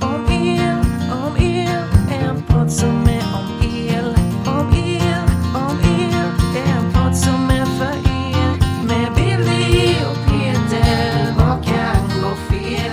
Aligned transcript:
om 0.00 0.26
el, 0.30 0.78
om 1.12 1.36
el. 1.36 1.82
En 2.20 2.42
podd 2.48 2.72
som 2.72 3.02
är 3.08 3.24
om 3.40 3.50
el, 3.88 4.08
om 4.46 4.74
el, 4.74 5.24
om 5.54 5.78
el. 5.80 6.28
En 6.66 6.92
podd 6.92 7.16
som 7.16 7.50
är 7.50 7.66
för 7.66 7.96
er. 8.10 8.50
Med 8.86 9.12
Billy 9.16 9.94
och 10.10 10.18
Peter. 10.30 11.34
Vad 11.38 11.64
kan 11.64 12.20
gå 12.22 12.30
fel? 12.50 12.92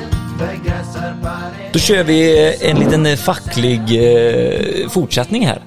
Då 1.73 1.79
kör 1.79 2.03
vi 2.03 2.47
eh, 2.47 2.69
en 2.69 2.79
liten 2.79 3.05
eh, 3.05 3.15
facklig 3.15 3.79
eh, 3.79 4.89
fortsättning 4.89 5.45
här. 5.45 5.59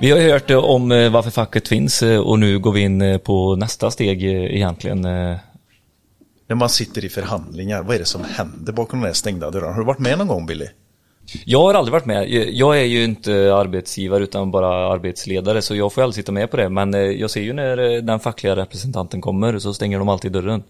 Vi 0.00 0.10
har 0.10 0.18
hört 0.18 0.50
om 0.50 0.88
varför 0.88 1.30
facket 1.30 1.68
finns 1.68 2.02
och 2.02 2.38
nu 2.38 2.58
går 2.58 2.72
vi 2.72 2.80
in 2.80 3.20
på 3.24 3.56
nästa 3.56 3.90
steg 3.90 4.24
egentligen. 4.24 5.06
När 6.52 6.56
man 6.56 6.68
sitter 6.68 7.04
i 7.04 7.08
förhandlingar, 7.08 7.82
vad 7.82 7.94
är 7.94 7.98
det 7.98 8.04
som 8.04 8.24
händer 8.24 8.72
bakom 8.72 9.00
de 9.00 9.06
här 9.06 9.12
stängda 9.12 9.50
dörrarna? 9.50 9.72
Har 9.72 9.80
du 9.80 9.86
varit 9.86 9.98
med 9.98 10.18
någon 10.18 10.28
gång 10.28 10.46
Billy? 10.46 10.66
Jag 11.44 11.62
har 11.62 11.74
aldrig 11.74 11.92
varit 11.92 12.06
med. 12.06 12.30
Jag 12.30 12.78
är 12.78 12.84
ju 12.84 13.04
inte 13.04 13.54
arbetsgivare 13.54 14.22
utan 14.22 14.50
bara 14.50 14.92
arbetsledare 14.92 15.62
så 15.62 15.74
jag 15.74 15.92
får 15.92 16.02
aldrig 16.02 16.14
sitta 16.14 16.32
med 16.32 16.50
på 16.50 16.56
det. 16.56 16.68
Men 16.68 16.94
eh, 16.94 17.00
jag 17.00 17.30
ser 17.30 17.40
ju 17.40 17.52
när 17.52 17.78
eh, 17.78 18.02
den 18.02 18.20
fackliga 18.20 18.56
representanten 18.56 19.20
kommer 19.20 19.58
så 19.58 19.74
stänger 19.74 19.98
de 19.98 20.08
alltid 20.08 20.32
dörren. 20.32 20.62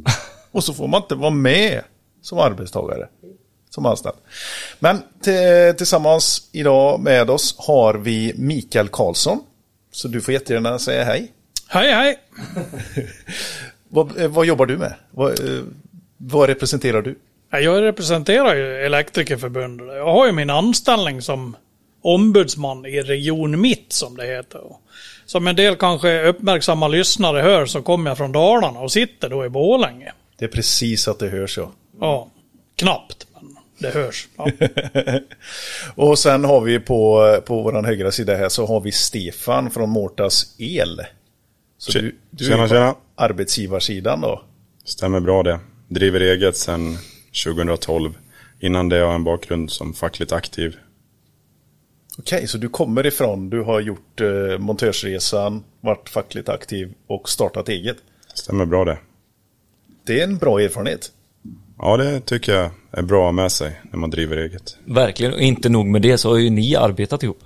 Och 0.52 0.64
så 0.64 0.74
får 0.74 0.88
man 0.88 1.02
inte 1.02 1.14
vara 1.14 1.30
med 1.30 1.82
som 2.22 2.38
arbetstagare. 2.38 3.08
Som 3.70 3.86
anställd. 3.86 4.16
Men 4.78 5.02
tillsammans 5.76 6.48
idag 6.52 7.00
med 7.00 7.30
oss 7.30 7.56
har 7.58 7.94
vi 7.94 8.32
Mikael 8.36 8.88
Karlsson. 8.88 9.40
Så 9.92 10.08
du 10.08 10.20
får 10.20 10.34
jättegärna 10.34 10.78
säga 10.78 11.04
hej. 11.04 11.32
Hej 11.68 11.92
hej! 11.92 12.18
Vad, 13.96 14.20
eh, 14.20 14.28
vad 14.28 14.46
jobbar 14.46 14.66
du 14.66 14.78
med? 14.78 14.94
Vad, 15.10 15.30
eh, 15.40 15.62
vad 16.16 16.48
representerar 16.48 17.02
du? 17.02 17.18
Ja, 17.50 17.60
Jag 17.60 17.82
representerar 17.82 18.54
ju 18.54 18.84
Elektrikerförbundet. 18.86 19.86
Jag 19.86 20.12
har 20.12 20.26
ju 20.26 20.32
min 20.32 20.50
anställning 20.50 21.22
som 21.22 21.56
ombudsman 22.02 22.86
i 22.86 23.02
Region 23.02 23.60
Mitt 23.60 23.92
som 23.92 24.16
det 24.16 24.26
heter. 24.26 24.60
Som 25.26 25.46
en 25.46 25.56
del 25.56 25.76
kanske 25.76 26.22
uppmärksamma 26.22 26.88
lyssnare 26.88 27.40
hör 27.40 27.66
så 27.66 27.82
kommer 27.82 28.10
jag 28.10 28.18
från 28.18 28.32
Dalarna 28.32 28.80
och 28.80 28.92
sitter 28.92 29.28
då 29.28 29.44
i 29.44 29.48
Borlänge. 29.48 30.12
Det 30.38 30.44
är 30.44 30.48
precis 30.48 31.08
att 31.08 31.18
det 31.18 31.28
hörs 31.28 31.58
ja. 31.58 31.72
Ja, 32.00 32.30
knappt, 32.76 33.26
men 33.34 33.56
det 33.78 33.90
hörs. 33.90 34.28
Ja. 34.36 34.50
Och 35.94 36.18
sen 36.18 36.44
har 36.44 36.60
vi 36.60 36.80
på, 36.80 37.36
på 37.46 37.62
vår 37.62 37.82
högra 37.82 38.12
sida 38.12 38.36
här 38.36 38.48
så 38.48 38.66
har 38.66 38.80
vi 38.80 38.92
Stefan 38.92 39.70
från 39.70 39.90
Mårtas 39.90 40.54
El. 40.58 41.00
Så 41.86 41.92
Tje- 41.98 42.02
du, 42.02 42.14
du 42.30 42.44
tjena, 42.44 42.62
är 42.62 42.68
på 42.68 42.74
tjena. 42.74 42.94
arbetsgivarsidan 43.14 44.20
då. 44.20 44.42
Stämmer 44.84 45.20
bra 45.20 45.42
det. 45.42 45.60
Driver 45.88 46.20
eget 46.20 46.56
sedan 46.56 46.98
2012. 47.44 48.14
Innan 48.60 48.88
det 48.88 48.96
har 48.96 49.02
jag 49.04 49.14
en 49.14 49.24
bakgrund 49.24 49.70
som 49.70 49.92
fackligt 49.94 50.32
aktiv. 50.32 50.76
Okej, 52.18 52.46
så 52.48 52.58
du 52.58 52.68
kommer 52.68 53.06
ifrån, 53.06 53.50
du 53.50 53.62
har 53.62 53.80
gjort 53.80 54.20
eh, 54.20 54.58
montörsresan, 54.58 55.64
varit 55.80 56.08
fackligt 56.08 56.48
aktiv 56.48 56.94
och 57.06 57.28
startat 57.28 57.68
eget. 57.68 57.96
Stämmer 58.34 58.64
bra 58.66 58.84
det. 58.84 58.98
Det 60.06 60.20
är 60.20 60.24
en 60.24 60.36
bra 60.38 60.60
erfarenhet. 60.60 61.12
Ja, 61.78 61.96
det 61.96 62.20
tycker 62.20 62.54
jag 62.54 62.70
är 62.90 63.02
bra 63.02 63.32
med 63.32 63.52
sig 63.52 63.80
när 63.90 63.98
man 63.98 64.10
driver 64.10 64.36
eget. 64.36 64.76
Verkligen, 64.84 65.32
och 65.32 65.40
inte 65.40 65.68
nog 65.68 65.86
med 65.86 66.02
det 66.02 66.18
så 66.18 66.30
har 66.30 66.36
ju 66.36 66.50
ni 66.50 66.76
arbetat 66.76 67.22
ihop. 67.22 67.38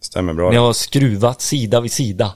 Stämmer 0.00 0.34
bra 0.34 0.50
Ni 0.50 0.56
har 0.56 0.72
skruvat 0.72 1.40
sida 1.40 1.80
vid 1.80 1.92
sida. 1.92 2.34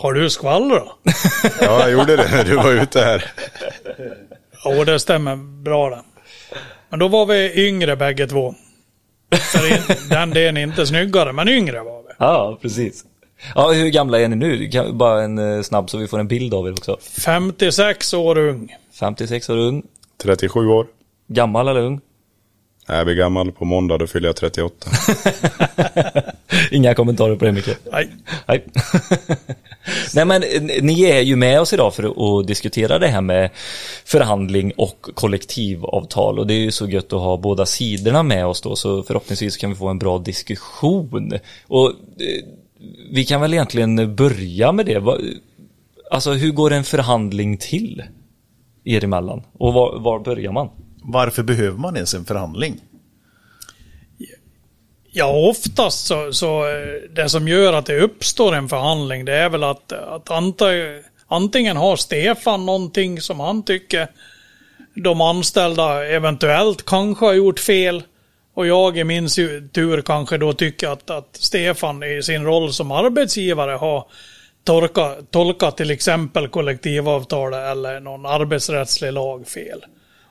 Har 0.00 0.12
du 0.12 0.30
skvaller 0.30 0.74
då? 0.74 0.92
Ja, 1.60 1.80
jag 1.80 1.90
gjorde 1.90 2.16
det 2.16 2.28
när 2.30 2.44
du 2.44 2.56
var 2.56 2.72
ute 2.72 3.00
här. 3.00 3.24
Jo, 4.64 4.84
det 4.84 5.00
stämmer 5.00 5.36
bra 5.36 5.90
det. 5.90 6.02
Men 6.88 6.98
då 6.98 7.08
var 7.08 7.26
vi 7.26 7.68
yngre 7.68 7.96
bägge 7.96 8.26
två. 8.26 8.54
Det- 9.28 10.08
Den 10.10 10.30
delen 10.30 10.56
är 10.56 10.62
inte 10.62 10.86
snyggare, 10.86 11.32
men 11.32 11.48
yngre 11.48 11.80
var 11.82 12.02
vi. 12.02 12.08
Ja, 12.18 12.58
precis. 12.62 13.04
Ja, 13.54 13.70
hur 13.72 13.88
gamla 13.88 14.20
är 14.20 14.28
ni 14.28 14.36
nu? 14.36 14.70
Bara 14.92 15.22
en 15.22 15.38
eh, 15.56 15.62
snabb 15.62 15.90
så 15.90 15.98
vi 15.98 16.06
får 16.08 16.18
en 16.18 16.28
bild 16.28 16.54
av 16.54 16.66
er 16.68 16.72
också. 16.72 16.96
56 17.24 18.14
år 18.14 18.38
ung. 18.38 18.68
56 19.00 19.50
år 19.50 19.56
ung. 19.56 19.82
37 20.22 20.66
år. 20.68 20.86
Gammal 21.28 21.68
eller 21.68 21.80
ung? 21.80 22.00
Jag 22.92 23.06
blir 23.06 23.14
gammal 23.14 23.52
på 23.52 23.64
måndag, 23.64 23.98
då 23.98 24.06
fyller 24.06 24.28
jag 24.28 24.36
38. 24.36 24.90
Inga 26.70 26.94
kommentarer 26.94 27.36
på 27.36 27.44
det 27.44 27.52
Micke. 27.52 27.76
Nej. 27.92 28.08
Nej. 28.46 28.64
Nej 30.14 30.24
men 30.24 30.42
eh, 30.42 30.82
ni 30.82 31.02
är 31.02 31.20
ju 31.20 31.36
med 31.36 31.60
oss 31.60 31.72
idag 31.72 31.94
för 31.94 32.40
att 32.40 32.46
diskutera 32.46 32.98
det 32.98 33.08
här 33.08 33.20
med 33.20 33.50
förhandling 34.04 34.72
och 34.76 35.08
kollektivavtal 35.14 36.38
och 36.38 36.46
det 36.46 36.54
är 36.54 36.58
ju 36.58 36.70
så 36.70 36.88
gött 36.88 37.12
att 37.12 37.20
ha 37.20 37.36
båda 37.36 37.66
sidorna 37.66 38.22
med 38.22 38.46
oss 38.46 38.60
då 38.60 38.76
så 38.76 39.02
förhoppningsvis 39.02 39.56
kan 39.56 39.70
vi 39.70 39.76
få 39.76 39.88
en 39.88 39.98
bra 39.98 40.18
diskussion. 40.18 41.32
Och 41.66 41.88
eh, 41.88 42.44
vi 43.10 43.24
kan 43.24 43.40
väl 43.40 43.54
egentligen 43.54 44.16
börja 44.16 44.72
med 44.72 44.86
det. 44.86 45.02
Alltså 46.10 46.32
hur 46.32 46.50
går 46.50 46.72
en 46.72 46.84
förhandling 46.84 47.56
till 47.56 48.02
er 48.84 49.04
emellan? 49.04 49.42
Och 49.52 49.72
var, 49.72 49.98
var 49.98 50.18
börjar 50.18 50.52
man? 50.52 50.68
Varför 51.02 51.42
behöver 51.42 51.78
man 51.78 51.96
ens 51.96 52.14
en 52.14 52.24
förhandling? 52.24 52.80
Ja, 55.12 55.26
oftast 55.26 56.06
så, 56.06 56.32
så 56.32 56.68
eh, 56.68 57.10
det 57.10 57.28
som 57.28 57.48
gör 57.48 57.72
att 57.72 57.86
det 57.86 58.00
uppstår 58.00 58.54
en 58.54 58.68
förhandling 58.68 59.24
det 59.24 59.34
är 59.34 59.48
väl 59.48 59.64
att, 59.64 59.92
att 59.92 60.30
anta, 60.30 60.66
antingen 61.28 61.76
har 61.76 61.96
Stefan 61.96 62.66
någonting 62.66 63.20
som 63.20 63.40
han 63.40 63.62
tycker 63.62 64.08
de 64.94 65.20
anställda 65.20 66.06
eventuellt 66.06 66.84
kanske 66.86 67.26
har 67.26 67.32
gjort 67.32 67.60
fel 67.60 68.02
och 68.54 68.66
jag 68.66 68.98
i 68.98 69.04
min 69.04 69.28
tur 69.72 70.02
kanske 70.02 70.38
då 70.38 70.52
tycker 70.52 70.88
att, 70.88 71.10
att 71.10 71.36
Stefan 71.36 72.02
i 72.02 72.22
sin 72.22 72.44
roll 72.44 72.72
som 72.72 72.90
arbetsgivare 72.90 73.72
har 73.72 74.06
tolka, 74.64 75.16
tolkat 75.30 75.76
till 75.76 75.90
exempel 75.90 76.48
kollektivavtal 76.48 77.54
eller 77.54 78.00
någon 78.00 78.26
arbetsrättslig 78.26 79.12
lag 79.12 79.48
fel. 79.48 79.84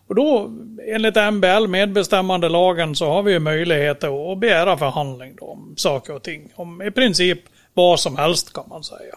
Och 0.09 0.15
då, 0.15 0.51
enligt 0.87 1.15
MBL, 1.33 1.67
medbestämmandelagen, 1.67 2.95
så 2.95 3.09
har 3.09 3.23
vi 3.23 3.31
ju 3.31 3.39
möjlighet 3.39 4.03
att 4.03 4.39
begära 4.39 4.77
förhandling 4.77 5.35
om 5.41 5.73
saker 5.77 6.15
och 6.15 6.23
ting. 6.23 6.49
Om 6.55 6.81
i 6.81 6.91
princip 6.91 7.39
vad 7.73 7.99
som 7.99 8.17
helst 8.17 8.53
kan 8.53 8.63
man 8.69 8.83
säga. 8.83 9.15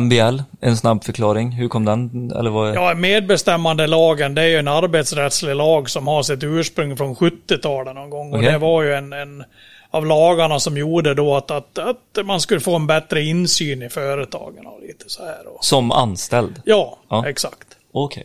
MBL, 0.00 0.42
en 0.60 0.76
snabb 0.76 1.04
förklaring. 1.04 1.50
Hur 1.52 1.68
kom 1.68 1.84
den? 1.84 2.32
Eller 2.38 2.50
vad? 2.50 2.74
Ja, 2.74 2.94
medbestämmandelagen 2.94 4.34
det 4.34 4.42
är 4.42 4.46
ju 4.46 4.56
en 4.56 4.68
arbetsrättslig 4.68 5.54
lag 5.56 5.90
som 5.90 6.06
har 6.06 6.22
sitt 6.22 6.42
ursprung 6.42 6.96
från 6.96 7.14
70-talet 7.16 7.94
någon 7.94 8.10
gång. 8.10 8.32
Och 8.32 8.38
Okej. 8.38 8.52
det 8.52 8.58
var 8.58 8.82
ju 8.82 8.94
en, 8.94 9.12
en 9.12 9.44
av 9.90 10.06
lagarna 10.06 10.60
som 10.60 10.76
gjorde 10.76 11.14
då 11.14 11.36
att, 11.36 11.50
att, 11.50 11.78
att 11.78 12.26
man 12.26 12.40
skulle 12.40 12.60
få 12.60 12.76
en 12.76 12.86
bättre 12.86 13.22
insyn 13.22 13.82
i 13.82 13.88
företagen 13.88 14.66
och 14.66 14.80
lite 14.80 15.04
så 15.06 15.24
här. 15.24 15.46
Och, 15.54 15.64
Som 15.64 15.92
anställd? 15.92 16.62
ja, 16.64 16.98
Ja. 17.08 17.28
exakt. 17.28 17.68
Okej. 17.92 18.24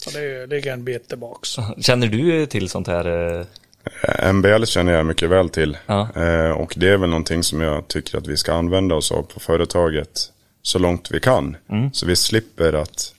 Så 0.00 0.10
det 0.10 0.46
ligger 0.46 0.72
en 0.72 0.84
bit 0.84 1.08
tillbaks. 1.08 1.56
Känner 1.80 2.06
du 2.06 2.46
till 2.46 2.68
sånt 2.68 2.86
här? 2.86 3.36
eh, 3.40 4.32
MBL 4.32 4.64
känner 4.64 4.92
jag 4.92 5.06
mycket 5.06 5.30
väl 5.30 5.48
till. 5.48 5.78
Ja. 5.86 6.08
Eh, 6.16 6.50
Och 6.50 6.74
det 6.76 6.88
är 6.88 6.96
väl 6.96 7.10
någonting 7.10 7.42
som 7.42 7.60
jag 7.60 7.88
tycker 7.88 8.18
att 8.18 8.26
vi 8.26 8.36
ska 8.36 8.52
använda 8.54 8.94
oss 8.94 9.12
av 9.12 9.22
på 9.22 9.40
företaget 9.40 10.32
så 10.62 10.78
långt 10.78 11.10
vi 11.10 11.20
kan. 11.20 11.56
Så 11.92 12.06
vi 12.06 12.16
slipper 12.16 12.72
att 12.72 13.14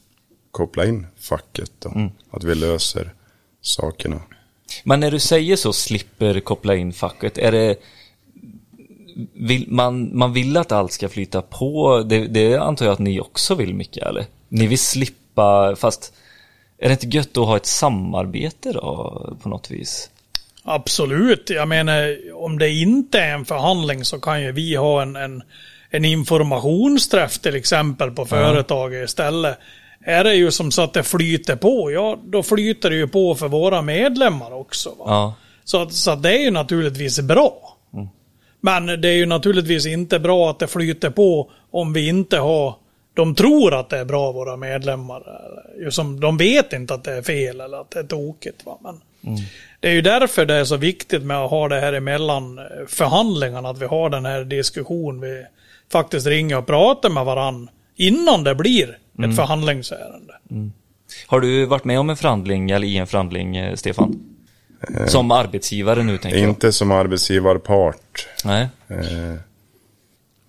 koppla 0.52 0.86
in 0.86 1.08
facket 1.20 1.72
då. 1.80 2.10
Att 2.32 2.44
vi 2.44 2.56
löser 2.56 3.14
sakerna. 3.62 4.20
Men 4.84 5.00
när 5.00 5.12
du 5.12 5.20
säger 5.20 5.56
så, 5.56 5.74
slipper 5.74 6.40
koppla 6.40 6.76
in 6.76 6.94
facket, 6.94 7.38
är 7.38 7.52
det... 7.52 7.76
Vill, 9.34 9.66
man, 9.68 10.18
man 10.18 10.34
vill 10.34 10.58
att 10.58 10.72
allt 10.72 10.92
ska 10.92 11.10
flyta 11.10 11.42
på, 11.42 12.04
det, 12.10 12.28
det 12.28 12.56
antar 12.58 12.86
jag 12.86 12.94
att 12.94 13.00
ni 13.00 13.20
också 13.20 13.56
vill 13.56 13.74
mycket, 13.74 14.04
eller? 14.04 14.26
Ni 14.50 14.68
vill 14.68 14.80
slippa, 14.80 15.76
fast 15.76 16.14
är 16.82 16.88
det 16.88 17.04
inte 17.04 17.18
gött 17.18 17.38
att 17.38 17.48
ha 17.48 17.58
ett 17.58 17.66
samarbete 17.66 18.72
då, 18.72 19.38
på 19.42 19.50
något 19.50 19.72
vis? 19.72 20.10
Absolut. 20.64 21.50
Jag 21.50 21.68
menar, 21.68 22.18
om 22.34 22.60
det 22.60 22.70
inte 22.70 23.20
är 23.20 23.34
en 23.34 23.46
förhandling 23.46 24.06
så 24.06 24.20
kan 24.20 24.42
ju 24.42 24.52
vi 24.52 24.76
ha 24.76 25.02
en, 25.02 25.16
en, 25.16 25.44
en 25.90 26.06
informationsträff 26.06 27.40
till 27.40 27.56
exempel 27.56 28.12
på 28.12 28.26
företaget 28.26 29.10
istället. 29.10 29.58
Är 30.06 30.24
det 30.24 30.34
ju 30.34 30.52
som 30.52 30.72
så 30.72 30.82
att 30.82 30.94
det 30.94 31.04
flyter 31.04 31.56
på, 31.56 31.92
ja 31.92 32.20
då 32.24 32.44
flyter 32.44 32.90
det 32.90 32.96
ju 32.96 33.08
på 33.08 33.36
för 33.36 33.48
våra 33.48 33.82
medlemmar 33.82 34.54
också. 34.54 34.96
Ja, 35.00 35.34
Så, 35.64 35.90
så 35.90 36.16
det 36.16 36.38
är 36.38 36.40
ju 36.40 36.52
naturligtvis 36.52 37.20
bra. 37.20 37.78
Men 38.62 38.86
det 38.86 39.08
är 39.08 39.16
ju 39.16 39.26
naturligtvis 39.26 39.86
inte 39.86 40.20
bra 40.20 40.50
att 40.50 40.60
det 40.60 40.68
flyter 40.68 41.10
på 41.10 41.52
om 41.72 41.94
vi 41.94 42.08
inte 42.08 42.38
har 42.38 42.76
de 43.14 43.36
tror 43.36 43.74
att 43.74 43.90
det 43.90 43.98
är 43.98 44.06
bra, 44.06 44.32
våra 44.32 44.58
medlemmar. 44.58 45.24
Som, 45.90 46.20
de 46.20 46.38
vet 46.38 46.74
inte 46.74 46.94
att 46.94 47.04
det 47.04 47.14
är 47.14 47.22
fel 47.22 47.62
eller 47.62 47.82
att 47.82 47.92
det 47.92 48.00
är 48.00 48.04
tokigt. 48.04 48.66
Va? 48.66 48.78
Men 48.82 49.02
Det 49.80 49.88
är 49.88 49.94
ju 49.94 50.02
därför 50.02 50.46
det 50.46 50.56
är 50.56 50.66
så 50.66 50.78
viktigt 50.78 51.24
med 51.24 51.38
att 51.38 51.50
ha 51.50 51.68
det 51.68 51.80
här 51.80 51.94
emellan 51.94 52.60
eh, 52.60 52.66
förhandlingarna, 52.88 53.70
att 53.70 53.82
vi 53.82 53.86
har 53.86 54.10
den 54.10 54.26
här 54.26 54.44
diskussionen. 54.44 55.22
Vi 55.22 55.46
faktiskt 55.92 56.28
ringer 56.28 56.58
och 56.58 56.66
pratar 56.68 57.10
med 57.10 57.26
varann 57.26 57.70
innan 57.96 58.44
det 58.44 58.56
blir 58.56 58.98
ett 59.24 59.36
förhandlingsärende. 59.36 60.34
Har 61.28 61.40
du 61.40 61.66
varit 61.66 61.86
med 61.86 62.00
om 62.00 62.10
en 62.10 62.18
förhandling, 62.18 62.72
eller 62.72 62.88
i 62.88 62.98
en 62.98 63.08
förhandling, 63.08 63.58
eh, 63.58 63.76
Stefan? 63.76 64.20
Som 65.08 65.32
arbetsgivare 65.32 66.04
nu 66.04 66.18
tänker 66.18 66.40
jag. 66.40 66.50
Inte 66.50 66.72
som 66.72 66.92
arbetsgivarpart. 66.92 68.28
Nej. 68.46 68.68
Eh, 68.88 68.98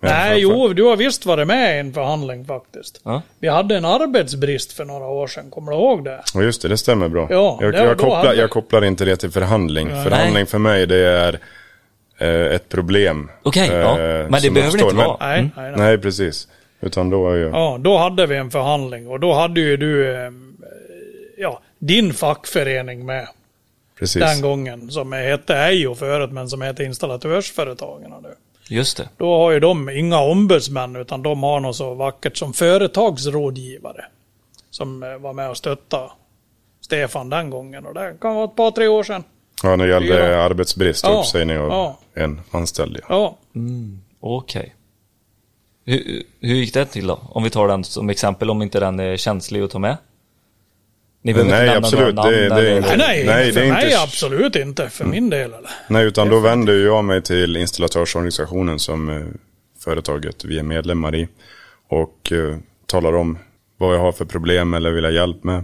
Nej, 0.03 0.39
jo, 0.41 0.67
du 0.73 0.83
har 0.83 0.95
visst 0.95 1.25
varit 1.25 1.47
med 1.47 1.75
i 1.75 1.79
en 1.79 1.93
förhandling 1.93 2.45
faktiskt. 2.45 3.01
Ja. 3.03 3.21
Vi 3.39 3.47
hade 3.47 3.77
en 3.77 3.85
arbetsbrist 3.85 4.73
för 4.73 4.85
några 4.85 5.05
år 5.07 5.27
sedan, 5.27 5.49
kommer 5.51 5.71
du 5.71 5.77
ihåg 5.77 6.05
det? 6.05 6.21
Ja, 6.33 6.41
just 6.41 6.61
det, 6.61 6.67
det 6.67 6.77
stämmer 6.77 7.07
bra. 7.09 7.27
Ja, 7.29 7.57
jag, 7.61 7.73
det- 7.73 7.77
jag, 7.83 7.97
kopplar, 7.97 8.15
hade- 8.25 8.35
jag 8.35 8.49
kopplar 8.49 8.83
inte 8.85 9.05
det 9.05 9.15
till 9.17 9.31
förhandling. 9.31 9.89
Förhandling 10.03 10.45
för 10.45 10.57
mig 10.59 10.87
det 10.87 10.97
är 11.07 11.39
eh, 12.17 12.55
ett 12.55 12.69
problem. 12.69 13.29
Okej, 13.43 13.69
ja. 13.71 13.99
eh, 13.99 14.29
Men 14.29 14.41
det 14.41 14.51
behöver 14.51 14.77
det 14.77 14.83
inte 14.83 14.95
vara. 14.95 15.17
Nej, 15.19 15.39
Mm. 15.39 15.51
nej, 15.55 15.71
nej. 15.71 15.79
Nej, 15.79 15.97
precis. 15.97 16.47
Utan 16.81 17.09
då 17.09 17.31
är 17.31 17.35
jag... 17.37 17.51
Ja, 17.53 17.77
då 17.79 17.97
hade 17.97 18.27
vi 18.27 18.35
en 18.35 18.51
förhandling 18.51 19.07
och 19.07 19.19
då 19.19 19.33
hade 19.33 19.59
ju 19.61 19.77
du 19.77 20.13
eh, 20.15 20.31
ja, 21.37 21.61
din 21.79 22.13
fackförening 22.13 23.05
med 23.05 23.27
precis. 23.99 24.21
den 24.23 24.41
gången 24.41 24.91
som 24.91 25.11
hette 25.11 25.55
Ejo 25.57 25.95
förut 25.95 26.31
men 26.31 26.49
som 26.49 26.61
heter 26.61 26.83
Installatörsföretagen 26.83 28.11
nu. 28.23 28.29
Just 28.69 28.97
det. 28.97 29.09
Då 29.17 29.37
har 29.37 29.51
ju 29.51 29.59
de 29.59 29.89
inga 29.89 30.19
ombudsmän 30.19 30.95
utan 30.95 31.23
de 31.23 31.43
har 31.43 31.59
något 31.59 31.75
så 31.75 31.93
vackert 31.93 32.37
som 32.37 32.53
företagsrådgivare. 32.53 34.05
Som 34.69 35.03
eh, 35.03 35.17
var 35.17 35.33
med 35.33 35.49
och 35.49 35.57
stöttade 35.57 36.09
Stefan 36.81 37.29
den 37.29 37.49
gången 37.49 37.85
och 37.85 37.93
det 37.93 38.15
kan 38.21 38.35
vara 38.35 38.45
ett 38.45 38.55
par 38.55 38.71
tre 38.71 38.87
år 38.87 39.03
sedan. 39.03 39.23
Ja, 39.63 39.75
när 39.75 39.87
det 39.87 39.93
gällde 39.93 40.31
Ja. 40.31 40.43
arbetsbrist 40.43 41.05
och 41.05 41.11
Ja, 41.13 41.19
uppsägning 41.19 41.57
av 41.59 41.67
ja. 41.69 41.97
en 42.13 42.41
anställd. 42.51 42.99
Ja. 43.09 43.37
Ja, 43.53 43.59
Okej. 44.19 44.75
Hur, 45.85 46.23
hur 46.39 46.55
gick 46.55 46.73
det 46.73 46.85
till 46.85 47.07
då? 47.07 47.19
Om 47.29 47.43
vi 47.43 47.49
tar 47.49 47.67
den 47.67 47.83
som 47.83 48.09
exempel, 48.09 48.49
om 48.49 48.61
inte 48.61 48.79
den 48.79 48.99
är 48.99 49.17
känslig 49.17 49.61
att 49.61 49.71
ta 49.71 49.79
med? 49.79 49.97
Ni 51.25 51.33
behöver 51.33 51.51
Nej, 51.51 51.65
inte 51.65 51.77
absolut. 51.77 52.15
namn 52.15 52.31
Det- 52.31 52.37
det 52.39 52.43
är 52.45 52.45
eller- 52.61 52.77
inte- 52.77 52.97
nej, 52.97 52.97
nej, 52.97 53.25
Nej, 53.25 53.45
det 53.47 53.53
för 53.53 53.61
är 53.61 53.71
mig 53.73 53.83
inte- 53.85 54.01
absolut 54.01 54.55
inte. 54.55 54.89
För 54.89 55.05
min 55.05 55.29
del 55.29 55.53
eller? 55.53 55.69
Nej, 55.87 56.05
utan 56.05 56.29
då 56.29 56.39
vänder 56.39 56.73
jag 56.73 57.03
mig 57.05 57.21
till 57.21 57.55
installatörsorganisationen 57.57 58.79
som 58.79 59.09
eh, 59.09 59.23
företaget 59.79 60.45
vi 60.45 60.59
är 60.59 60.63
medlemmar 60.63 61.15
i. 61.15 61.27
Och 61.89 62.31
eh, 62.31 62.57
talar 62.85 63.15
om 63.15 63.37
vad 63.77 63.95
jag 63.95 63.99
har 63.99 64.11
för 64.11 64.25
problem 64.25 64.73
eller 64.73 64.91
vill 64.91 65.03
ha 65.05 65.11
hjälp 65.11 65.43
med. 65.43 65.63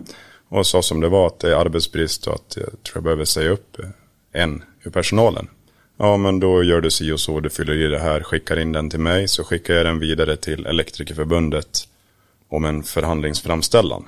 Och 0.49 0.67
sa 0.67 0.81
som 0.81 0.99
det 1.01 1.09
var 1.09 1.27
att 1.27 1.39
det 1.39 1.51
är 1.51 1.55
arbetsbrist 1.55 2.27
och 2.27 2.35
att 2.35 2.53
jag 2.57 2.65
tror 2.65 2.93
jag 2.93 3.03
behöver 3.03 3.25
säga 3.25 3.49
upp 3.49 3.79
eh, 3.79 4.41
en 4.41 4.63
ur 4.83 4.91
personalen. 4.91 5.47
Ja, 5.97 6.17
men 6.17 6.39
då 6.39 6.63
gör 6.63 6.81
du 6.81 6.91
si 6.91 7.11
och 7.11 7.19
så, 7.19 7.39
du 7.39 7.49
fyller 7.49 7.73
i 7.73 7.87
det 7.87 7.99
här, 7.99 8.23
skickar 8.23 8.59
in 8.59 8.71
den 8.71 8.89
till 8.89 8.99
mig, 8.99 9.27
så 9.27 9.43
skickar 9.43 9.73
jag 9.73 9.85
den 9.85 9.99
vidare 9.99 10.35
till 10.35 10.65
Elektrikerförbundet 10.65 11.67
om 12.49 12.65
en 12.65 12.83
förhandlingsframställan. 12.83 14.05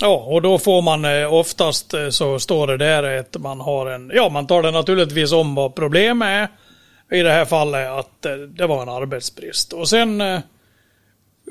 Ja, 0.00 0.24
och 0.26 0.42
då 0.42 0.58
får 0.58 0.82
man 0.82 1.04
eh, 1.04 1.34
oftast 1.34 1.94
så 2.10 2.38
står 2.38 2.66
det 2.66 2.76
där 2.76 3.18
att 3.18 3.36
man 3.36 3.60
har 3.60 3.86
en, 3.86 4.10
ja 4.14 4.28
man 4.28 4.46
tar 4.46 4.62
det 4.62 4.70
naturligtvis 4.70 5.32
om 5.32 5.54
vad 5.54 5.74
problemet 5.74 6.28
är. 6.28 6.48
I 7.18 7.22
det 7.22 7.32
här 7.32 7.44
fallet 7.44 7.88
att 7.88 8.26
eh, 8.26 8.32
det 8.32 8.66
var 8.66 8.82
en 8.82 8.88
arbetsbrist. 8.88 9.72
Och 9.72 9.88
sen 9.88 10.20
eh, 10.20 10.40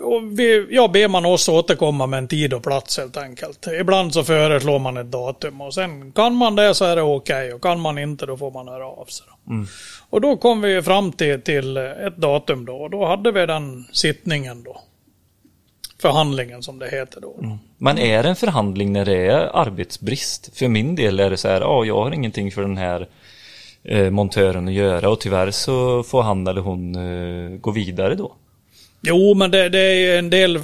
och 0.04 0.40
vi, 0.40 0.68
ja, 0.70 0.88
ber 0.88 1.08
man 1.08 1.26
oss 1.26 1.50
återkomma 1.50 2.08
med 2.08 2.18
en 2.18 2.28
tid 2.28 2.54
och 2.54 2.64
plats 2.64 2.98
helt 2.98 3.18
enkelt. 3.18 3.68
Ibland 3.80 4.14
så 4.14 4.24
föreslår 4.24 4.80
man 4.80 4.98
ett 4.98 5.12
datum 5.12 5.62
och 5.62 5.74
sen 5.74 6.12
kan 6.12 6.36
man 6.36 6.56
det 6.56 6.76
så 6.76 6.86
är 6.86 6.96
det 6.96 7.02
okej 7.02 7.54
och 7.54 7.62
kan 7.62 7.80
man 7.80 7.98
inte 7.98 8.26
då 8.26 8.38
får 8.38 8.52
man 8.52 8.68
höra 8.68 8.86
av 8.86 9.06
sig. 9.06 9.26
Då. 9.28 9.54
Och 10.10 10.22
då 10.22 10.38
kom 10.38 10.62
vi 10.62 10.82
fram 10.82 11.12
till, 11.12 11.42
till 11.42 11.78
ett 11.78 12.18
datum 12.18 12.66
då 12.66 12.76
och 12.76 12.90
då 12.90 13.06
hade 13.06 13.32
vi 13.32 13.46
den 13.46 13.86
sittningen 13.92 14.64
då. 14.64 14.82
Förhandlingen 16.02 16.64
som 16.64 16.80
det 16.80 16.90
heter 16.90 17.22
då. 17.22 17.58
Men 17.78 17.98
är 17.98 18.24
det 18.24 18.30
en 18.30 18.36
förhandling 18.36 18.94
när 18.94 19.06
det 19.06 19.28
är 19.28 19.58
arbetsbrist? 19.58 20.58
För 20.58 20.68
min 20.68 20.96
del 20.96 21.20
är 21.20 21.30
det 21.30 21.38
så 21.38 21.48
här, 21.48 21.62
ja 21.62 21.86
jag 21.86 22.04
har 22.04 22.12
ingenting 22.12 22.52
för 22.52 22.62
den 22.62 22.78
här 22.78 23.08
eh, 23.84 24.10
montören 24.10 24.68
att 24.68 24.74
göra 24.74 25.10
och 25.10 25.20
tyvärr 25.20 25.52
så 25.52 26.04
får 26.04 26.22
han 26.22 26.48
eller 26.48 26.62
hon 26.62 26.96
eh, 26.96 27.58
gå 27.58 27.72
vidare 27.72 28.16
då. 28.16 28.36
Jo, 29.02 29.34
men 29.34 29.52
det, 29.52 29.70
det 29.70 29.80
är 29.80 29.96
ju 29.96 30.18
en 30.18 30.30
del, 30.30 30.60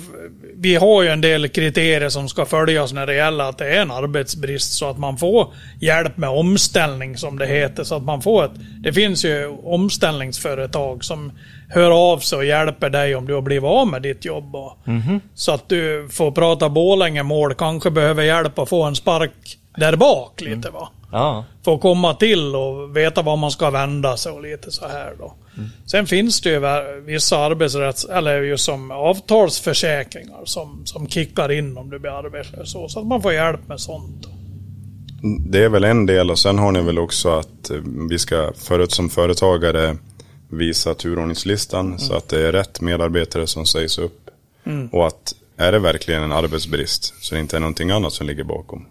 vi 0.57 0.75
har 0.75 1.03
ju 1.03 1.09
en 1.09 1.21
del 1.21 1.47
kriterier 1.47 2.09
som 2.09 2.29
ska 2.29 2.45
följas 2.45 2.93
när 2.93 3.05
det 3.07 3.15
gäller 3.15 3.43
att 3.43 3.57
det 3.57 3.67
är 3.75 3.81
en 3.81 3.91
arbetsbrist 3.91 4.73
så 4.73 4.89
att 4.89 4.97
man 4.97 5.17
får 5.17 5.53
hjälp 5.81 6.17
med 6.17 6.29
omställning 6.29 7.17
som 7.17 7.39
det 7.39 7.47
heter. 7.47 7.83
Så 7.83 7.95
att 7.95 8.03
man 8.03 8.21
får 8.21 8.45
ett, 8.45 8.51
det 8.83 8.93
finns 8.93 9.25
ju 9.25 9.47
omställningsföretag 9.63 11.03
som 11.03 11.31
hör 11.69 11.91
av 11.91 12.19
sig 12.19 12.37
och 12.37 12.45
hjälper 12.45 12.89
dig 12.89 13.15
om 13.15 13.27
du 13.27 13.33
har 13.33 13.41
blivit 13.41 13.63
av 13.63 13.87
med 13.87 14.01
ditt 14.01 14.25
jobb. 14.25 14.55
Och, 14.55 14.77
Så 15.35 15.51
att 15.51 15.69
du 15.69 16.07
får 16.11 16.31
prata 16.31 16.69
Borlänge-mål, 16.69 17.53
kanske 17.53 17.91
behöver 17.91 18.23
hjälp 18.23 18.59
att 18.59 18.69
få 18.69 18.83
en 18.83 18.95
spark 18.95 19.57
där 19.77 19.95
bak 19.95 20.41
lite 20.41 20.69
va. 20.69 20.89
Ja, 21.11 21.45
Få 21.65 21.77
komma 21.77 22.13
till 22.13 22.55
och 22.55 22.97
veta 22.97 23.21
var 23.21 23.37
man 23.37 23.51
ska 23.51 23.69
vända 23.69 24.17
sig 24.17 24.31
och 24.31 24.41
lite 24.41 24.71
så 24.71 24.87
här 24.87 25.13
då. 25.19 25.33
Sen 25.85 26.07
finns 26.07 26.41
det 26.41 26.49
ju 26.49 26.61
vissa 27.01 27.37
arbetsrätts 27.37 28.05
eller 28.05 28.41
ju 28.41 28.57
som 28.57 28.91
avtalsförsäkringar 28.91 30.41
som, 30.45 30.81
som 30.85 31.07
kickar 31.07 31.51
in 31.51 31.77
om 31.77 31.89
du 31.89 31.99
blir 31.99 32.11
arbetslös. 32.11 32.71
Så, 32.71 32.89
så 32.89 32.99
att 32.99 33.07
man 33.07 33.21
får 33.21 33.33
hjälp 33.33 33.67
med 33.67 33.79
sånt. 33.79 34.23
Då. 34.23 34.29
Det 35.49 35.63
är 35.63 35.69
väl 35.69 35.83
en 35.83 36.05
del 36.05 36.31
och 36.31 36.39
sen 36.39 36.59
har 36.59 36.71
ni 36.71 36.81
väl 36.81 36.99
också 36.99 37.29
att 37.29 37.69
eh, 37.69 37.77
vi 38.09 38.19
ska 38.19 38.53
förut 38.55 38.91
som 38.91 39.09
företagare 39.09 39.97
visa 40.49 40.93
turordningslistan 40.93 41.99
så 41.99 42.13
att 42.13 42.29
det 42.29 42.47
är 42.47 42.51
rätt 42.51 42.81
medarbetare 42.81 43.47
som 43.47 43.65
sägs 43.65 43.97
upp. 43.97 44.29
Och 44.91 45.07
att 45.07 45.35
är 45.57 45.71
det 45.71 45.79
verkligen 45.79 46.23
en 46.23 46.31
arbetsbrist 46.31 47.13
så 47.19 47.35
det 47.35 47.41
inte 47.41 47.55
är 47.55 47.59
någonting 47.59 47.91
annat 47.91 48.13
som 48.13 48.27
ligger 48.27 48.43
bakom. 48.43 48.85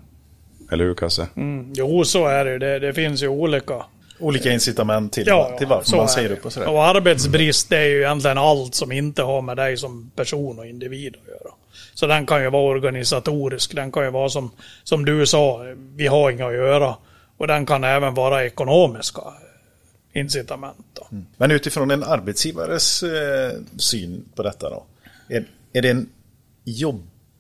Eller 0.75 0.85
hur 0.85 0.95
Kasse? 0.95 1.29
Jo, 1.75 2.05
så 2.05 2.27
är 2.27 2.45
det 2.45 2.59
det. 2.59 2.79
Det 2.79 2.95
finns 2.95 3.23
ju 3.23 3.29
olika. 3.29 3.85
Olika 4.19 4.53
incitament 4.53 5.13
till, 5.13 5.27
Ja, 5.27 5.55
till 5.59 5.67
varför 5.67 5.85
så 5.85 5.97
man 5.97 6.09
säger 6.09 6.33
upp 6.33 6.47
och 6.47 6.53
sådär. 6.53 6.69
Och 6.69 6.85
arbetsbrist 6.85 7.69
det 7.69 7.79
är 7.79 7.85
ju 7.85 8.01
egentligen 8.01 8.39
allt 8.39 8.75
som 8.75 8.93
inte 8.93 9.23
har 9.23 9.43
med 9.43 9.57
dig 9.57 9.77
som 9.77 10.11
person 10.17 10.59
och 10.59 10.67
individ 10.67 11.17
att 11.23 11.29
göra. 11.29 11.55
Så 11.95 12.07
den 12.07 12.27
kan 12.27 12.43
ju 12.43 12.51
vara 12.51 12.63
organisatorisk, 12.63 13.75
den 13.75 13.93
kan 13.93 14.05
ju 14.05 14.11
vara 14.11 14.29
som, 14.29 14.51
som 14.85 15.05
du 15.05 15.27
sa, 15.27 15.65
vi 15.97 16.07
har 16.07 16.31
inga 16.31 16.47
att 16.47 16.55
göra. 16.55 16.97
Och 17.37 17.47
den 17.47 17.67
kan 17.67 17.85
även 17.85 18.15
vara 18.15 18.45
ekonomiska 18.45 19.23
incitament. 20.13 20.87
Då. 20.93 21.07
Men 21.37 21.51
utifrån 21.51 21.91
en 21.91 22.05
arbetsgivares 22.05 23.03
eh, 23.03 23.53
syn 23.77 24.25
på 24.35 24.43
detta 24.43 24.71
då. 24.71 24.85
Är, 25.29 25.45
är 25.73 25.83
det 25.83 25.91
en 25.91 26.09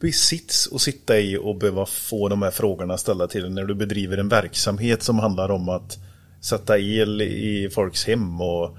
jobbig 0.05 0.15
sits 0.15 0.69
att 0.73 0.81
sitta 0.81 1.19
i 1.19 1.37
och 1.37 1.56
behöva 1.56 1.87
få 1.87 2.29
de 2.29 2.43
här 2.43 2.51
frågorna 2.51 2.99
ställda 2.99 3.27
till 3.27 3.43
dig 3.43 3.51
när 3.51 3.65
du 3.65 3.75
bedriver 3.75 4.19
en 4.19 4.29
verksamhet 4.29 5.03
som 5.03 5.19
handlar 5.19 5.51
om 5.51 5.69
att 5.69 5.99
sätta 6.40 6.78
el 6.78 7.23
i 7.23 7.71
folks 7.75 8.07
hem 8.07 8.40
och 8.40 8.76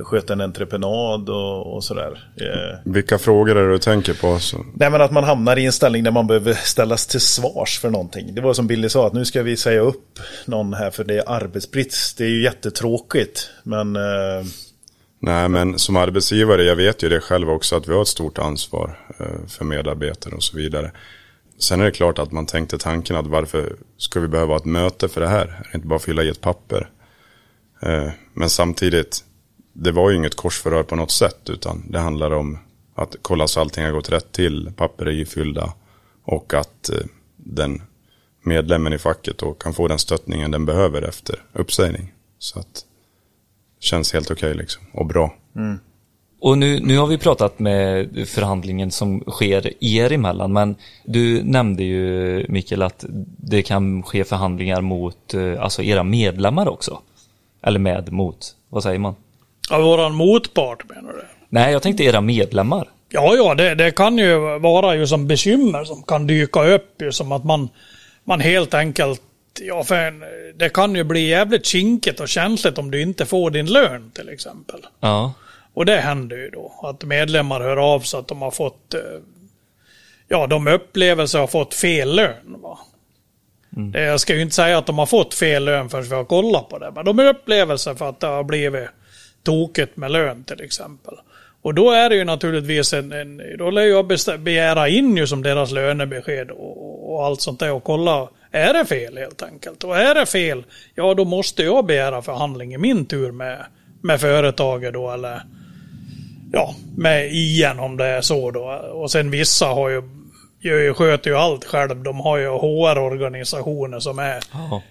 sköta 0.00 0.32
en 0.32 0.40
entreprenad 0.40 1.28
och, 1.28 1.74
och 1.74 1.84
sådär. 1.84 2.30
Eh, 2.36 2.78
Vilka 2.84 3.18
frågor 3.18 3.56
är 3.56 3.66
det 3.66 3.72
du 3.72 3.78
tänker 3.78 4.14
på? 4.14 4.38
Så, 4.38 4.64
Nej 4.74 4.90
men 4.90 5.00
att 5.00 5.10
man 5.10 5.24
hamnar 5.24 5.58
i 5.58 5.66
en 5.66 5.72
ställning 5.72 6.04
där 6.04 6.10
man 6.10 6.26
behöver 6.26 6.54
ställas 6.54 7.06
till 7.06 7.20
svars 7.20 7.78
för 7.78 7.90
någonting. 7.90 8.34
Det 8.34 8.40
var 8.40 8.54
som 8.54 8.66
Billy 8.66 8.88
sa, 8.88 9.06
att 9.06 9.12
nu 9.12 9.24
ska 9.24 9.42
vi 9.42 9.56
säga 9.56 9.80
upp 9.80 10.18
någon 10.46 10.74
här 10.74 10.90
för 10.90 11.04
det 11.04 11.18
är 11.18 11.30
arbetsbrist. 11.30 12.18
Det 12.18 12.24
är 12.24 12.28
ju 12.28 12.42
jättetråkigt. 12.42 13.50
Men 13.62 13.96
eh, 13.96 14.46
nej, 15.18 15.48
men 15.48 15.78
som 15.78 15.96
arbetsgivare, 15.96 16.64
jag 16.64 16.76
vet 16.76 17.02
ju 17.02 17.08
det 17.08 17.20
själv 17.20 17.50
också 17.50 17.76
att 17.76 17.88
vi 17.88 17.92
har 17.92 18.02
ett 18.02 18.08
stort 18.08 18.38
ansvar 18.38 18.98
eh, 19.18 19.46
för 19.48 19.64
medarbetare 19.64 20.34
och 20.34 20.42
så 20.42 20.56
vidare. 20.56 20.92
Sen 21.58 21.80
är 21.80 21.84
det 21.84 21.90
klart 21.90 22.18
att 22.18 22.32
man 22.32 22.46
tänkte 22.46 22.78
tanken 22.78 23.16
att 23.16 23.26
varför 23.26 23.76
ska 23.96 24.20
vi 24.20 24.28
behöva 24.28 24.52
ha 24.52 24.56
ett 24.56 24.64
möte 24.64 25.08
för 25.08 25.20
det 25.20 25.28
här? 25.28 25.46
Är 25.46 25.68
det 25.72 25.74
inte 25.74 25.86
bara 25.86 25.96
att 25.96 26.02
fylla 26.02 26.22
i 26.22 26.28
ett 26.28 26.40
papper? 26.40 26.90
Eh, 27.82 28.10
men 28.32 28.50
samtidigt, 28.50 29.24
det 29.72 29.92
var 29.92 30.10
ju 30.10 30.16
inget 30.16 30.36
korsförhör 30.36 30.82
på 30.82 30.96
något 30.96 31.10
sätt 31.10 31.50
utan 31.50 31.84
det 31.90 31.98
handlar 31.98 32.30
om 32.30 32.58
att 32.94 33.16
kolla 33.22 33.48
så 33.48 33.60
allting 33.60 33.84
har 33.84 33.92
gått 33.92 34.12
rätt 34.12 34.32
till, 34.32 34.72
papper 34.76 35.06
är 35.06 35.12
ifyllda 35.12 35.72
och 36.24 36.54
att 36.54 36.90
eh, 36.90 37.06
den 37.36 37.82
medlemmen 38.42 38.92
i 38.92 38.98
facket 38.98 39.38
då 39.38 39.54
kan 39.54 39.74
få 39.74 39.88
den 39.88 39.98
stöttningen 39.98 40.50
den 40.50 40.66
behöver 40.66 41.02
efter 41.02 41.44
uppsägning. 41.52 42.12
Så 42.38 42.58
att 42.58 42.84
känns 43.80 44.12
helt 44.12 44.30
okej 44.30 44.54
liksom 44.54 44.82
och 44.92 45.06
bra. 45.06 45.34
Och 46.40 46.58
nu, 46.58 46.80
nu 46.80 46.98
har 46.98 47.06
vi 47.06 47.18
pratat 47.18 47.58
med 47.58 48.08
förhandlingen 48.28 48.90
som 48.90 49.20
sker 49.20 49.84
er 49.84 50.12
emellan, 50.12 50.52
men 50.52 50.76
du 51.04 51.42
nämnde 51.42 51.84
ju 51.84 52.46
Mikael 52.48 52.82
att 52.82 53.04
det 53.36 53.62
kan 53.62 54.02
ske 54.02 54.24
förhandlingar 54.24 54.80
mot 54.80 55.34
eh, 55.34 55.62
alltså 55.62 55.82
era 55.82 56.02
medlemmar 56.02 56.68
också. 56.68 57.00
Eller 57.62 57.78
med, 57.78 58.12
mot, 58.12 58.54
vad 58.68 58.82
säger 58.82 58.98
man? 58.98 59.14
Ja, 59.70 59.78
våran 59.78 60.14
motpart 60.14 60.88
menar 60.88 61.12
du? 61.12 61.24
Nej, 61.48 61.72
jag 61.72 61.82
tänkte 61.82 62.04
era 62.04 62.20
medlemmar. 62.20 62.88
Ja, 63.08 63.34
ja, 63.36 63.54
det, 63.54 63.74
det 63.74 63.90
kan 63.90 64.18
ju 64.18 64.58
vara 64.58 64.96
ju 64.96 65.06
som 65.06 65.26
bekymmer 65.26 65.84
som 65.84 66.02
kan 66.02 66.26
dyka 66.26 66.64
upp 66.64 67.02
ju 67.02 67.12
som 67.12 67.32
att 67.32 67.44
man, 67.44 67.68
man 68.24 68.40
helt 68.40 68.74
enkelt, 68.74 69.22
ja, 69.60 69.84
för 69.84 70.14
det 70.58 70.68
kan 70.68 70.94
ju 70.94 71.04
bli 71.04 71.28
jävligt 71.28 71.66
kinkigt 71.66 72.20
och 72.20 72.28
känsligt 72.28 72.78
om 72.78 72.90
du 72.90 73.02
inte 73.02 73.26
får 73.26 73.50
din 73.50 73.66
lön 73.66 74.10
till 74.14 74.28
exempel. 74.28 74.86
Ja. 75.00 75.34
Och 75.74 75.86
det 75.86 75.96
händer 75.96 76.36
ju 76.36 76.50
då, 76.50 76.72
att 76.82 77.04
medlemmar 77.04 77.60
hör 77.60 77.94
av 77.94 78.00
sig 78.00 78.20
att 78.20 78.28
de 78.28 78.42
har 78.42 78.50
fått, 78.50 78.94
eh, 78.94 79.00
ja, 80.28 80.46
de 80.46 80.68
upplever 80.68 81.26
sig 81.26 81.40
ha 81.40 81.46
fått 81.46 81.74
fel 81.74 82.16
lön. 82.16 82.56
Va? 82.62 82.78
Det, 83.70 84.02
jag 84.02 84.20
ska 84.20 84.34
ju 84.34 84.42
inte 84.42 84.54
säga 84.54 84.78
att 84.78 84.86
de 84.86 84.98
har 84.98 85.06
fått 85.06 85.34
fel 85.34 85.64
lön 85.64 85.88
förrän 85.88 86.04
vi 86.04 86.14
har 86.14 86.24
kollat 86.24 86.68
på 86.68 86.78
det. 86.78 86.90
Men 86.90 87.04
de 87.04 87.18
har 87.18 87.26
upplevelser 87.26 87.94
för 87.94 88.08
att 88.08 88.20
det 88.20 88.26
har 88.26 88.44
blivit 88.44 88.88
tokigt 89.42 89.96
med 89.96 90.10
lön 90.10 90.44
till 90.44 90.60
exempel. 90.60 91.14
Och 91.62 91.74
då 91.74 91.90
är 91.90 92.08
det 92.08 92.16
ju 92.16 92.24
naturligtvis 92.24 92.92
en, 92.92 93.12
en 93.12 93.42
då 93.58 93.70
lär 93.70 93.82
jag 93.82 94.06
begära 94.38 94.88
in 94.88 95.16
ju 95.16 95.26
som 95.26 95.42
deras 95.42 95.70
lönebesked 95.70 96.50
och, 96.50 97.12
och 97.12 97.26
allt 97.26 97.40
sånt 97.40 97.60
där 97.60 97.72
och 97.72 97.84
kolla, 97.84 98.28
är 98.50 98.72
det 98.72 98.84
fel 98.84 99.18
helt 99.18 99.42
enkelt? 99.42 99.84
Och 99.84 99.96
är 99.98 100.14
det 100.14 100.26
fel, 100.26 100.64
ja 100.94 101.14
då 101.14 101.24
måste 101.24 101.62
jag 101.62 101.86
begära 101.86 102.22
förhandling 102.22 102.74
i 102.74 102.78
min 102.78 103.06
tur 103.06 103.32
med, 103.32 103.66
med 104.00 104.20
företaget 104.20 104.92
då 104.92 105.10
eller 105.10 105.42
ja, 106.52 106.74
med 106.96 107.32
igen 107.32 107.80
om 107.80 107.96
det 107.96 108.06
är 108.06 108.20
så 108.20 108.50
då. 108.50 108.64
Och 108.92 109.10
sen 109.10 109.30
vissa 109.30 109.66
har 109.66 109.88
ju, 109.88 110.02
ju, 110.60 110.94
sköter 110.94 111.30
ju 111.30 111.36
allt 111.36 111.64
själv. 111.64 112.02
De 112.02 112.20
har 112.20 112.38
ju 112.38 112.48
HR-organisationer 112.48 114.00
som 114.00 114.18
är 114.18 114.40
Ja. 114.52 114.82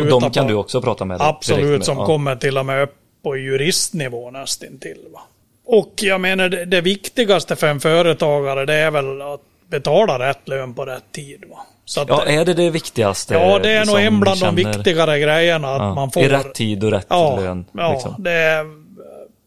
Och 0.00 0.06
de 0.06 0.30
kan 0.30 0.44
på, 0.44 0.48
du 0.48 0.54
också 0.54 0.82
prata 0.82 1.04
med? 1.04 1.20
Absolut, 1.20 1.78
med. 1.78 1.84
som 1.84 1.98
ja. 1.98 2.06
kommer 2.06 2.36
till 2.36 2.58
och 2.58 2.66
med 2.66 2.82
upp 2.82 2.94
på 3.22 3.36
juristnivå 3.36 4.30
nästintill. 4.30 4.98
Va? 5.12 5.20
Och 5.66 5.92
jag 5.96 6.20
menar 6.20 6.48
det, 6.48 6.64
det 6.64 6.80
viktigaste 6.80 7.56
för 7.56 7.66
en 7.66 7.80
företagare 7.80 8.66
det 8.66 8.74
är 8.74 8.90
väl 8.90 9.22
att 9.22 9.40
betala 9.68 10.18
rätt 10.18 10.48
lön 10.48 10.74
på 10.74 10.84
rätt 10.84 11.12
tid. 11.12 11.44
Va? 11.50 11.66
Att, 11.98 12.08
Ja, 12.08 12.24
är 12.24 12.44
det 12.44 12.54
det 12.54 12.70
viktigaste? 12.70 13.34
ja, 13.34 13.58
det 13.58 13.72
är 13.72 13.86
nog 13.86 14.00
en 14.00 14.20
bland 14.20 14.40
de 14.40 14.40
känner- 14.56 14.74
viktigare 14.74 15.18
grejerna 15.20 15.68
att 15.74 15.80
Ja, 15.82 15.94
man 15.94 16.10
får 16.10 16.22
I 16.22 16.28
rätt 16.28 16.54
tid 16.54 16.84
och 16.84 16.90
rätt 16.90 17.06
ja, 17.10 17.36
lön. 17.40 17.64
Ja, 17.72 17.92
liksom. 17.92 18.14
det 18.18 18.30
är, 18.32 18.64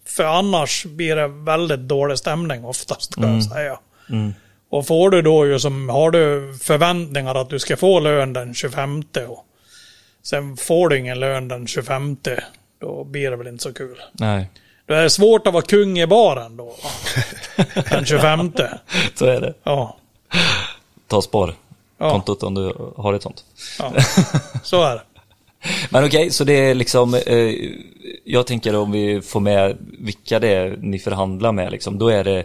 för 0.05 0.23
annars 0.23 0.85
blir 0.85 1.15
det 1.15 1.27
väldigt 1.27 1.79
dålig 1.79 2.17
stämning 2.17 2.65
oftast 2.65 3.15
kan 3.15 3.33
jag 3.33 3.43
säga. 3.43 3.79
Mm. 4.09 4.33
Och 4.69 4.87
får 4.87 5.09
du 5.09 5.21
då 5.21 5.45
ju 5.47 5.59
som, 5.59 5.89
har 5.89 6.11
du 6.11 6.53
förväntningar 6.61 7.35
att 7.35 7.49
du 7.49 7.59
ska 7.59 7.77
få 7.77 7.99
lön 7.99 8.33
den 8.33 8.53
25 8.53 9.03
och 9.27 9.45
sen 10.23 10.57
får 10.57 10.89
du 10.89 10.97
ingen 10.97 11.19
lön 11.19 11.47
den 11.47 11.67
25 11.67 12.17
då 12.81 13.03
blir 13.03 13.31
det 13.31 13.37
väl 13.37 13.47
inte 13.47 13.63
så 13.63 13.73
kul. 13.73 13.97
Nej, 14.11 14.49
Då 14.85 14.93
är 14.93 15.03
det 15.03 15.09
svårt 15.09 15.47
att 15.47 15.53
vara 15.53 15.63
kung 15.63 15.99
i 15.99 16.07
baren 16.07 16.57
då. 16.57 16.75
Den 17.89 18.05
25. 18.05 18.51
så 19.15 19.25
är 19.25 19.41
det. 19.41 19.53
Ja, 19.63 19.97
Ta 21.07 21.21
spar. 21.21 21.53
Ja. 21.97 22.09
Kontot 22.11 22.43
om 22.43 22.53
du 22.53 22.73
har 22.97 23.13
ett 23.13 23.23
sånt. 23.23 23.45
ja. 23.79 23.93
så 24.63 24.83
är 24.83 24.95
det. 24.95 25.01
Men 25.89 26.05
okej, 26.05 26.31
så 26.31 26.43
det 26.43 26.53
är 26.53 26.75
liksom, 26.75 27.13
eh, 27.13 27.53
jag 28.23 28.47
tänker 28.47 28.75
om 28.75 28.91
vi 28.91 29.21
får 29.21 29.39
med 29.39 29.77
vilka 29.99 30.39
det 30.39 30.47
är 30.47 30.77
ni 30.81 30.99
förhandlar 30.99 31.51
med, 31.51 31.71
liksom, 31.71 31.97
då 31.97 32.09
är 32.09 32.23
det 32.23 32.43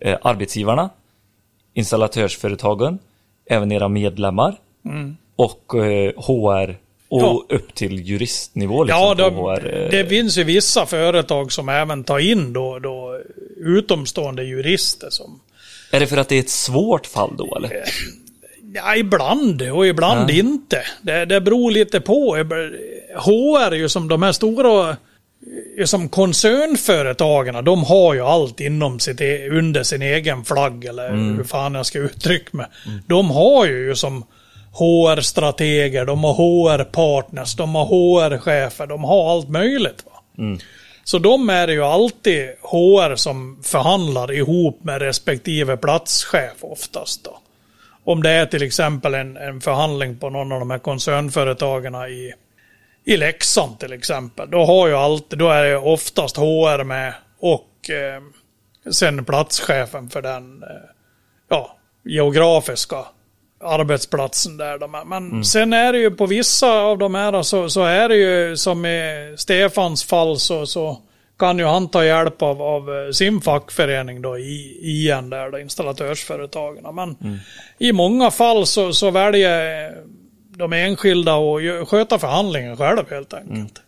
eh, 0.00 0.18
arbetsgivarna, 0.22 0.90
installatörsföretagen, 1.74 2.98
även 3.46 3.72
era 3.72 3.88
medlemmar 3.88 4.56
och 5.36 5.74
eh, 5.74 6.12
HR 6.16 6.76
och 7.08 7.20
Mm. 7.20 7.36
Ja. 7.48 7.56
upp 7.56 7.74
till 7.74 8.00
juristnivå. 8.08 8.84
Liksom, 8.84 9.00
Ja, 9.02 9.14
det, 9.14 9.24
HR, 9.24 9.82
eh, 9.84 9.90
det 9.90 10.06
finns 10.06 10.38
ju 10.38 10.44
vissa 10.44 10.86
företag 10.86 11.52
som 11.52 11.68
även 11.68 12.04
tar 12.04 12.18
in 12.18 12.52
då, 12.52 12.78
då 12.78 13.20
utomstående 13.56 14.44
jurister 14.44 15.10
som 15.10 15.40
Är 15.90 16.00
det 16.00 16.06
för 16.06 16.16
att 16.16 16.28
det 16.28 16.36
är 16.36 16.40
ett 16.40 16.50
svårt 16.50 17.06
fall 17.06 17.34
då 17.38 17.56
eller? 17.56 17.84
Ja, 18.76 18.96
ibland 18.96 19.62
och 19.62 19.86
ibland 19.86 20.30
inte. 20.30 20.82
Det, 21.02 21.24
det 21.24 21.40
beror 21.40 21.70
lite 21.70 22.00
på. 22.00 22.36
HR 23.16 23.72
är 23.72 23.76
ju 23.76 23.88
som 23.88 24.08
de 24.08 24.22
här 24.22 24.32
stora 24.32 24.96
är 25.78 25.84
som 25.84 26.08
koncernföretagen, 26.08 27.64
de 27.64 27.84
har 27.84 28.14
ju 28.14 28.20
allt 28.20 28.60
inom 28.60 29.00
sitt, 29.00 29.20
e- 29.20 29.48
under 29.48 29.82
sin 29.82 30.02
egen 30.02 30.44
flagg 30.44 30.84
eller 30.84 31.10
hur 31.36 31.44
fan 31.44 31.74
jag 31.74 31.86
ska 31.86 31.98
uttrycka 31.98 32.48
mig. 32.56 32.66
De 33.06 33.30
har 33.30 33.66
ju 33.66 33.94
som 33.94 34.24
HR-strateger, 34.72 36.04
de 36.06 36.24
har 36.24 36.34
HR-partners, 36.34 37.54
de 37.56 37.74
har 37.74 37.84
HR-chefer, 37.84 38.86
de 38.86 39.04
har 39.04 39.30
allt 39.32 39.48
möjligt. 39.48 40.04
Va? 40.06 40.44
Så 41.04 41.18
de 41.18 41.50
är 41.50 41.68
ju 41.68 41.82
alltid 41.84 42.48
HR 42.62 43.16
som 43.16 43.58
förhandlar 43.62 44.32
ihop 44.32 44.84
med 44.84 45.02
respektive 45.02 45.76
platschef 45.76 46.52
oftast. 46.60 47.24
Då. 47.24 47.38
Om 48.04 48.22
det 48.22 48.30
är 48.30 48.46
till 48.46 48.62
exempel 48.62 49.14
en, 49.14 49.36
en 49.36 49.60
förhandling 49.60 50.18
på 50.18 50.30
någon 50.30 50.52
av 50.52 50.60
de 50.60 50.70
här 50.70 50.78
koncernföretagen 50.78 51.94
i, 51.94 52.34
i 53.04 53.16
Leksand 53.16 53.78
till 53.78 53.92
exempel. 53.92 54.50
Då, 54.50 54.64
har 54.64 54.88
ju 54.88 54.94
alltid, 54.94 55.38
då 55.38 55.48
är 55.48 55.64
det 55.64 55.76
oftast 55.76 56.36
HR 56.36 56.84
med 56.84 57.14
och 57.38 57.90
eh, 57.90 58.22
sen 58.92 59.24
platschefen 59.24 60.10
för 60.10 60.22
den 60.22 60.62
eh, 60.62 60.68
ja, 61.48 61.76
geografiska 62.04 63.04
arbetsplatsen 63.60 64.56
där. 64.56 64.78
De 64.78 64.94
är. 64.94 65.04
Men 65.04 65.44
sen 65.44 65.72
är 65.72 65.92
det 65.92 65.98
ju 65.98 66.10
på 66.10 66.26
vissa 66.26 66.72
av 66.72 66.98
de 66.98 67.14
här 67.14 67.42
så, 67.42 67.70
så 67.70 67.84
är 67.84 68.08
det 68.08 68.16
ju 68.16 68.56
som 68.56 68.86
i 68.86 69.34
Stefans 69.36 70.04
fall 70.04 70.38
så, 70.38 70.66
så 70.66 70.98
kan 71.44 71.58
ju 71.58 71.64
han 71.64 71.88
ta 71.88 72.04
hjälp 72.04 72.42
av, 72.42 72.62
av 72.62 72.96
eh, 72.96 73.10
sin 73.10 73.40
fackförening 73.40 74.22
då 74.22 74.38
i, 74.38 74.78
igen 74.82 75.30
där, 75.30 75.50
då, 75.50 75.58
installatörsföretagen. 75.58 76.94
Men 76.94 77.40
i 77.78 77.92
många 77.92 78.30
fall 78.30 78.66
så, 78.66 78.92
så 78.92 79.10
väljer 79.10 79.92
de 80.56 80.72
enskilda 80.72 81.34
att 81.34 81.88
sköta 81.88 82.18
förhandlingen 82.18 82.76
själv 82.76 83.10
helt 83.10 83.34
enkelt. 83.34 83.82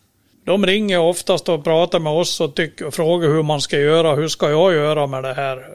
De 0.45 0.67
ringer 0.67 0.99
oftast 0.99 1.49
och 1.49 1.65
pratar 1.65 1.99
med 1.99 2.13
oss 2.13 2.41
och, 2.41 2.55
tycker, 2.55 2.87
och 2.87 2.95
frågar 2.95 3.29
hur 3.29 3.43
man 3.43 3.61
ska 3.61 3.79
göra, 3.79 4.15
hur 4.15 4.29
ska 4.29 4.51
jag 4.51 4.75
göra 4.75 5.07
med 5.07 5.23
det 5.23 5.35
här? 5.35 5.67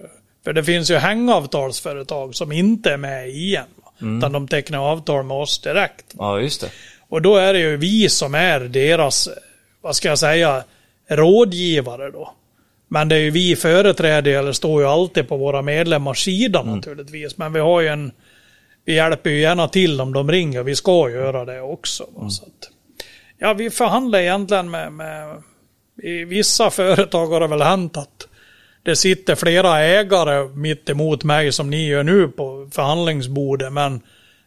För 0.43 0.53
det 0.53 0.63
finns 0.63 0.91
ju 0.91 0.95
hängavtalsföretag 0.95 2.35
som 2.35 2.51
inte 2.51 2.91
är 2.91 2.97
med 2.97 3.29
igen. 3.29 3.65
va? 3.83 3.91
Utan 4.17 4.31
de 4.31 4.47
tecknar 4.47 4.91
avtal 4.91 5.23
med 5.23 5.37
oss 5.37 5.61
direkt. 5.61 6.05
Ja, 6.17 6.39
just 6.39 6.61
det. 6.61 6.69
Och 7.09 7.21
då 7.21 7.35
är 7.35 7.53
det 7.53 7.59
ju 7.59 7.77
vi 7.77 8.09
som 8.09 8.35
är 8.35 8.59
deras, 8.59 9.29
vad 9.81 9.95
ska 9.95 10.07
jag 10.07 10.19
säga, 10.19 10.63
rådgivare 11.11 12.11
då. 12.11 12.33
Men 12.87 13.09
det 13.09 13.15
är 13.15 13.19
ju 13.19 13.31
vi 13.31 13.55
företräder, 13.55 14.39
eller 14.39 14.51
står 14.51 14.81
ju 14.81 14.87
alltid 14.87 15.27
på 15.27 15.37
våra 15.37 15.61
medlemmars 15.61 16.23
sida 16.23 16.63
naturligtvis. 16.63 17.37
Men 17.37 17.53
vi 17.53 17.59
har 17.59 17.81
ju 17.81 17.87
en, 17.87 18.11
vi 18.85 18.95
hjälper 18.95 19.29
ju 19.29 19.39
gärna 19.39 19.67
till 19.67 20.01
om 20.01 20.13
de 20.13 20.31
ringer, 20.31 20.63
vi 20.63 20.75
ska 20.75 21.09
göra 21.09 21.45
det 21.45 21.61
också. 21.61 22.07
va. 22.15 22.29
Så 22.29 22.43
att, 22.43 22.69
ja, 23.37 23.53
vi 23.53 23.69
förhandlar 23.69 24.19
egentligen 24.19 24.71
med, 24.71 24.93
med, 24.93 25.43
i 26.03 26.23
vissa 26.23 26.69
företag 26.69 27.27
har 27.27 27.39
det 27.39 27.47
väl 27.47 27.61
hänt 27.61 27.97
att 27.97 28.27
det 28.83 28.95
sitter 28.95 29.35
flera 29.35 29.79
ägare 29.79 30.47
mitt 30.47 30.89
emot 30.89 31.23
mig 31.23 31.51
som 31.51 31.69
ni 31.69 31.87
gör 31.87 32.03
nu 32.03 32.27
på 32.27 32.69
förhandlingsbordet. 32.71 33.73
Men 33.73 34.01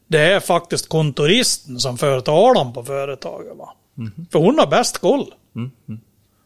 det 0.06 0.21
är 0.21 0.40
faktiskt 0.40 0.88
kontoristen 0.88 1.80
som 1.80 1.99
för 1.99 2.21
talan 2.21 2.73
på 2.73 2.85
företaget. 2.85 3.56
Va? 3.56 3.75
För 4.33 4.38
hon 4.38 4.59
har 4.59 4.66
bäst 4.66 4.99
koll. 4.99 5.35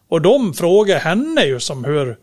Och 0.09 0.23
de 0.23 0.55
frågar 0.55 0.99
henne 0.99 1.45
ju 1.45 1.61
som 1.61 1.85
hur, 1.85 2.17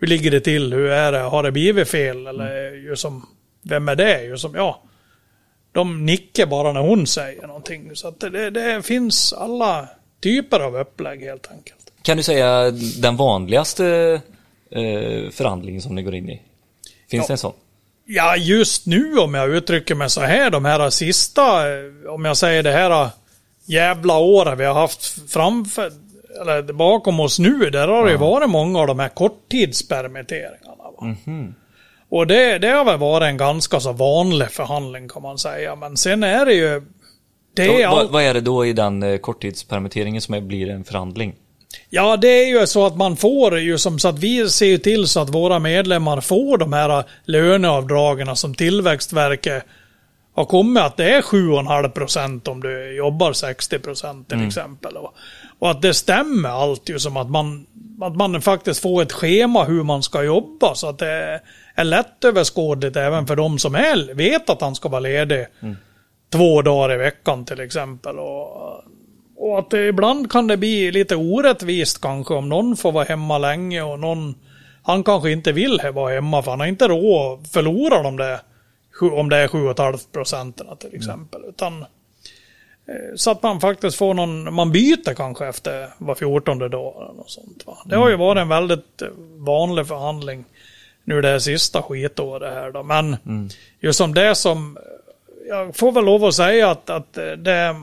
hur 0.00 0.06
ligger 0.06 0.30
det 0.30 0.40
till, 0.40 0.72
hur 0.72 0.90
är 0.90 1.12
det, 1.12 1.18
har 1.18 1.42
det 1.42 1.52
blivit 1.52 1.88
fel 1.88 2.26
eller 2.26 2.72
ju 2.72 2.96
som, 2.96 3.26
vem 3.62 3.88
är 3.88 3.96
det? 3.96 4.22
Ju 4.24 4.36
som, 4.38 4.54
ja, 4.54 4.82
de 5.72 6.06
nickar 6.06 6.46
bara 6.46 6.72
när 6.72 6.80
hon 6.80 7.06
säger 7.06 7.46
någonting. 7.46 7.90
Så 7.96 8.08
att 8.08 8.20
det, 8.20 8.50
det 8.50 8.82
finns 8.86 9.32
alla 9.32 9.88
typer 10.22 10.60
av 10.60 10.76
upplägg 10.76 11.20
helt 11.22 11.50
enkelt. 11.50 11.92
Kan 12.02 12.16
du 12.16 12.22
säga 12.22 12.70
den 13.00 13.16
vanligaste 13.16 13.86
eh, 14.70 15.30
förhandlingen 15.30 15.82
som 15.82 15.94
ni 15.94 16.02
går 16.02 16.14
in 16.14 16.30
i? 16.30 16.42
Finns 17.10 17.22
Ja. 17.22 17.26
det 17.26 17.32
en 17.32 17.38
sån? 17.38 17.52
Ja, 18.04 18.36
just 18.36 18.86
nu 18.86 19.18
om 19.18 19.34
jag 19.34 19.48
uttrycker 19.54 19.94
mig 19.94 20.10
så 20.10 20.20
här, 20.20 20.50
de 20.50 20.64
här 20.64 20.90
sista, 20.90 21.68
eh, 21.72 21.84
om 22.14 22.24
jag 22.24 22.36
säger 22.36 22.62
det 22.62 22.72
här 22.72 23.08
jävla 23.64 24.18
året 24.18 24.58
vi 24.58 24.64
har 24.64 24.74
haft 24.74 25.32
framför, 25.32 25.92
eller 26.40 26.72
bakom 26.72 27.20
oss 27.20 27.38
nu, 27.38 27.70
där 27.70 27.88
har 27.88 28.04
det 28.04 28.10
ju 28.10 28.16
varit 28.16 28.50
många 28.50 28.78
av 28.78 28.86
de 28.86 28.98
här 28.98 29.08
korttidspermitteringarna. 29.08 30.84
Va? 31.00 31.16
Och 32.08 32.26
det, 32.26 32.58
det 32.58 32.68
har 32.68 32.84
väl 32.84 32.98
varit 32.98 33.26
en 33.26 33.36
ganska 33.36 33.80
så 33.80 33.92
vanlig 33.92 34.50
förhandling 34.50 35.08
kan 35.08 35.22
man 35.22 35.38
säga, 35.38 35.76
men 35.76 35.96
sen 35.96 36.22
är 36.22 36.46
det 36.46 36.54
ju, 36.54 36.82
det 37.56 37.82
är 37.82 37.88
Vad, 37.88 37.98
allt, 37.98 38.10
vad 38.10 38.22
är 38.22 38.34
det 38.34 38.40
då 38.40 38.66
i 38.66 38.72
den 38.72 39.02
eh, 39.02 39.18
korttidspermitteringen 39.18 40.20
som 40.20 40.34
är, 40.34 40.40
blir 40.40 40.70
en 40.70 40.84
förhandling? 40.84 41.34
Ja, 41.90 42.16
det 42.16 42.28
är 42.28 42.60
ju 42.60 42.66
så 42.66 42.86
att 42.86 42.96
man 42.96 43.16
får 43.16 43.58
ju 43.58 43.78
som 43.78 43.98
så 43.98 44.08
att 44.08 44.18
vi 44.18 44.48
ser 44.48 44.66
ju 44.66 44.78
till 44.78 45.06
så 45.06 45.20
att 45.20 45.34
våra 45.34 45.58
medlemmar 45.58 46.20
får 46.20 46.58
de 46.58 46.72
här 46.72 47.04
löneavdragen 47.24 48.36
som 48.36 48.54
Tillväxtverket 48.54 49.64
har 50.34 50.44
kommit 50.44 50.82
att 50.82 50.96
det 50.96 51.14
är 51.14 51.22
7,5 51.22 51.88
procent 51.88 52.48
om 52.48 52.60
du 52.60 52.96
jobbar 52.96 53.32
60 53.32 53.78
procent 53.78 54.28
till 54.28 54.46
exempel. 54.46 54.96
Och, 54.96 55.14
och 55.58 55.70
att 55.70 55.82
det 55.82 55.94
stämmer 55.94 56.48
allt 56.48 56.88
ju 56.88 56.98
som 56.98 57.16
att 57.16 57.30
man, 57.30 57.66
att 58.00 58.16
man 58.16 58.42
faktiskt 58.42 58.82
får 58.82 59.02
ett 59.02 59.12
schema 59.12 59.64
hur 59.64 59.82
man 59.82 60.02
ska 60.02 60.22
jobba 60.22 60.74
så 60.74 60.88
att 60.88 60.98
det 60.98 61.40
är 61.74 61.84
lättöverskådligt 61.84 62.96
även 62.96 63.26
för 63.26 63.36
de 63.36 63.58
som 63.58 63.74
är, 63.74 64.14
vet 64.14 64.50
att 64.50 64.60
han 64.60 64.74
ska 64.74 64.88
vara 64.88 65.00
ledig 65.00 65.46
två 66.32 66.62
dagar 66.62 66.94
i 66.94 66.96
veckan 66.96 67.44
till 67.44 67.60
exempel. 67.60 68.18
Och, 68.18 68.84
och 69.36 69.58
att 69.58 69.70
det, 69.70 69.88
ibland 69.88 70.30
kan 70.30 70.46
det 70.46 70.56
bli 70.56 70.92
lite 70.92 71.16
orättvist 71.16 72.00
kanske 72.00 72.34
om 72.34 72.48
någon 72.48 72.76
får 72.76 72.92
vara 72.92 73.04
hemma 73.04 73.38
länge 73.38 73.82
och 73.82 73.98
någon 73.98 74.34
han 74.82 75.04
kanske 75.04 75.30
inte 75.30 75.52
vill 75.52 75.80
vara 75.94 76.14
hemma 76.14 76.42
för 76.42 76.50
han 76.50 76.60
har 76.60 76.66
inte 76.66 76.88
råd 76.88 77.40
att 77.40 77.48
förlora 77.48 78.02
de 78.02 78.16
där 78.16 78.38
om 79.00 79.28
det 79.28 79.36
är 79.36 79.48
7,5 79.48 80.12
procenten 80.12 80.76
till 80.76 80.94
exempel. 80.94 81.40
Utan 81.48 81.82
eh, 81.82 81.86
så 83.16 83.30
att 83.30 83.42
man 83.42 83.60
faktiskt 83.60 83.96
får 83.96 84.14
någon, 84.14 84.54
man 84.54 84.72
byter 84.72 85.14
kanske 85.14 85.46
efter 85.46 85.88
var 85.98 86.14
14 86.14 86.58
dag 86.58 86.94
eller 86.96 87.14
något 87.14 87.30
sånt. 87.30 87.66
Va? 87.66 87.78
Det 87.84 87.96
har 87.96 88.10
ju 88.10 88.16
varit 88.16 88.40
en 88.40 88.48
väldigt 88.48 89.02
eh, 89.02 89.08
vanlig 89.36 89.86
förhandling 89.86 90.44
nu 91.04 91.20
det 91.20 91.28
här 91.28 91.38
sista 91.38 91.82
skitåret 91.82 92.54
här 92.54 92.70
då. 92.70 92.82
Men 92.82 93.16
just 93.80 93.98
som 93.98 94.14
det 94.14 94.34
som, 94.34 94.78
jag 95.48 95.76
får 95.76 95.92
väl 95.92 96.04
lov 96.04 96.24
att 96.24 96.34
säga 96.34 96.70
att, 96.70 96.90
att 96.90 97.12
det 97.38 97.64
eh, 97.64 97.76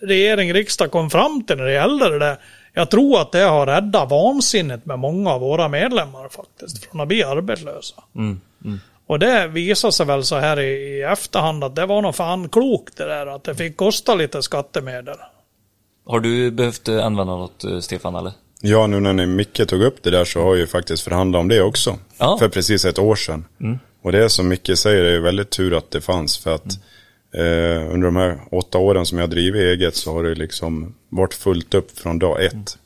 regering, 0.00 0.54
riksdag 0.54 0.90
kom 0.90 1.10
fram 1.10 1.44
till 1.44 1.56
när 1.56 1.64
det 1.64 1.72
gällde 1.72 2.08
det 2.08 2.18
där. 2.18 2.36
Jag 2.72 2.90
tror 2.90 3.20
att 3.20 3.32
det 3.32 3.42
har 3.42 3.66
räddat 3.66 4.10
vansinnet 4.10 4.86
med 4.86 4.98
många 4.98 5.30
av 5.30 5.40
våra 5.40 5.68
medlemmar 5.68 6.28
faktiskt 6.28 6.84
från 6.84 7.00
att 7.00 7.08
bli 7.08 7.24
arbetslösa. 7.24 8.02
Och 9.06 9.18
det 9.18 9.48
visar 9.48 9.90
sig 9.90 10.06
väl 10.06 10.24
så 10.24 10.36
här 10.36 10.60
i, 10.60 10.98
i 10.98 11.02
efterhand 11.02 11.64
att 11.64 11.76
det 11.76 11.86
var 11.86 12.02
nog 12.02 12.14
fan 12.14 12.48
klokt 12.48 12.96
det 12.96 13.04
där 13.04 13.26
att 13.26 13.44
det 13.44 13.54
fick 13.54 13.76
kosta 13.76 14.14
lite 14.14 14.42
skattemedel. 14.42 15.16
Har 16.06 16.20
du 16.20 16.50
behövt 16.50 16.88
eh, 16.88 17.04
använda 17.06 17.36
något, 17.36 17.64
eh, 17.64 17.78
Stefan, 17.78 18.14
eller? 18.14 18.32
Ja, 18.60 18.86
nu 18.86 19.00
när 19.00 19.12
ni 19.12 19.26
Micke 19.26 19.68
tog 19.68 19.82
upp 19.82 20.02
det 20.02 20.10
där 20.10 20.24
så 20.24 20.40
har 20.40 20.48
jag 20.48 20.58
ju 20.58 20.66
faktiskt 20.66 21.02
förhandlat 21.02 21.40
om 21.40 21.48
det 21.48 21.62
också. 21.62 21.98
Ja. 22.18 22.36
För 22.38 22.48
precis 22.48 22.84
ett 22.84 22.98
år 22.98 23.14
sedan. 23.16 23.44
Och 24.02 24.12
det 24.12 24.24
är 24.24 24.28
som 24.28 24.48
Micke 24.48 24.78
säger, 24.78 25.02
det 25.02 25.10
är 25.10 25.20
väldigt 25.20 25.50
tur 25.50 25.76
att 25.76 25.90
det 25.90 26.00
fanns. 26.00 26.38
För 26.38 26.54
att 26.54 26.78
eh, 27.34 27.92
under 27.92 28.02
de 28.02 28.16
här 28.16 28.38
åtta 28.50 28.78
åren 28.78 29.06
som 29.06 29.18
jag 29.18 29.30
drivit 29.30 29.60
eget 29.60 29.96
så 29.96 30.12
har 30.12 30.22
det 30.22 30.34
liksom 30.34 30.94
varit 31.08 31.34
fullt 31.34 31.74
upp 31.74 31.98
från 31.98 32.18
dag 32.18 32.44
ett. 32.44 32.78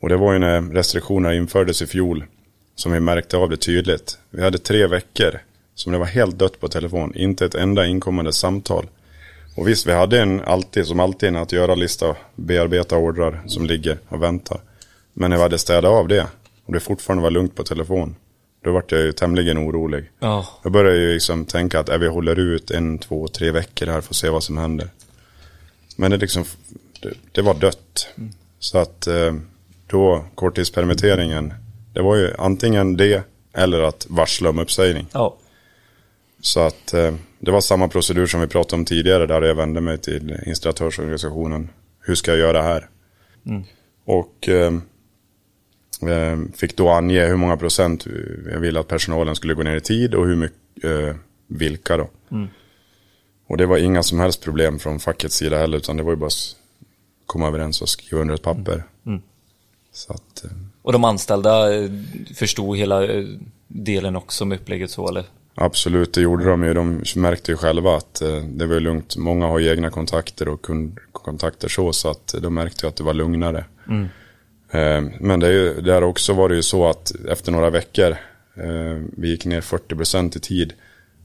Och 0.00 0.08
det 0.08 0.16
var 0.16 0.32
ju 0.32 0.38
när 0.38 0.74
restriktionerna 0.74 1.34
infördes 1.34 1.82
i 1.82 1.86
fjol 1.86 2.24
som 2.76 2.92
vi 2.92 3.00
märkte 3.00 3.36
av 3.36 3.50
det 3.50 3.56
tydligt. 3.56 4.18
Vi 4.30 4.42
hade 4.42 4.58
tre 4.58 4.86
veckor 4.86 5.40
som 5.74 5.92
det 5.92 5.98
var 5.98 6.06
helt 6.06 6.38
dött 6.38 6.60
på 6.60 6.68
telefon. 6.68 7.12
Inte 7.14 7.44
ett 7.44 7.54
enda 7.54 7.86
inkommande 7.86 8.32
samtal. 8.32 8.86
Och 9.56 9.68
visst, 9.68 9.86
vi 9.86 9.92
hade 9.92 10.20
en 10.20 10.40
alltid, 10.40 10.86
som 10.86 11.00
alltid, 11.00 11.28
en 11.28 11.36
att 11.36 11.52
göra-lista, 11.52 12.16
bearbeta 12.34 12.96
ordrar 12.96 13.42
som 13.46 13.66
ligger 13.66 13.98
och 14.08 14.22
väntar. 14.22 14.60
Men 15.12 15.30
när 15.30 15.36
vi 15.36 15.42
hade 15.42 15.58
städat 15.58 15.90
av 15.90 16.08
det 16.08 16.26
och 16.66 16.72
det 16.72 16.80
fortfarande 16.80 17.22
var 17.22 17.30
lugnt 17.30 17.56
på 17.56 17.62
telefon, 17.62 18.16
då 18.64 18.72
vart 18.72 18.92
jag 18.92 19.00
ju 19.00 19.12
tämligen 19.12 19.58
orolig. 19.58 20.10
Ja. 20.18 20.46
Jag 20.62 20.72
började 20.72 20.96
ju 20.96 21.12
liksom 21.12 21.44
tänka 21.44 21.80
att 21.80 21.88
äh, 21.88 21.98
vi 21.98 22.08
håller 22.08 22.38
ut 22.38 22.70
en, 22.70 22.98
två, 22.98 23.28
tre 23.28 23.50
veckor 23.50 23.86
här 23.86 24.00
för 24.00 24.10
att 24.10 24.16
se 24.16 24.28
vad 24.28 24.42
som 24.42 24.58
händer. 24.58 24.88
Men 25.96 26.10
det 26.10 26.16
liksom, 26.16 26.44
det, 27.00 27.12
det 27.32 27.42
var 27.42 27.54
dött. 27.54 28.08
Så 28.58 28.78
att 28.78 29.06
eh, 29.06 29.34
då, 29.86 30.24
korttidspermitteringen, 30.34 31.54
det 31.92 32.02
var 32.02 32.16
ju 32.16 32.34
antingen 32.38 32.96
det 32.96 33.22
eller 33.52 33.80
att 33.80 34.06
varsla 34.08 34.50
om 34.50 34.58
uppsägning. 34.58 35.06
Ja. 35.12 35.36
Så 36.44 36.60
att 36.60 36.94
eh, 36.94 37.14
det 37.38 37.50
var 37.50 37.60
samma 37.60 37.88
procedur 37.88 38.26
som 38.26 38.40
vi 38.40 38.46
pratade 38.46 38.80
om 38.80 38.84
tidigare 38.84 39.26
där 39.26 39.42
jag 39.42 39.54
vände 39.54 39.80
mig 39.80 39.98
till 39.98 40.36
installatörsorganisationen. 40.46 41.68
Hur 42.00 42.14
ska 42.14 42.30
jag 42.30 42.40
göra 42.40 42.62
här? 42.62 42.88
Och 44.04 44.48
eh, 44.48 44.72
eh, 46.10 46.38
fick 46.54 46.76
då 46.76 46.88
ange 46.90 47.26
hur 47.26 47.36
många 47.36 47.56
procent 47.56 48.06
jag 48.52 48.60
ville 48.60 48.80
att 48.80 48.88
personalen 48.88 49.34
skulle 49.36 49.54
gå 49.54 49.62
ner 49.62 49.76
i 49.76 49.80
tid 49.80 50.14
och 50.14 50.26
hur 50.26 50.36
mycket, 50.36 50.84
eh, 50.84 51.14
vilka 51.46 51.96
då. 51.96 52.08
Och 53.46 53.56
det 53.56 53.66
var 53.66 53.78
inga 53.78 54.02
som 54.02 54.20
helst 54.20 54.42
problem 54.42 54.78
från 54.78 55.00
fackets 55.00 55.36
sida 55.36 55.58
heller 55.58 55.76
utan 55.78 55.96
det 55.96 56.02
var 56.02 56.10
ju 56.12 56.16
bara 56.16 56.26
att 56.26 56.56
komma 57.26 57.46
överens 57.48 57.82
och 57.82 57.88
skriva 57.88 58.20
under 58.20 58.34
ett 58.34 58.42
papper. 58.42 58.84
Så 59.92 60.12
att, 60.12 60.44
eh, 60.44 60.50
Och 60.82 60.92
de 60.92 61.04
anställda 61.04 61.74
eh, 61.74 61.90
förstod 62.34 62.76
hela 62.76 63.00
delen 63.68 64.16
också 64.16 64.44
med 64.44 64.60
upplägget 64.60 64.90
så, 64.90 65.08
eller? 65.08 65.24
Absolut, 65.56 66.12
det 66.14 66.20
gjorde 66.20 66.44
de 66.44 66.62
ju. 66.64 66.74
De 66.74 67.02
märkte 67.16 67.50
ju 67.52 67.56
själva 67.56 67.96
att 67.96 68.22
eh, 68.22 68.36
det 68.36 68.66
var 68.66 68.80
lugnt. 68.80 69.16
Många 69.16 69.46
har 69.46 69.58
ju 69.58 69.70
egna 69.70 69.90
kontakter 69.90 70.48
och 70.48 70.62
kundkontakter 70.62 71.68
så, 71.68 71.92
så 71.92 72.10
att 72.10 72.34
de 72.42 72.54
märkte 72.54 72.86
ju 72.86 72.88
att 72.88 72.96
det 72.96 73.04
var 73.04 73.14
lugnare. 73.14 73.64
Eh, 74.70 75.02
Men 75.20 75.40
det, 75.40 75.46
är 75.46 75.52
ju, 75.52 75.80
där 75.80 76.04
också 76.04 76.32
var 76.32 76.48
det 76.48 76.54
ju 76.54 76.62
så 76.62 76.86
att 76.88 77.12
efter 77.28 77.52
några 77.52 77.70
veckor, 77.70 78.10
eh, 78.56 79.02
vi 79.16 79.28
gick 79.28 79.44
ner 79.46 79.60
40% 79.60 80.36
i 80.36 80.40
tid. 80.40 80.72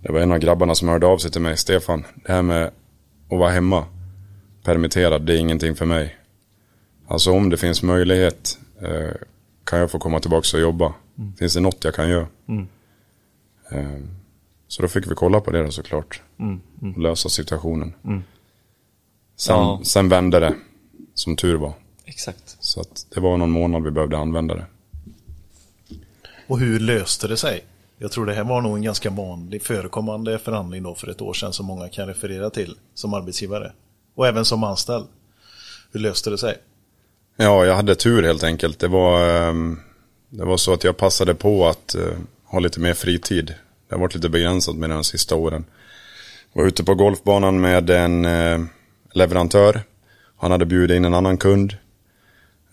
Det 0.01 0.11
var 0.11 0.19
en 0.19 0.31
av 0.31 0.37
grabbarna 0.37 0.75
som 0.75 0.87
hörde 0.87 1.05
av 1.07 1.17
sig 1.17 1.31
till 1.31 1.41
mig, 1.41 1.57
Stefan, 1.57 2.05
det 2.25 2.31
här 2.33 2.41
med 2.41 2.65
att 3.31 3.39
vara 3.39 3.49
hemma, 3.51 3.85
permitterad, 4.63 5.25
det 5.25 5.33
är 5.33 5.37
ingenting 5.37 5.75
för 5.75 5.85
mig. 5.85 6.15
Alltså 7.07 7.31
om 7.31 7.49
det 7.49 7.57
finns 7.57 7.83
möjlighet, 7.83 8.57
kan 9.63 9.79
jag 9.79 9.91
få 9.91 9.99
komma 9.99 10.19
tillbaka 10.19 10.57
och 10.57 10.61
jobba? 10.61 10.93
Finns 11.39 11.53
det 11.53 11.59
något 11.59 11.83
jag 11.83 11.93
kan 11.95 12.09
göra? 12.09 12.27
Eh, 13.71 13.99
Så 14.69 14.81
då 14.81 14.87
fick 14.87 15.11
vi 15.11 15.15
kolla 15.15 15.39
på 15.41 15.51
det 15.51 15.63
då 15.63 15.71
såklart. 15.71 16.21
Och 16.81 16.97
lösa 17.01 17.29
situationen. 17.29 17.93
Sen, 19.35 19.55
Ja. 19.55 19.81
sen 19.83 20.09
vände 20.09 20.39
det, 20.39 20.55
som 21.13 21.35
tur 21.35 21.55
var. 21.55 21.73
Exakt. 22.05 22.57
Så 22.59 22.81
att 22.81 23.05
det 23.09 23.19
var 23.19 23.37
någon 23.37 23.51
månad 23.51 23.83
vi 23.83 23.91
behövde 23.91 24.17
använda 24.17 24.55
det. 24.55 24.65
Och 26.47 26.59
hur 26.59 26.79
löste 26.79 27.27
det 27.27 27.37
sig? 27.37 27.63
Jag 27.97 28.11
tror 28.11 28.25
det 28.25 28.33
här 28.33 28.43
var 28.43 28.61
nog 28.61 28.75
en 28.77 28.81
ganska 28.83 29.09
vanlig 29.09 29.63
förekommande 29.63 30.39
förhandling 30.39 30.83
då 30.83 30.95
för 30.95 31.07
ett 31.09 31.21
år 31.21 31.33
sedan 31.33 31.53
som 31.53 31.65
många 31.65 31.89
kan 31.89 32.07
referera 32.07 32.49
till 32.49 32.75
som 32.93 33.13
arbetsgivare. 33.13 33.71
Och 34.15 34.27
även 34.27 34.45
som 34.45 34.63
anställd. 34.63 35.05
Hur 35.91 35.99
löste 35.99 36.29
det 36.29 36.37
sig? 36.37 36.57
Ja, 37.37 37.65
jag 37.65 37.75
hade 37.75 37.95
tur 37.95 38.23
helt 38.23 38.43
enkelt. 38.43 38.79
Det 38.79 38.87
var, 38.87 39.29
ehm, 39.29 39.79
det 40.29 40.45
var 40.45 40.57
så 40.57 40.73
att 40.73 40.83
jag 40.83 40.97
passade 40.97 41.35
på 41.35 41.67
att 41.67 41.95
eh, 41.95 42.17
ha 42.45 42.59
lite 42.59 42.79
mer 42.79 42.93
fritid. 42.93 43.53
Det 43.89 43.95
har 43.95 43.99
varit 43.99 44.15
lite 44.15 44.29
begränsat 44.29 44.75
med 44.75 44.89
de 44.89 45.03
sista 45.03 45.35
åren. 45.35 45.65
Var 46.53 46.65
ute 46.65 46.83
på 46.83 46.95
golfbanan 46.95 47.61
med 47.61 47.89
en 47.89 48.25
eh, 48.25 48.59
leverantör. 49.13 49.81
Han 50.37 50.51
hade 50.51 50.65
bjudit 50.65 50.95
in 50.95 51.05
en 51.05 51.13
annan 51.13 51.37
kund. 51.37 51.77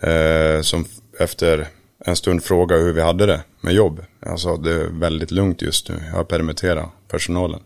Eh, 0.00 0.60
som 0.60 0.84
efter 1.18 1.68
en 2.04 2.16
stund 2.16 2.42
frågade 2.42 2.82
hur 2.82 2.92
vi 2.92 3.00
hade 3.00 3.26
det 3.26 3.40
med 3.60 3.74
jobb. 3.74 4.04
Jag 4.20 4.40
sa 4.40 4.56
det 4.56 4.72
är 4.72 4.86
väldigt 4.86 5.30
lugnt 5.30 5.62
just 5.62 5.88
nu. 5.88 6.02
Jag 6.06 6.16
har 6.16 6.24
permitterat 6.24 6.88
personalen. 7.08 7.60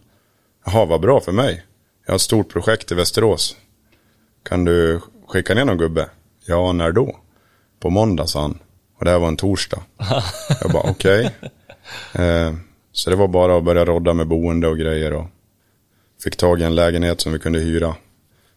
Jaha, 0.65 0.85
vad 0.85 1.01
bra 1.01 1.21
för 1.21 1.33
mig. 1.33 1.65
Jag 2.07 2.13
har 2.13 2.17
ett 2.17 2.23
stort 2.23 2.53
projekt 2.53 2.93
i 2.93 2.95
Västerås. 2.95 3.57
Kan 4.43 4.65
du 4.65 5.01
skicka 5.29 5.55
ner 5.55 5.65
någon 5.65 5.79
gubbe? 5.79 6.09
Ja, 6.47 6.73
när 6.73 6.93
då? 6.93 7.17
På 7.81 7.91
måndag, 7.91 8.27
sa 8.27 8.41
han. 8.41 8.59
Och 8.99 9.05
det 9.05 9.11
här 9.11 9.19
var 9.19 9.29
en 9.29 9.37
torsdag. 9.37 9.83
Jag 10.61 10.71
bara, 10.73 10.91
okej. 10.91 11.35
Eh, 12.13 12.53
så 13.01 13.11
det 13.11 13.17
var 13.17 13.29
bara 13.29 13.57
att 13.57 13.65
börja 13.65 13.85
rodda 13.85 14.15
med 14.15 14.27
boende 14.27 14.69
och 14.69 14.79
grejer. 14.79 15.13
Och 15.13 15.27
fick 16.25 16.37
tag 16.37 16.61
i 16.61 16.65
en 16.65 16.75
lägenhet 16.75 17.21
som 17.21 17.33
vi 17.33 17.39
kunde 17.39 17.59
hyra. 17.59 17.97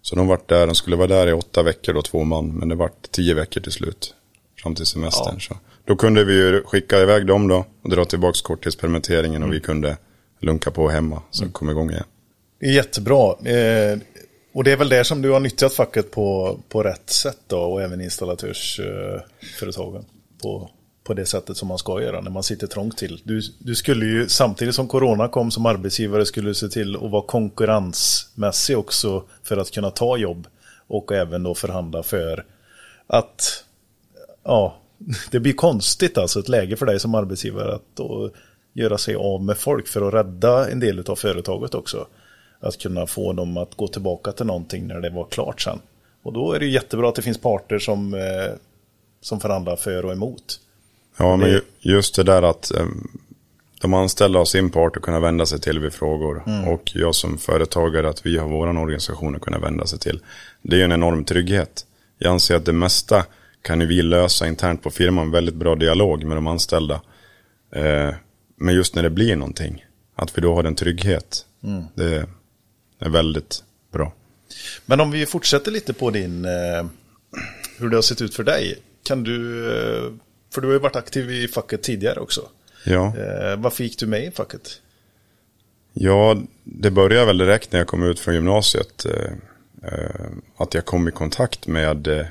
Så 0.01 0.15
de 0.15 0.27
vart 0.27 0.49
där, 0.49 0.67
de 0.67 0.75
skulle 0.75 0.95
vara 0.95 1.07
där 1.07 1.27
i 1.27 1.33
åtta 1.33 1.63
veckor 1.63 1.93
då, 1.93 2.01
två 2.01 2.23
man. 2.23 2.47
Men 2.47 2.69
det 2.69 2.75
vart 2.75 3.11
tio 3.11 3.33
veckor 3.33 3.61
till 3.61 3.71
slut. 3.71 4.15
Fram 4.63 4.75
till 4.75 4.85
semestern. 4.85 5.39
Så. 5.39 5.57
Då 5.85 5.95
kunde 5.95 6.23
vi 6.23 6.33
ju 6.33 6.63
skicka 6.63 6.99
iväg 6.99 7.25
dem 7.25 7.47
då. 7.47 7.65
Och 7.83 7.89
dra 7.89 8.05
tillbaka 8.05 8.39
korttidspermitteringen. 8.43 9.43
Och 9.43 9.53
vi 9.53 9.59
kunde 9.59 9.97
lunka 10.39 10.71
på 10.71 10.89
hemma. 10.89 11.21
Så 11.31 11.51
kom 11.51 11.69
igång 11.69 11.91
igen. 11.91 12.05
Det 12.59 12.65
är 12.65 12.71
jättebra. 12.71 13.29
Eh, 13.29 13.97
och 14.53 14.63
det 14.63 14.71
är 14.71 14.77
väl 14.77 14.89
där 14.89 15.03
som 15.03 15.21
du 15.21 15.29
har 15.29 15.39
nyttjat 15.39 15.73
facket 15.73 16.11
på, 16.11 16.59
på 16.69 16.83
rätt 16.83 17.09
sätt 17.09 17.39
då 17.47 17.59
och 17.59 17.81
även 17.81 18.01
installatörsföretagen 18.01 20.05
på, 20.41 20.69
på 21.03 21.13
det 21.13 21.25
sättet 21.25 21.57
som 21.57 21.67
man 21.67 21.77
ska 21.77 22.01
göra 22.01 22.21
när 22.21 22.31
man 22.31 22.43
sitter 22.43 22.67
trångt 22.67 22.97
till. 22.97 23.21
Du, 23.23 23.41
du 23.59 23.75
skulle 23.75 24.05
ju 24.05 24.29
samtidigt 24.29 24.75
som 24.75 24.87
corona 24.87 25.27
kom 25.27 25.51
som 25.51 25.65
arbetsgivare 25.65 26.25
skulle 26.25 26.49
du 26.49 26.53
se 26.53 26.67
till 26.67 26.95
att 26.95 27.11
vara 27.11 27.25
konkurrensmässig 27.25 28.77
också 28.77 29.23
för 29.43 29.57
att 29.57 29.71
kunna 29.71 29.91
ta 29.91 30.17
jobb 30.17 30.47
och 30.87 31.11
även 31.11 31.43
då 31.43 31.55
förhandla 31.55 32.03
för 32.03 32.45
att 33.07 33.63
ja, 34.43 34.77
det 35.31 35.39
blir 35.39 35.53
konstigt 35.53 36.17
alltså 36.17 36.39
ett 36.39 36.49
läge 36.49 36.75
för 36.75 36.85
dig 36.85 36.99
som 36.99 37.15
arbetsgivare 37.15 37.75
att 37.75 37.95
då 37.95 38.31
göra 38.73 38.97
sig 38.97 39.15
av 39.15 39.43
med 39.43 39.57
folk 39.57 39.87
för 39.87 40.07
att 40.07 40.13
rädda 40.13 40.69
en 40.69 40.79
del 40.79 41.03
av 41.07 41.15
företaget 41.15 41.75
också. 41.75 42.07
Att 42.59 42.77
kunna 42.77 43.07
få 43.07 43.33
dem 43.33 43.57
att 43.57 43.75
gå 43.75 43.87
tillbaka 43.87 44.31
till 44.31 44.45
någonting 44.45 44.87
när 44.87 44.99
det 44.99 45.09
var 45.09 45.25
klart 45.25 45.61
sen. 45.61 45.79
Och 46.23 46.33
då 46.33 46.53
är 46.53 46.59
det 46.59 46.65
jättebra 46.65 47.09
att 47.09 47.15
det 47.15 47.21
finns 47.21 47.37
parter 47.37 47.79
som, 47.79 48.13
eh, 48.13 48.53
som 49.21 49.39
förhandlar 49.39 49.75
för 49.75 50.05
och 50.05 50.11
emot. 50.11 50.59
Ja, 51.17 51.35
men 51.35 51.61
just 51.79 52.15
det 52.15 52.23
där 52.23 52.41
att 52.41 52.71
em, 52.71 53.07
de 53.81 53.93
anställda 53.93 54.39
har 54.39 54.45
sin 54.45 54.69
part 54.69 54.97
att 54.97 55.03
kunna 55.03 55.19
vända 55.19 55.45
sig 55.45 55.59
till 55.59 55.79
vid 55.79 55.93
frågor. 55.93 56.43
Och 56.67 56.91
jag 56.95 57.15
som 57.15 57.37
företagare 57.37 58.09
att 58.09 58.25
vi 58.25 58.37
har 58.37 58.47
våran 58.47 58.77
organisation 58.77 59.35
att 59.35 59.41
kunna 59.41 59.59
vända 59.59 59.85
sig 59.85 59.99
till. 59.99 60.19
Det 60.61 60.75
är 60.75 60.77
ju 60.77 60.83
en 60.83 60.91
enorm 60.91 61.23
trygghet. 61.25 61.85
Jag 62.17 62.31
anser 62.31 62.55
att 62.55 62.65
det 62.65 62.73
mesta 62.73 63.25
kan 63.61 63.81
ju 63.81 63.87
vi 63.87 64.01
lösa 64.01 64.47
internt 64.47 64.83
på 64.83 64.89
firman. 64.91 65.31
Väldigt 65.31 65.55
bra 65.55 65.75
dialog 65.75 66.23
med 66.23 66.37
de 66.37 66.47
anställda. 66.47 67.01
Eh, 67.75 68.09
men 68.55 68.75
just 68.75 68.95
när 68.95 69.03
det 69.03 69.09
blir 69.09 69.35
någonting. 69.35 69.85
Att 70.15 70.37
vi 70.37 70.41
då 70.41 70.55
har 70.55 70.63
en 70.63 70.75
trygghet. 70.75 71.45
Det 71.95 72.25
är 72.99 73.09
väldigt 73.09 73.63
bra. 73.91 74.13
Men 74.85 74.99
om 74.99 75.11
vi 75.11 75.25
fortsätter 75.25 75.71
lite 75.71 75.93
på 75.93 76.09
din, 76.09 76.45
eh, 76.45 76.85
hur 77.77 77.89
det 77.89 77.97
har 77.97 78.01
sett 78.01 78.21
ut 78.21 78.35
för 78.35 78.43
dig. 78.43 78.75
Kan 79.03 79.23
du, 79.23 79.67
eh, 79.71 80.11
för 80.53 80.61
du 80.61 80.67
har 80.67 80.73
ju 80.73 80.79
varit 80.79 80.95
aktiv 80.95 81.31
i 81.31 81.47
facket 81.47 81.83
tidigare 81.83 82.19
också. 82.19 82.41
Ja. 82.85 83.05
Eh, 83.05 83.57
varför 83.57 83.83
gick 83.83 83.99
du 83.99 84.07
med 84.07 84.25
i 84.25 84.31
facket? 84.31 84.81
Ja, 85.93 86.37
det 86.63 86.91
började 86.91 87.25
väl 87.25 87.37
direkt 87.37 87.71
när 87.71 87.79
jag 87.79 87.87
kom 87.87 88.03
ut 88.03 88.19
från 88.19 88.35
gymnasiet. 88.35 89.05
Eh, 89.05 89.31
eh, 89.83 90.25
att 90.57 90.73
jag 90.73 90.85
kom 90.85 91.07
i 91.07 91.11
kontakt 91.11 91.67
med 91.67 92.07
eh, 92.07 92.25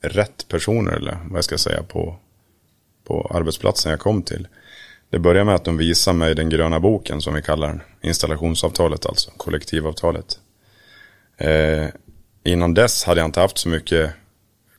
rätt 0.00 0.48
personer, 0.48 0.92
eller 0.92 1.18
vad 1.24 1.36
jag 1.36 1.44
ska 1.44 1.58
säga, 1.58 1.82
på, 1.82 2.16
på 3.04 3.30
arbetsplatsen 3.34 3.90
jag 3.90 4.00
kom 4.00 4.22
till. 4.22 4.48
Det 5.10 5.18
började 5.18 5.44
med 5.44 5.54
att 5.54 5.64
de 5.64 5.76
visade 5.76 6.18
mig 6.18 6.34
den 6.34 6.48
gröna 6.48 6.80
boken 6.80 7.20
som 7.20 7.34
vi 7.34 7.42
kallar 7.42 7.68
den. 7.68 7.80
Installationsavtalet 8.00 9.06
alltså, 9.06 9.30
kollektivavtalet. 9.36 10.38
Eh, 11.36 11.86
innan 12.44 12.74
dess 12.74 13.04
hade 13.04 13.20
jag 13.20 13.28
inte 13.28 13.40
haft 13.40 13.58
så 13.58 13.68
mycket 13.68 14.10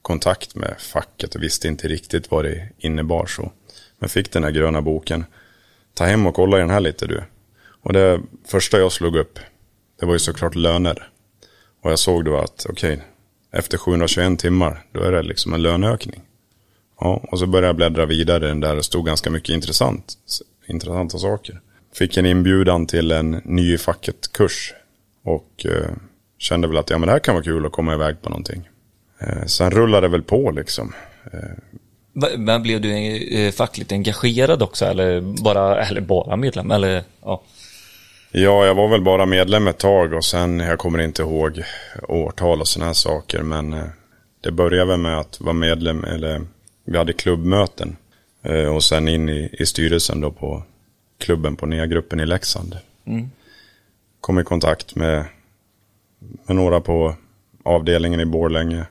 kontakt 0.07 0.55
med 0.55 0.75
facket 0.79 1.35
och 1.35 1.43
visste 1.43 1.67
inte 1.67 1.87
riktigt 1.87 2.31
vad 2.31 2.45
det 2.45 2.69
innebar 2.77 3.25
så. 3.25 3.51
Men 3.99 4.09
fick 4.09 4.31
den 4.31 4.43
här 4.43 4.51
gröna 4.51 4.81
boken. 4.81 5.25
Ta 5.93 6.05
hem 6.05 6.27
och 6.27 6.35
kolla 6.35 6.57
i 6.57 6.59
den 6.59 6.69
här 6.69 6.79
lite 6.79 7.07
du. 7.07 7.23
Och 7.81 7.93
det 7.93 8.21
första 8.45 8.79
jag 8.79 8.91
slog 8.91 9.15
upp, 9.15 9.39
det 9.99 10.05
var 10.05 10.13
ju 10.13 10.19
såklart 10.19 10.55
löner. 10.55 11.09
Och 11.81 11.91
jag 11.91 11.99
såg 11.99 12.25
då 12.25 12.37
att, 12.37 12.65
okej, 12.69 12.93
okay, 12.93 13.05
efter 13.51 13.77
721 13.77 14.39
timmar, 14.39 14.85
då 14.91 15.01
är 15.01 15.11
det 15.11 15.23
liksom 15.23 15.53
en 15.53 15.61
löneökning. 15.61 16.21
Ja, 16.99 17.23
och 17.31 17.39
så 17.39 17.47
började 17.47 17.67
jag 17.67 17.75
bläddra 17.75 18.05
vidare 18.05 18.45
i 18.45 18.47
den 18.47 18.59
där 18.59 18.77
och 18.77 18.85
stod 18.85 19.05
ganska 19.05 19.29
mycket 19.29 19.49
intressant, 19.49 20.13
intressanta 20.67 21.17
saker. 21.17 21.61
Fick 21.93 22.17
en 22.17 22.25
inbjudan 22.25 22.87
till 22.87 23.11
en 23.11 23.31
ny 23.31 23.73
i 23.73 23.77
facket-kurs. 23.77 24.73
Och 25.23 25.65
eh, 25.65 25.91
kände 26.37 26.67
väl 26.67 26.77
att 26.77 26.89
ja, 26.89 26.97
men 26.97 27.07
det 27.07 27.13
här 27.13 27.19
kan 27.19 27.35
vara 27.35 27.43
kul 27.43 27.65
att 27.65 27.71
komma 27.71 27.93
iväg 27.93 28.21
på 28.21 28.29
någonting. 28.29 28.67
Eh, 29.19 29.45
sen 29.45 29.71
rullade 29.71 30.07
det 30.07 30.11
väl 30.11 30.21
på 30.23 30.51
liksom. 30.51 30.93
Va- 32.13 32.37
Men 32.37 32.63
blev 32.63 32.81
du 32.81 32.91
eh, 33.37 33.51
fackligt 33.51 33.91
engagerad 33.91 34.61
också 34.63 34.85
eller 34.85 35.21
bara, 35.43 35.85
eller 35.85 36.01
bara 36.01 36.35
medlem? 36.35 36.71
Eller, 36.71 37.03
ja. 37.21 37.41
Ja, 38.31 38.65
jag 38.65 38.75
var 38.75 38.87
väl 38.87 39.01
bara 39.01 39.25
medlem 39.25 39.67
ett 39.67 39.77
tag 39.77 40.13
och 40.13 40.25
sen, 40.25 40.59
jag 40.59 40.79
kommer 40.79 40.99
inte 40.99 41.21
ihåg 41.21 41.63
årtal 42.07 42.61
och 42.61 42.67
sådana 42.67 42.85
här 42.87 42.93
saker, 42.93 43.41
men 43.41 43.73
eh, 43.73 43.83
det 44.41 44.51
började 44.51 44.85
väl 44.85 44.99
med 44.99 45.17
att 45.19 45.41
vara 45.41 45.53
medlem, 45.53 46.03
eller 46.03 46.41
vi 46.85 46.97
hade 46.97 47.13
klubbmöten 47.13 47.97
eh, 48.43 48.75
och 48.75 48.83
sen 48.83 49.07
in 49.07 49.29
i, 49.29 49.49
i 49.59 49.65
styrelsen 49.65 50.21
då 50.21 50.31
på 50.31 50.63
klubben 51.17 51.55
på 51.55 51.65
nya 51.65 51.85
gruppen 51.85 52.19
i 52.19 52.25
Leksand. 52.25 52.77
Kom 54.21 54.39
i 54.39 54.43
kontakt 54.43 54.95
med, 54.95 55.25
med 56.19 56.55
några 56.55 56.81
på 56.81 57.15
avdelningen 57.63 58.19
i 58.19 58.25
Borlänge. 58.25 58.85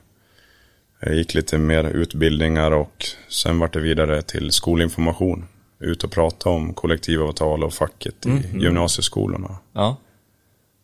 Jag 0.99 1.15
gick 1.15 1.33
lite 1.33 1.57
mer 1.57 1.83
utbildningar 1.83 2.71
och 2.71 3.05
sen 3.29 3.59
vart 3.59 3.73
det 3.73 3.79
vidare 3.79 4.21
till 4.21 4.51
skolinformation. 4.51 5.45
Ut 5.79 6.03
och 6.03 6.11
prata 6.11 6.49
om 6.49 6.73
kollektivavtal 6.73 7.63
och 7.63 7.73
facket 7.73 8.25
i 8.25 8.57
gymnasieskolorna. 8.59 9.57
ja. 9.73 9.97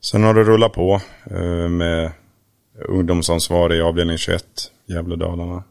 Sen 0.02 0.24
har 0.24 0.34
det 0.34 0.44
rullat 0.44 0.74
på 0.74 1.02
eh, 1.32 1.70
med 1.70 2.12
ungdomsansvarig 2.88 3.78
i 3.78 3.82
avdelning 3.82 4.18
21, 4.18 4.46
Gävle-Dalarna. 4.86 5.64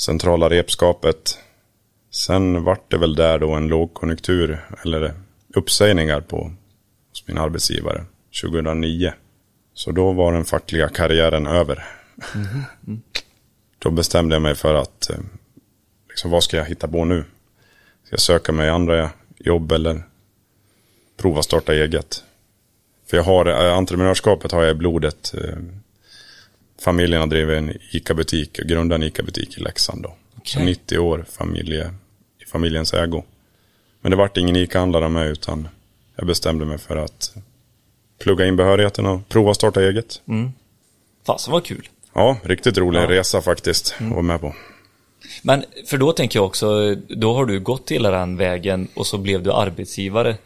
Centrala 0.00 0.50
repskapet. 0.50 1.38
Sen 2.10 2.64
vart 2.64 2.90
det 2.90 2.98
väl 2.98 3.14
där 3.14 3.38
då 3.38 3.50
en 3.50 3.68
lågkonjunktur, 3.68 4.58
eller 4.84 5.14
uppsägningar 5.54 6.20
på 6.20 6.52
hos 7.10 7.26
min 7.26 7.38
arbetsgivare 7.38 8.04
2009. 8.42 9.12
Så 9.74 9.90
då 9.90 10.12
var 10.12 10.32
den 10.32 10.44
fackliga 10.44 10.88
karriären 10.88 11.46
över. 11.46 11.84
Då 13.78 13.90
bestämde 13.90 14.34
jag 14.34 14.42
mig 14.42 14.54
för 14.54 14.74
att, 14.74 15.10
eh, 15.10 15.18
liksom, 16.08 16.30
vad 16.30 16.44
ska 16.44 16.56
jag 16.56 16.64
hitta 16.64 16.88
på 16.88 17.04
nu? 17.04 17.24
Ska 18.04 18.12
jag 18.12 18.20
söka 18.20 18.52
mig 18.52 18.68
andra 18.68 19.10
jobb 19.38 19.72
eller 19.72 20.02
prova 21.16 21.42
starta 21.42 21.74
eget? 21.74 22.24
För 23.06 23.16
jag 23.16 23.24
har, 23.24 23.46
eh, 23.46 23.76
entreprenörskapet 23.76 24.52
har 24.52 24.62
jag 24.62 24.70
i 24.70 24.78
blodet. 24.78 25.34
Eh, 25.34 25.58
familjen 26.80 27.20
har 27.20 27.28
drivit 27.28 27.58
en 27.58 27.76
ICA-butik, 27.90 28.52
grundat 28.52 28.96
en 28.96 29.02
ICA-butik 29.02 29.58
i 29.58 29.60
Leksand 29.60 30.02
då. 30.02 30.14
Okej. 30.36 30.64
90 30.64 30.98
år 30.98 31.24
familje, 31.28 31.94
i 32.38 32.44
familjens 32.44 32.94
ägo. 32.94 33.22
Men 34.00 34.10
det 34.10 34.16
vart 34.16 34.36
ingen 34.36 34.56
ICA-handlare 34.56 35.08
mig 35.08 35.30
utan 35.30 35.68
jag 36.16 36.26
bestämde 36.26 36.64
mig 36.64 36.78
för 36.78 36.96
att 36.96 37.34
plugga 38.18 38.46
in 38.46 38.56
behörigheten 38.56 39.06
och 39.06 39.28
prova 39.28 39.54
starta 39.54 39.82
eget. 39.82 40.22
Fasen 41.26 41.52
vad 41.52 41.64
kul. 41.64 41.88
Ja, 42.14 42.36
riktigt 42.42 42.78
rolig 42.78 43.00
resa 43.08 43.40
faktiskt 43.40 43.94
att 43.98 44.10
vara 44.10 44.22
med 44.22 44.40
på. 44.40 44.54
Men 45.42 45.64
för 45.86 45.98
då 45.98 46.12
tänker 46.12 46.38
jag 46.38 46.46
också, 46.46 46.94
då 46.94 47.34
har 47.34 47.46
du 47.46 47.60
gått 47.60 47.90
hela 47.90 48.10
den 48.10 48.36
vägen 48.36 48.88
och 48.94 49.06
så 49.06 49.18
blev 49.18 49.42
du 49.42 49.52
arbetsgivare. 49.52 50.36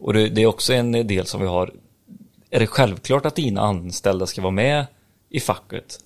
Och 0.00 0.12
det, 0.14 0.42
är 0.42 0.46
också 0.46 0.72
en 0.72 0.92
del 1.06 1.26
som 1.26 1.40
vi 1.40 1.46
har. 1.46 1.72
Är 2.50 2.60
det 2.60 2.66
självklart 2.66 3.26
att 3.26 3.36
dina 3.36 3.60
anställda 3.60 4.26
ska 4.26 4.40
vara 4.42 4.50
med 4.50 4.86
i 5.30 5.40
facket? 5.40 5.98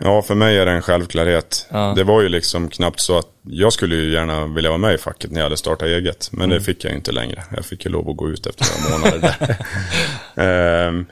Ja, 0.00 0.22
för 0.22 0.34
mig 0.34 0.58
är 0.58 0.66
det 0.66 0.72
en 0.72 0.82
självklarhet. 0.82 1.66
Ja. 1.70 1.92
Det 1.96 2.04
var 2.04 2.22
ju 2.22 2.28
liksom 2.28 2.70
knappt 2.70 3.00
så 3.00 3.18
att 3.18 3.28
jag 3.42 3.72
skulle 3.72 3.94
ju 3.94 4.12
gärna 4.12 4.46
vilja 4.46 4.70
vara 4.70 4.78
med 4.78 4.94
i 4.94 4.98
facket 4.98 5.30
när 5.30 5.40
jag 5.40 5.44
hade 5.44 5.56
startat 5.56 5.88
eget. 5.88 6.28
Men 6.32 6.44
Mm. 6.44 6.58
det 6.58 6.64
fick 6.64 6.84
jag 6.84 6.94
inte 6.94 7.12
längre. 7.12 7.44
Jag 7.56 7.64
fick 7.64 7.84
ju 7.84 7.90
lov 7.90 8.10
att 8.10 8.16
gå 8.16 8.28
ut 8.28 8.46
efter 8.46 8.66
några 8.90 8.98
månader. 8.98 9.56
Ehm, 10.88 11.06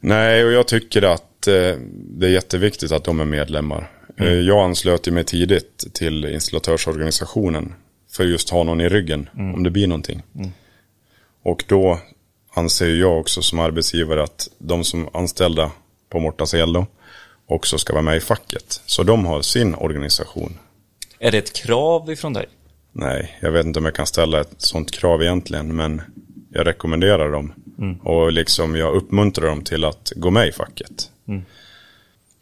nej, 0.00 0.44
och 0.44 0.52
jag 0.52 0.66
tycker 0.68 1.02
att 1.02 1.24
eh, 1.48 1.76
det 1.90 2.26
är 2.26 2.30
jätteviktigt 2.30 2.92
att 2.92 3.04
de 3.04 3.20
är 3.20 3.24
medlemmar. 3.24 3.90
Mm. 4.18 4.32
Eh, 4.32 4.38
jag 4.38 4.64
anslöt 4.64 5.06
mig 5.06 5.24
tidigt 5.24 5.94
till 5.94 6.24
installatörsorganisationen. 6.24 7.74
För 8.12 8.24
just 8.24 8.50
ha 8.50 8.62
någon 8.62 8.80
i 8.80 8.88
ryggen 8.88 9.28
Mm. 9.38 9.54
om 9.54 9.62
det 9.62 9.70
blir 9.70 9.86
någonting. 9.86 10.22
Och 11.42 11.64
då 11.68 11.98
anser 12.54 12.94
jag 12.94 13.20
också 13.20 13.42
som 13.42 13.58
arbetsgivare 13.58 14.22
att 14.22 14.48
de 14.58 14.84
som 14.84 15.02
är 15.06 15.16
anställda 15.16 15.70
på 16.10 16.20
Mortas 16.20 16.54
El 16.54 16.72
då, 16.72 16.86
också 17.46 17.78
ska 17.78 17.92
vara 17.92 18.02
med 18.02 18.16
i 18.16 18.20
facket. 18.20 18.80
Så 18.86 19.02
de 19.02 19.26
har 19.26 19.42
sin 19.42 19.74
organisation. 19.74 20.58
Är 21.18 21.30
det 21.30 21.38
ett 21.38 21.52
krav 21.52 22.10
ifrån 22.10 22.32
dig? 22.32 22.46
Nej, 22.92 23.38
jag 23.40 23.52
vet 23.52 23.66
inte 23.66 23.78
om 23.78 23.84
jag 23.84 23.94
kan 23.94 24.06
ställa 24.06 24.40
ett 24.40 24.54
sånt 24.58 24.90
krav 24.90 25.22
egentligen, 25.22 25.76
men 25.76 26.02
jag 26.50 26.66
rekommenderar 26.66 27.32
dem. 27.32 27.52
Och 28.02 28.32
liksom 28.32 28.76
jag 28.76 28.94
uppmuntrar 28.94 29.46
dem 29.46 29.64
till 29.64 29.84
att 29.84 30.12
gå 30.16 30.30
med 30.30 30.48
i 30.48 30.52
facket. 30.52 31.10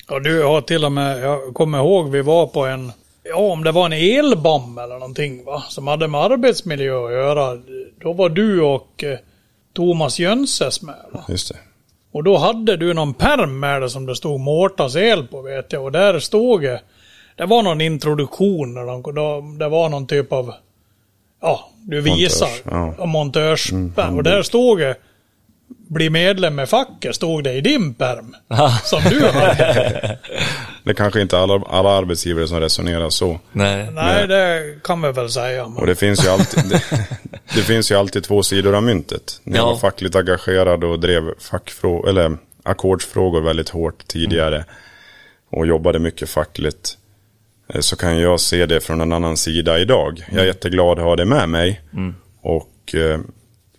Ja, 0.08 0.18
du 0.18 0.42
har 0.42 0.60
till 0.60 0.84
och 0.84 0.92
med, 0.92 1.20
jag 1.20 1.54
kommer 1.54 1.78
ihåg 1.78 2.10
vi 2.10 2.22
var 2.22 2.46
på 2.46 2.66
en, 2.66 2.92
ja 3.22 3.36
om 3.36 3.64
det 3.64 3.72
var 3.72 3.86
en 3.86 3.92
elbam 3.92 4.78
eller 4.78 4.94
någonting 4.94 5.44
va, 5.44 5.62
som 5.68 5.86
hade 5.86 6.08
med 6.08 6.20
arbetsmiljö 6.20 7.06
att 7.06 7.12
göra. 7.12 7.58
Då 8.02 8.12
var 8.12 8.28
du 8.28 8.62
och 8.62 9.04
eh, 9.04 9.18
Thomas 9.72 10.18
Jönses 10.18 10.82
med 10.82 10.94
va. 11.12 11.24
Just 11.28 11.48
det. 11.48 11.58
Och 12.12 12.24
då 12.24 12.36
hade 12.36 12.76
du 12.76 12.94
någon 12.94 13.14
perm 13.14 13.60
med 13.60 13.82
det 13.82 13.90
som 13.90 14.06
det 14.06 14.16
stod 14.16 14.40
Mårtas 14.40 14.96
el 14.96 15.26
på 15.26 15.42
vet 15.42 15.72
jag. 15.72 15.84
Och 15.84 15.92
där 15.92 16.18
stod 16.18 16.62
det, 16.62 16.80
det 17.36 17.46
var 17.46 17.62
någon 17.62 17.80
introduktion. 17.80 18.74
Där 18.74 18.86
de, 18.86 19.02
då, 19.02 19.40
det 19.58 19.68
var 19.68 19.88
någon 19.88 20.06
typ 20.06 20.32
av, 20.32 20.54
ja, 21.40 21.70
du 21.82 22.00
visar. 22.00 22.48
ja. 22.64 22.94
Ja. 22.98 23.06
Montörs. 23.06 23.72
och 24.16 24.22
där 24.22 24.42
stod 24.42 24.78
det, 24.78 24.96
bli 25.94 26.10
medlem 26.10 26.54
med 26.54 26.68
facket, 26.68 27.14
stod 27.16 27.44
det 27.44 27.52
i 27.52 27.60
din 27.60 27.94
perm. 27.94 28.34
som 28.84 29.02
du 29.10 29.26
hade. 29.26 30.18
Det 30.84 30.90
är 30.90 30.94
kanske 30.94 31.20
inte 31.20 31.38
alla, 31.38 31.62
alla 31.68 31.90
arbetsgivare 31.90 32.48
som 32.48 32.60
resonerar 32.60 33.10
så. 33.10 33.40
Nej. 33.52 33.88
Nej, 33.92 34.26
det 34.28 34.74
kan 34.84 35.02
vi 35.02 35.12
väl 35.12 35.30
säga. 35.30 35.68
Men, 35.68 35.76
Och 35.78 35.86
det 35.86 35.94
finns 35.94 36.24
ju 36.24 36.28
alltid, 36.28 36.64
det, 36.70 36.82
det 37.54 37.62
finns 37.62 37.90
ju 37.90 37.94
alltid 37.94 38.24
två 38.24 38.42
sidor 38.42 38.74
av 38.74 38.82
myntet. 38.82 39.40
När 39.44 39.56
jag 39.58 39.62
Ja. 39.66 39.70
var 39.70 39.76
fackligt 39.78 40.16
engagerad 40.16 40.84
och 40.84 41.00
drev 41.00 41.22
fackfrå- 41.38 42.08
eller 42.08 42.36
ackordsfrågor 42.62 43.40
väldigt 43.40 43.68
hårt 43.68 44.06
tidigare 44.06 44.64
och 45.50 45.66
jobbade 45.66 45.98
mycket 45.98 46.28
fackligt 46.30 46.96
eh, 47.74 47.80
så 47.80 47.96
kan 47.96 48.18
jag 48.18 48.40
se 48.40 48.66
det 48.66 48.80
från 48.80 49.00
en 49.00 49.12
annan 49.12 49.36
sida 49.36 49.78
idag. 49.78 50.24
Jag 50.32 50.40
är 50.42 50.46
jätteglad 50.46 50.98
att 50.98 51.04
ha 51.04 51.16
det 51.16 51.24
med 51.24 51.48
mig 51.48 51.80
och 52.42 52.94
eh, 52.94 53.20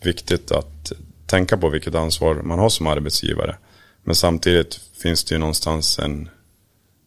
viktigt 0.04 0.52
att 0.52 0.92
tänka 1.32 1.58
på 1.58 1.70
vilket 1.70 1.96
ansvar 1.96 2.36
man 2.36 2.60
har 2.60 2.70
som 2.70 2.88
arbetsgivare. 2.88 3.56
Men 4.04 4.16
samtidigt 4.16 4.80
finns 5.04 5.24
det 5.24 5.36
ju 5.36 5.40
någonstans 5.40 6.00
en, 6.00 6.30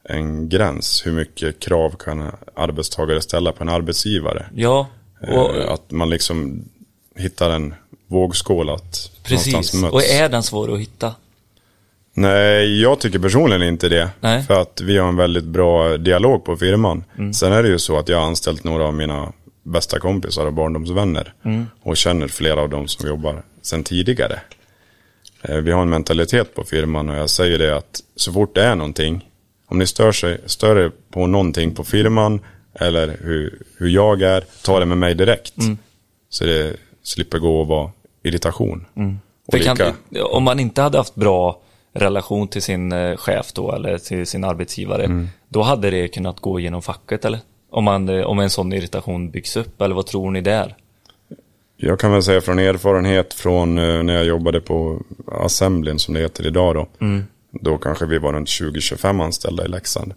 en 0.09 0.49
gräns. 0.49 1.07
Hur 1.07 1.13
mycket 1.13 1.61
krav 1.61 1.91
kan 1.99 2.31
arbetstagare 2.55 3.21
ställa 3.23 3.53
på 3.53 3.63
en 3.65 3.69
arbetsgivare? 3.69 4.47
Ja, 4.55 4.87
och, 5.21 5.57
Eh, 5.57 5.73
Att 5.73 5.91
man 5.91 6.11
liksom 6.11 6.65
hittar 7.17 7.51
en 7.51 7.75
vågskål 8.07 8.71
att 8.71 9.11
precis. 9.23 9.53
någonstans 9.53 9.83
möts. 9.83 9.95
Och 9.95 10.03
är 10.05 10.29
den 10.29 10.43
svår 10.43 10.75
att 10.75 10.81
hitta? 10.81 11.15
Nej, 12.17 12.83
jag 12.83 13.01
tycker 13.01 13.19
personligen 13.19 13.63
inte 13.63 13.89
det. 13.89 14.11
Nej. 14.21 14.43
För 14.43 14.61
att 14.61 14.81
vi 14.81 14.99
har 14.99 15.09
en 15.09 15.17
väldigt 15.17 15.45
bra 15.45 15.97
dialog 15.97 16.45
på 16.45 16.57
firman. 16.57 17.05
Mm. 17.19 17.33
Sen 17.35 17.53
är 17.53 17.63
det 17.63 17.69
ju 17.69 17.79
så 17.79 17.99
att 17.99 18.09
jag 18.09 18.19
har 18.19 18.27
anställt 18.27 18.65
några 18.65 18.85
av 18.85 18.95
mina 18.95 19.33
bästa 19.65 19.99
kompisar 19.99 20.47
och 20.47 20.53
barndomsvänner. 20.53 21.35
Mm. 21.43 21.67
Och 21.83 21.97
känner 21.97 22.29
flera 22.29 22.61
av 22.61 22.69
dem 22.69 22.89
som 22.89 23.09
jobbar 23.09 23.43
sedan 23.63 23.85
tidigare. 23.85 24.41
Eh, 25.43 25.57
Vi 25.57 25.73
har 25.73 25.83
en 25.83 25.91
mentalitet 25.91 26.55
på 26.55 26.65
firman 26.65 27.09
och 27.09 27.17
jag 27.17 27.31
säger 27.31 27.59
det 27.59 27.77
att 27.77 28.01
så 28.17 28.33
fort 28.33 28.55
det 28.55 28.63
är 28.63 28.75
någonting. 28.75 29.31
Om 29.67 29.79
ni 29.79 29.87
stör, 29.87 30.13
sig, 30.13 30.41
stör 30.47 30.77
er 30.79 30.93
på 31.11 31.27
någonting 31.27 31.75
på 31.75 31.85
firman 31.85 32.41
eller 32.75 33.17
hur, 33.21 33.63
hur 33.79 33.89
jag 33.89 34.23
är, 34.23 34.45
ta 34.65 34.81
det 34.81 34.87
med 34.87 34.99
mig 34.99 35.15
direkt. 35.15 35.59
Mm. 35.59 35.79
Så 36.29 36.45
det 36.45 36.77
slipper 37.03 37.39
gå 37.39 37.61
och 37.61 37.67
vara 37.67 37.91
irritation. 38.23 38.87
För 39.51 39.59
kan, 39.59 39.95
om 40.31 40.43
man 40.43 40.61
inte 40.61 40.83
hade 40.83 40.99
haft 40.99 41.15
bra 41.15 41.61
relation 41.93 42.49
till 42.49 42.63
sin 42.63 42.93
eh, 42.93 43.17
chef 43.17 43.53
då 43.53 43.73
eller 43.73 43.99
till 43.99 44.27
sin 44.27 44.45
arbetsgivare. 44.45 45.29
Då 45.49 45.63
hade 45.63 45.91
det 45.91 46.09
kunnat 46.09 46.41
gå 46.41 46.61
genom 46.61 46.83
facket 46.83 47.25
eller? 47.25 47.41
Om, 47.75 47.85
man, 47.85 48.09
eh, 48.09 48.23
om 48.25 48.39
en 48.39 48.51
sån 48.51 48.73
irritation 48.73 49.31
byggs 49.31 49.57
upp 49.57 49.81
eller 49.81 49.95
vad 49.95 50.07
tror 50.07 50.31
ni 50.31 50.41
där? 50.41 50.77
Jag 51.77 51.99
kan 52.01 52.13
väl 52.13 52.23
säga 52.23 52.41
från 52.41 52.59
erfarenhet 52.59 53.35
från 53.35 53.79
eh, 53.79 54.03
när 54.03 54.15
jag 54.15 54.25
jobbade 54.25 54.61
på 54.61 55.03
Assemblin 55.33 55.99
som 55.99 56.15
det 56.15 56.21
heter 56.21 56.47
idag 56.47 56.75
då. 56.75 56.87
Då 57.51 57.79
kanske 57.79 58.07
vi 58.07 58.19
var 58.19 58.33
runt 58.33 58.49
20-25 58.49 59.25
anställda 59.25 59.65
i 59.65 59.69
Leksand. 59.69 60.15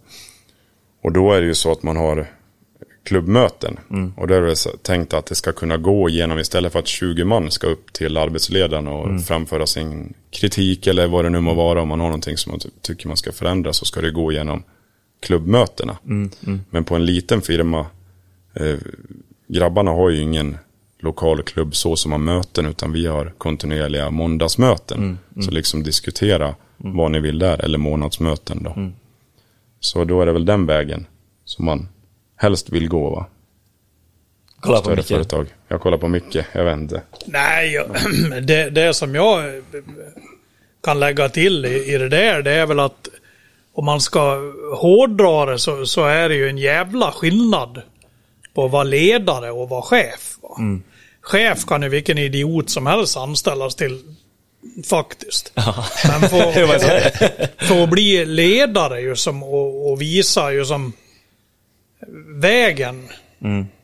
Och 1.02 1.12
då 1.12 1.32
är 1.32 1.40
det 1.40 1.46
ju 1.46 1.54
så 1.54 1.72
att 1.72 1.82
man 1.82 1.96
har 1.96 2.26
klubbmöten. 3.04 3.78
Och 4.16 4.26
då 4.28 4.34
är 4.34 4.40
det 4.42 4.82
tänkt 4.82 5.14
att 5.14 5.26
det 5.26 5.34
ska 5.34 5.52
kunna 5.52 5.76
gå 5.76 6.08
igenom 6.08 6.38
istället 6.38 6.72
för 6.72 6.78
att 6.78 6.86
20 6.86 7.24
man 7.24 7.50
ska 7.50 7.66
upp 7.66 7.92
till 7.92 8.16
arbetsledaren 8.16 8.86
och 8.88 9.22
framföra 9.24 9.66
sin 9.66 10.14
kritik 10.30 10.86
eller 10.86 11.06
vad 11.06 11.24
det 11.24 11.30
nu 11.30 11.40
må 11.40 11.54
vara. 11.54 11.82
Om 11.82 11.88
man 11.88 12.00
har 12.00 12.06
någonting 12.06 12.36
som 12.36 12.50
man 12.52 12.60
ty- 12.60 12.68
tycker 12.82 13.08
man 13.08 13.16
ska 13.16 13.32
förändra 13.32 13.72
så 13.72 13.84
ska 13.84 14.00
det 14.00 14.10
gå 14.10 14.32
igenom 14.32 14.62
klubbmötena. 15.20 15.96
Men 16.70 16.84
på 16.84 16.94
en 16.94 17.06
liten 17.06 17.40
firma, 17.42 17.86
eh, 18.54 18.76
grabbarna 19.48 19.90
har 19.90 20.10
ju 20.10 20.20
ingen 20.20 20.58
lokal 21.00 21.42
klubb 21.42 21.74
så 21.76 21.96
som 21.96 22.12
har 22.12 22.18
möten 22.18 22.66
utan 22.66 22.92
vi 22.92 23.06
har 23.06 23.32
kontinuerliga 23.38 24.10
måndagsmöten. 24.10 25.18
Så 25.40 25.50
liksom 25.50 25.82
diskutera 25.82 26.54
vad 26.76 27.10
ni 27.10 27.20
vill 27.20 27.38
där 27.38 27.64
eller 27.64 27.78
månadsmöten 27.78 28.62
då. 28.62 28.90
Så 29.80 30.04
då 30.04 30.22
är 30.22 30.26
det 30.26 30.32
väl 30.32 30.44
den 30.46 30.66
vägen 30.66 31.06
som 31.44 31.64
man 31.64 31.88
helst 32.36 32.70
vill 32.70 32.88
gå 32.88 33.10
va? 33.10 33.26
Kolla 34.60 34.76
på 34.78 34.82
Större 34.82 34.96
Micke. 34.96 35.06
företag. 35.06 35.46
Jag 35.68 35.80
kollar 35.80 35.98
på 35.98 36.08
Micke, 36.08 36.36
jag 36.52 36.64
vet 36.64 36.76
inte. 36.78 37.02
Nej, 37.26 37.72
jag- 37.72 37.86
det, 38.46 38.70
det 38.70 38.94
som 38.94 39.14
jag 39.14 39.62
kan 40.84 41.00
lägga 41.00 41.28
till 41.28 41.64
i, 41.64 41.94
i 41.94 41.98
det 41.98 42.08
där, 42.08 42.42
det 42.42 42.50
är 42.52 42.66
väl 42.66 42.80
att 42.80 43.08
om 43.78 43.84
man 43.84 44.00
ska 44.00 44.52
hårdra 44.74 45.46
det 45.46 45.58
så, 45.58 45.86
så 45.86 46.04
är 46.04 46.28
det 46.28 46.34
ju 46.34 46.48
en 46.48 46.58
jävla 46.58 47.12
skillnad 47.12 47.82
på 48.54 48.64
att 48.64 48.70
vara 48.70 48.84
ledare 48.84 49.50
och 49.50 49.68
vara 49.68 49.82
chef. 49.82 50.36
Va? 50.42 50.56
Chef 51.22 51.64
kan 51.66 51.82
ju 51.82 51.88
vilken 51.88 52.18
idiot 52.18 52.70
som 52.70 52.86
helst 52.86 53.16
anställas 53.16 53.74
till, 53.74 54.02
faktiskt. 54.90 55.52
Men 56.04 56.20
för, 56.20 56.52
för, 56.52 57.64
för 57.64 57.82
att 57.82 57.90
bli 57.90 58.26
ledare 58.26 59.00
ju 59.00 59.16
som, 59.16 59.42
och, 59.42 59.90
och 59.90 60.00
visa 60.00 60.52
ju 60.52 60.64
som 60.64 60.92
vägen 62.26 63.08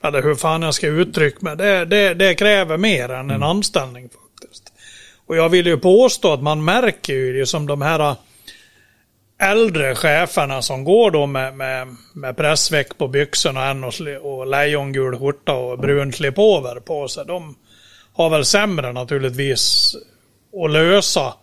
eller 0.02 0.22
hur 0.22 0.34
fan 0.34 0.62
jag 0.62 0.74
ska 0.74 0.86
uttrycka 0.86 1.38
mig. 1.40 1.56
Det, 1.56 1.84
det, 1.84 2.14
det 2.14 2.34
kräver 2.34 2.76
mer 2.76 3.08
än 3.08 3.30
en 3.30 3.42
anställning 3.42 4.08
faktiskt. 4.08 4.72
Och 5.26 5.36
jag 5.36 5.48
vill 5.48 5.66
ju 5.66 5.78
påstå 5.78 6.32
att 6.32 6.42
man 6.42 6.64
märker 6.64 7.14
ju 7.14 7.46
som 7.46 7.66
de 7.66 7.82
här 7.82 8.16
äldre 9.38 9.94
cheferna 9.94 10.62
som 10.62 10.84
går 10.84 11.10
då 11.10 11.26
med, 11.26 11.54
med, 11.54 11.96
med 12.14 12.36
pressväck 12.36 12.98
på 12.98 13.08
byxorna 13.08 13.66
än 13.70 13.84
och, 13.84 13.94
och 14.22 14.46
lejongul 14.46 15.18
skjorta 15.18 15.52
och 15.52 15.78
brun 15.78 16.12
slipover 16.12 16.80
på 16.80 17.08
sig. 17.08 17.24
De 17.26 17.56
har 18.12 18.30
väl 18.30 18.44
sämre 18.44 18.92
naturligtvis 18.92 19.96
att 20.64 20.70
lösa 20.70 21.34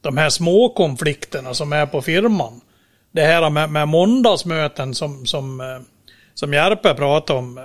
de 0.00 0.16
här 0.16 0.30
små 0.30 0.68
konflikterna 0.68 1.54
som 1.54 1.72
är 1.72 1.86
på 1.86 2.02
firman. 2.02 2.60
Det 3.12 3.22
här 3.22 3.50
med, 3.50 3.70
med 3.70 3.88
måndagsmöten 3.88 4.94
som, 4.94 5.26
som, 5.26 5.60
eh, 5.60 5.80
som 6.34 6.52
Järpe 6.52 6.94
pratade 6.94 7.38
om. 7.38 7.58
Eh, 7.58 7.64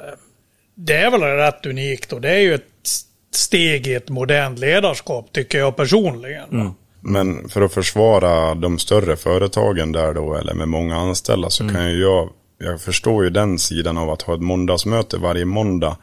det 0.76 0.94
är 0.94 1.12
väl 1.12 1.22
rätt 1.22 1.66
unikt 1.66 2.14
och 2.14 2.22
det 2.22 2.30
är 2.30 2.40
ju 2.40 2.54
ett 2.54 2.90
steg 3.32 3.88
i 3.88 3.94
ett 3.94 4.10
modernt 4.10 4.60
ledarskap 4.60 5.32
tycker 5.32 5.60
jag 5.60 5.76
personligen. 5.76 6.50
Mm. 6.52 6.74
Men 7.02 7.50
för 7.50 7.62
att 7.62 7.74
försvara 7.74 8.56
de 8.56 8.80
större 8.80 9.16
företagen 9.16 9.92
där 9.92 10.14
då, 10.14 10.36
eller 10.36 10.54
med 10.54 10.68
många 10.68 10.96
anställda, 10.98 11.50
så 11.50 11.70
kan 11.70 11.92
ju 11.92 12.02
jag, 12.02 12.30
jag 12.58 12.82
förstår 12.82 13.24
ju 13.24 13.30
den 13.30 13.60
sidan 13.60 13.98
av 13.98 14.10
att 14.10 14.22
ha 14.22 14.34
ett 14.34 14.42
måndagsmöte 14.42 15.18
varje 15.18 15.46
måndag 15.46 15.98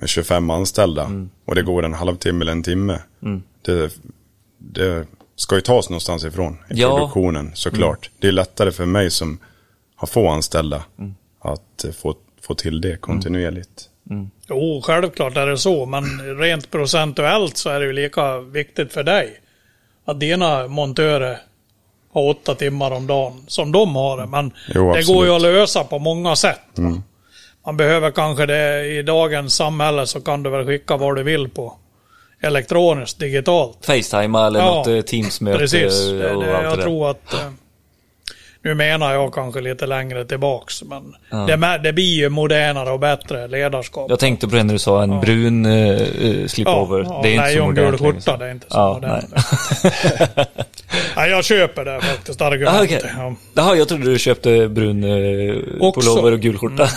med 0.00 0.08
25 0.08 0.50
anställda. 0.50 1.10
Och 1.44 1.54
det 1.54 1.62
går 1.62 1.84
en 1.84 1.94
halvtimme 1.94 2.42
eller 2.44 2.52
en 2.52 2.62
timme. 2.62 2.98
Det, 3.62 3.92
det 4.58 5.06
ska 5.36 5.54
ju 5.54 5.60
tas 5.60 5.90
någonstans 5.90 6.24
ifrån 6.24 6.52
i 6.52 6.56
Ja. 6.80 6.96
produktionen 6.96 7.50
såklart. 7.54 8.10
Det 8.18 8.28
är 8.28 8.32
lättare 8.32 8.70
för 8.72 8.86
mig 8.86 9.10
som 9.10 9.38
har 9.96 10.06
få 10.06 10.28
anställda 10.28 10.84
att 11.40 11.84
eh, 11.84 11.90
få, 11.92 12.14
få 12.42 12.54
till 12.54 12.80
det 12.80 12.96
kontinuerligt. 12.96 13.86
Jo, 14.48 14.80
självklart 14.84 15.36
är 15.36 15.46
det 15.46 15.58
så, 15.58 15.86
men 15.86 16.04
rent 16.38 16.70
procentuellt 16.70 17.56
så 17.56 17.70
är 17.70 17.80
det 17.80 17.86
ju 17.86 17.92
lika 17.92 18.38
viktigt 18.40 18.92
för 18.92 19.02
dig 19.02 19.40
att 20.10 20.20
dina 20.20 20.66
montörer 20.68 21.38
har 22.12 22.28
åtta 22.28 22.54
timmar 22.54 22.90
om 22.90 23.06
dagen 23.06 23.44
som 23.46 23.72
de 23.72 23.96
har 23.96 24.16
det. 24.18 24.26
Men 24.26 24.52
Jo, 24.74 24.94
det 24.94 25.06
går 25.06 25.26
ju 25.26 25.32
att 25.34 25.42
lösa 25.42 25.84
på 25.84 25.98
många 25.98 26.36
sätt. 26.36 26.60
va. 26.74 27.02
Man 27.66 27.76
behöver 27.76 28.10
kanske 28.10 28.46
det 28.46 28.84
i 28.86 29.02
dagens 29.02 29.54
samhälle 29.56 30.06
så 30.06 30.20
kan 30.20 30.42
du 30.42 30.50
väl 30.50 30.66
skicka 30.66 30.96
vad 30.96 31.16
du 31.16 31.22
vill 31.22 31.48
på 31.48 31.72
elektroniskt, 32.42 33.18
digitalt. 33.18 33.78
Facetime 33.86 34.38
eller 34.46 34.60
Ja, 34.60 34.74
något 34.74 34.86
eh, 34.86 35.00
Teams-möte 35.00 35.58
Precis, 35.58 36.08
och 36.08 36.14
det, 36.14 36.22
det, 36.28 36.34
det 36.46 36.50
jag 36.62 36.78
där. 36.78 36.82
tror 36.82 37.10
att... 37.10 37.34
Nu 38.62 38.74
menar 38.74 39.14
jag 39.14 39.34
kanske 39.34 39.60
lite 39.60 39.86
längre 39.86 40.24
tillbaks, 40.24 40.82
men 40.82 41.14
det, 41.46 41.56
mä- 41.56 41.78
det 41.82 41.92
blir 41.92 42.14
ju 42.14 42.28
modernare 42.28 42.90
och 42.90 43.00
bättre 43.00 43.48
ledarskap. 43.48 44.06
Jag 44.10 44.18
tänkte 44.18 44.48
på 44.48 44.56
det 44.56 44.62
när 44.62 44.72
du 44.72 44.78
sa 44.78 45.02
en 45.02 45.20
brun 45.20 45.66
uh, 45.66 46.46
slipover. 46.46 47.02
Ja, 47.08 47.20
det 47.22 47.28
är 47.28 47.34
inte 47.34 47.52
så 47.60 47.66
modernt 47.66 48.00
längre. 48.00 48.12
skjorta, 48.14 48.36
det 48.36 48.46
är 48.46 48.50
inte 48.50 48.66
så 48.70 48.76
Ja, 48.78 48.92
modernt. 48.94 49.34
nej. 50.34 50.46
Nej, 51.16 51.30
jag 51.30 51.44
köper 51.44 51.84
det 51.84 52.00
faktiskt, 52.00 52.42
Ah, 52.42 52.46
argumentet. 52.46 52.82
okej. 53.02 53.12
Ja. 53.18 53.34
Jaha, 53.54 53.76
jag 53.76 53.88
trodde 53.88 54.04
du 54.04 54.18
köpte 54.18 54.68
brun 54.68 55.04
uh, 55.04 55.92
pullover 55.92 56.32
och 56.32 56.40
gul 56.40 56.58
skjorta. 56.58 56.88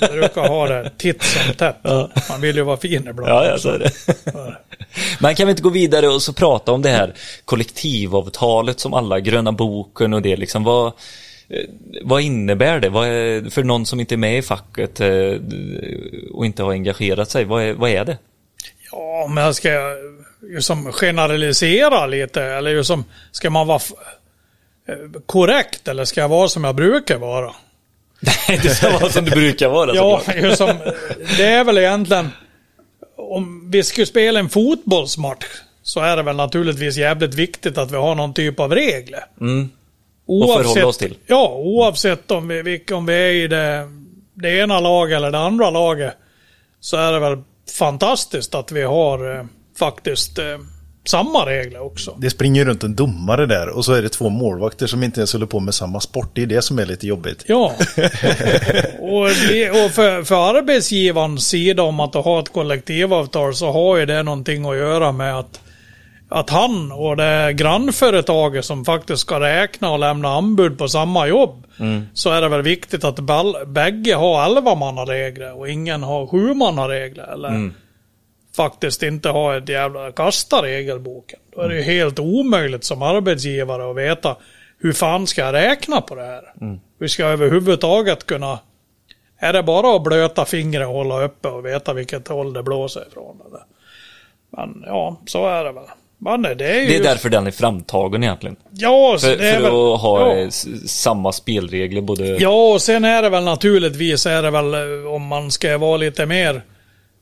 Jag 0.00 0.10
brukar 0.10 0.48
ha 0.48 0.66
det 0.68 0.90
titt 0.98 1.22
som 1.22 1.54
tätt. 1.54 1.76
Man 2.30 2.40
vill 2.40 2.56
ju 2.56 2.62
vara 2.62 2.76
fin 2.76 3.06
ibland. 3.10 3.30
Ja, 3.30 3.44
ja, 3.46 3.58
så 3.58 3.68
är 3.68 3.78
det. 3.78 3.90
Men 5.20 5.34
kan 5.34 5.46
vi 5.46 5.50
inte 5.50 5.62
gå 5.62 5.70
vidare 5.70 6.08
och 6.08 6.22
så 6.22 6.32
prata 6.32 6.72
om 6.72 6.82
det 6.82 6.88
här 6.90 7.14
kollektivavtalet 7.44 8.80
som 8.80 8.94
alla, 8.94 9.20
gröna 9.20 9.52
boken 9.52 10.14
och 10.14 10.22
det 10.22 10.36
liksom. 10.36 10.64
Vad, 10.64 10.79
eh, 10.86 11.64
vad 12.02 12.22
innebär 12.22 12.80
det? 12.80 12.88
Vad 12.88 13.08
är, 13.08 13.50
för 13.50 13.62
någon 13.62 13.86
som 13.86 14.00
inte 14.00 14.14
är 14.14 14.16
med 14.16 14.38
i 14.38 14.42
facket 14.42 15.00
eh, 15.00 15.34
och 16.32 16.46
inte 16.46 16.62
har 16.62 16.70
engagerat 16.72 17.30
sig, 17.30 17.44
vad 17.44 17.62
är, 17.62 17.72
vad 17.72 17.90
är 17.90 18.04
det? 18.04 18.18
Ja, 18.92 19.26
men 19.30 19.44
jag 19.44 19.54
ska 19.54 19.70
som 20.60 20.92
generalisera 20.92 22.06
lite, 22.06 22.42
eller 22.42 22.82
som, 22.82 23.04
ska 23.32 23.50
man 23.50 23.66
vara 23.66 23.80
eh, 24.88 25.20
korrekt 25.26 25.88
eller 25.88 26.04
ska 26.04 26.20
jag 26.20 26.28
vara 26.28 26.48
som 26.48 26.64
jag 26.64 26.74
brukar 26.74 27.18
vara? 27.18 27.54
Nej, 28.20 28.60
det 28.62 28.68
ska 28.68 28.90
vara 28.90 29.10
som 29.10 29.24
det 29.24 29.30
brukar 29.30 29.68
vara 29.68 29.94
Ja, 29.94 30.22
som, 30.56 30.78
det 31.36 31.44
är 31.44 31.64
väl 31.64 31.78
egentligen, 31.78 32.30
om 33.16 33.70
vi 33.70 33.82
skulle 33.82 34.06
spela 34.06 34.40
en 34.40 34.48
fotbollsmatch 34.48 35.46
så 35.82 36.00
är 36.00 36.16
det 36.16 36.22
väl 36.22 36.36
naturligtvis 36.36 36.96
jävligt 36.96 37.34
viktigt 37.34 37.78
att 37.78 37.90
vi 37.90 37.96
har 37.96 38.14
någon 38.14 38.34
typ 38.34 38.60
av 38.60 38.74
regler. 38.74 39.24
Mm. 39.40 39.70
Och 40.30 40.54
förhålla 40.54 40.86
oss 40.86 40.98
till. 40.98 41.16
Ja, 41.26 41.54
oavsett 41.56 42.30
om 42.30 42.48
vi, 42.48 42.84
om 42.92 43.06
vi 43.06 43.14
är 43.14 43.32
i 43.32 43.48
det, 43.48 43.88
det 44.34 44.58
ena 44.58 44.80
laget 44.80 45.16
eller 45.16 45.30
det 45.30 45.38
andra 45.38 45.70
laget 45.70 46.14
så 46.80 46.96
är 46.96 47.12
det 47.12 47.18
väl 47.18 47.38
fantastiskt 47.78 48.54
att 48.54 48.72
vi 48.72 48.82
har 48.82 49.38
eh, 49.38 49.44
faktiskt 49.78 50.38
eh, 50.38 50.58
samma 51.04 51.46
regler 51.46 51.82
också. 51.82 52.16
Det 52.18 52.30
springer 52.30 52.64
runt 52.64 52.82
en 52.82 52.94
domare 52.94 53.46
där 53.46 53.68
och 53.68 53.84
så 53.84 53.92
är 53.92 54.02
det 54.02 54.08
två 54.08 54.28
målvakter 54.28 54.86
som 54.86 55.02
inte 55.02 55.20
ens 55.20 55.32
håller 55.32 55.46
på 55.46 55.60
med 55.60 55.74
samma 55.74 56.00
sport. 56.00 56.30
Det 56.34 56.42
är 56.42 56.46
det 56.46 56.62
som 56.62 56.78
är 56.78 56.86
lite 56.86 57.06
jobbigt. 57.06 57.44
Ja. 57.46 57.72
och 59.00 59.28
det, 59.48 59.70
och 59.70 59.90
för, 59.90 60.22
för 60.22 60.58
arbetsgivarens 60.58 61.48
sida 61.48 61.82
om 61.82 62.00
att 62.00 62.14
ha 62.14 62.40
ett 62.40 62.52
kollektivavtal 62.52 63.54
så 63.54 63.72
har 63.72 63.96
ju 63.96 64.06
det 64.06 64.22
någonting 64.22 64.64
att 64.64 64.76
göra 64.76 65.12
med 65.12 65.38
att, 65.38 65.60
att 66.30 66.50
han 66.50 66.92
och 66.92 67.16
det 67.16 67.52
grannföretaget 67.52 68.64
som 68.64 68.84
faktiskt 68.84 69.20
ska 69.20 69.40
räkna 69.40 69.90
och 69.90 69.98
lämna 69.98 70.28
anbud 70.28 70.78
på 70.78 70.88
samma 70.88 71.26
jobb. 71.26 71.66
Så 72.14 72.30
är 72.30 72.40
det 72.40 72.48
väl 72.48 72.62
viktigt 72.62 73.04
att 73.04 73.20
bägge 73.66 74.14
har 74.14 74.44
11 74.44 74.70
regler 75.06 75.58
och 75.58 75.68
ingen 75.68 76.02
har 76.02 76.26
7 76.26 76.54
regler 76.88 77.32
Eller 77.32 77.70
faktiskt 78.56 79.02
inte 79.02 79.28
ha 79.28 79.56
ett 79.56 79.68
jävla 79.68 80.12
kasta 80.12 80.62
regelboken. 80.62 81.38
Då 81.54 81.60
är 81.60 81.68
det 81.68 81.76
ju 81.76 81.82
helt 81.82 82.18
omöjligt 82.18 82.84
som 82.84 83.02
arbetsgivare 83.02 83.90
att 83.90 83.96
veta 83.96 84.36
hur 84.78 84.92
fan 84.92 85.26
ska 85.26 85.40
jag 85.40 85.54
räkna 85.54 86.00
på 86.00 86.14
det 86.14 86.26
här? 86.26 86.42
Hur 87.00 87.08
ska 87.08 87.22
jag 87.22 87.32
överhuvudtaget 87.32 88.26
kunna... 88.26 88.58
Är 89.38 89.52
det 89.52 89.62
bara 89.62 89.96
att 89.96 90.02
blöta 90.02 90.44
fingret 90.44 90.88
och 90.88 90.94
hålla 90.94 91.22
uppe 91.22 91.48
och 91.48 91.66
veta 91.66 91.92
vilket 91.92 92.28
håll 92.28 92.52
det 92.52 92.62
blåser 92.62 93.04
ifrån? 93.08 93.40
Eller? 93.46 93.60
Men 94.50 94.84
ja, 94.86 95.16
så 95.26 95.46
är 95.46 95.64
det 95.64 95.72
väl. 95.72 95.84
Men 96.22 96.42
det 96.42 96.66
är 96.66 96.80
ju... 96.80 96.86
Det 96.86 96.96
är 96.96 97.02
därför 97.02 97.28
den 97.28 97.46
är 97.46 97.50
framtagen 97.50 98.22
egentligen. 98.22 98.56
Ja, 98.70 99.18
För, 99.20 99.36
det 99.36 99.48
är 99.48 99.54
för 99.54 99.62
väl... 99.62 99.94
att 99.94 100.00
ha 100.00 100.20
ja. 100.20 100.38
eh, 100.38 100.48
samma 100.86 101.32
spelregler 101.32 102.00
både... 102.00 102.26
Ja, 102.26 102.72
och 102.72 102.82
sen 102.82 103.04
är 103.04 103.22
det 103.22 103.28
väl 103.28 103.44
naturligtvis 103.44 104.26
är 104.26 104.42
det 104.42 104.50
väl 104.50 104.74
eh, 104.74 105.12
om 105.12 105.26
man 105.26 105.50
ska 105.50 105.78
vara 105.78 105.96
lite 105.96 106.26
mer 106.26 106.62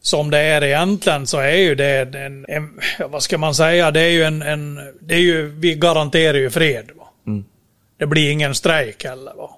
som 0.00 0.30
det 0.30 0.38
är 0.38 0.64
egentligen 0.64 1.26
så 1.26 1.38
är 1.38 1.56
ju 1.56 1.74
det 1.74 2.14
en, 2.14 2.46
en 2.48 2.80
vad 3.10 3.22
ska 3.22 3.38
man 3.38 3.54
säga, 3.54 3.90
det 3.90 4.00
är 4.00 4.10
ju 4.10 4.22
en, 4.22 4.42
en 4.42 4.78
det 5.00 5.14
är 5.14 5.18
ju, 5.18 5.46
vi 5.46 5.74
garanterar 5.74 6.38
ju 6.38 6.50
fred. 6.50 6.90
Va? 6.96 7.04
Det 7.98 8.06
blir 8.06 8.30
ingen 8.30 8.54
strejk 8.54 9.04
heller. 9.04 9.32
Va? 9.36 9.50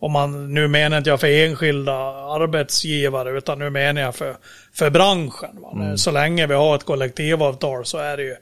Och 0.00 0.10
man, 0.10 0.54
nu 0.54 0.68
menar 0.68 0.98
inte 0.98 1.10
jag 1.10 1.20
för 1.20 1.44
enskilda 1.44 1.92
arbetsgivare 2.12 3.38
utan 3.38 3.58
nu 3.58 3.70
menar 3.70 4.00
jag 4.00 4.14
för, 4.14 4.36
för 4.72 4.90
branschen. 4.90 5.60
Va? 5.62 5.96
Så 5.96 6.10
länge 6.10 6.46
vi 6.46 6.54
har 6.54 6.76
ett 6.76 6.84
kollektivavtal 6.84 7.84
så 7.84 7.98
är 7.98 8.16
det 8.16 8.22
ju, 8.22 8.36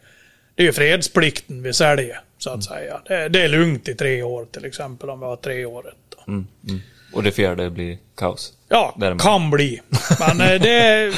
det 0.55 0.63
är 0.63 0.67
ju 0.67 0.73
fredsplikten 0.73 1.63
vi 1.63 1.73
säljer 1.73 2.21
så 2.39 2.51
att 2.51 2.65
säga. 2.65 3.01
Det, 3.09 3.29
det 3.29 3.43
är 3.43 3.49
lugnt 3.49 3.89
i 3.89 3.95
tre 3.95 4.23
år 4.23 4.45
till 4.45 4.65
exempel 4.65 5.11
om 5.11 5.21
vi 5.21 5.27
har 5.27 5.37
tre 5.37 5.65
året. 5.65 5.95
Då. 6.09 6.43
Och 7.13 7.23
det 7.23 7.33
fjärde 7.33 7.71
blir 7.71 7.99
kaos. 8.17 8.53
Ja, 8.69 8.95
Däremot. 8.99 9.23
kan 9.23 9.51
bli. 9.51 9.81
Men 10.21 10.41
eh, 10.41 10.61
det, 10.61 11.13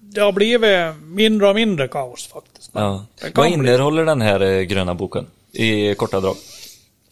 det 0.00 0.20
har 0.20 0.32
blivit 0.32 0.96
mindre 1.02 1.48
och 1.48 1.54
mindre 1.54 1.88
kaos 1.88 2.26
faktiskt. 2.26 2.70
Ja. 2.72 3.06
Vad 3.34 3.46
bli. 3.46 3.54
innehåller 3.54 4.04
den 4.04 4.20
här 4.20 4.40
eh, 4.40 4.60
gröna 4.62 4.94
boken? 4.94 5.26
I 5.52 5.94
korta 5.94 6.20
drag. 6.20 6.36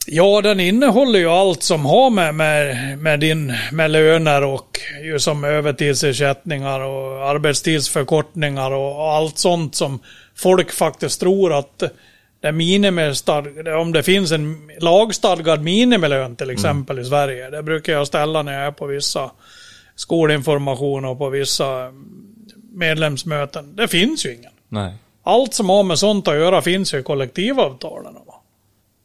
Ja, 0.07 0.41
den 0.41 0.61
innehåller 0.61 1.19
ju 1.19 1.29
allt 1.29 1.63
som 1.63 1.85
har 1.85 2.11
med, 2.11 2.35
med, 2.35 2.99
med, 2.99 3.21
din, 3.21 3.55
med 3.73 3.91
löner 3.91 4.45
och 4.45 4.81
ju 5.03 5.19
som 5.19 5.45
övertidsersättningar 5.45 6.81
och 6.81 7.29
arbetstidsförkortningar 7.29 8.71
och 8.71 9.13
allt 9.13 9.39
sånt 9.39 9.75
som 9.75 10.01
folk 10.37 10.73
faktiskt 10.73 11.21
tror 11.21 11.59
att 11.59 11.83
det 12.41 12.53
minimistad, 12.53 13.45
om 13.81 13.93
det 13.93 14.03
finns 14.03 14.33
en 14.33 14.71
lagstadgad 14.81 15.63
minimilön 15.63 16.37
till 16.37 16.51
exempel 16.51 16.99
i 16.99 17.05
Sverige. 17.05 17.51
Det 17.51 17.63
brukar 17.63 17.93
jag 17.93 18.07
ställa 18.07 18.43
när 18.43 18.53
jag 18.53 18.63
är 18.63 18.71
på 18.71 18.87
vissa 18.87 19.31
skolinformation 19.95 21.05
och 21.05 21.19
på 21.19 21.29
vissa 21.29 21.93
medlemsmöten. 22.73 23.77
Det 23.77 23.89
finns 23.89 24.27
ju 24.27 24.35
ingen. 24.35 24.53
Nej. 24.69 24.93
Allt 25.23 25.55
som 25.55 25.69
har 25.69 25.83
med 25.83 25.99
sånt 25.99 26.29
att 26.29 26.35
göra 26.35 26.63
finns 26.63 26.95
ju 26.95 26.99
i 26.99 27.03
kollektivavtalen. 27.03 28.15
Va? 28.15 28.35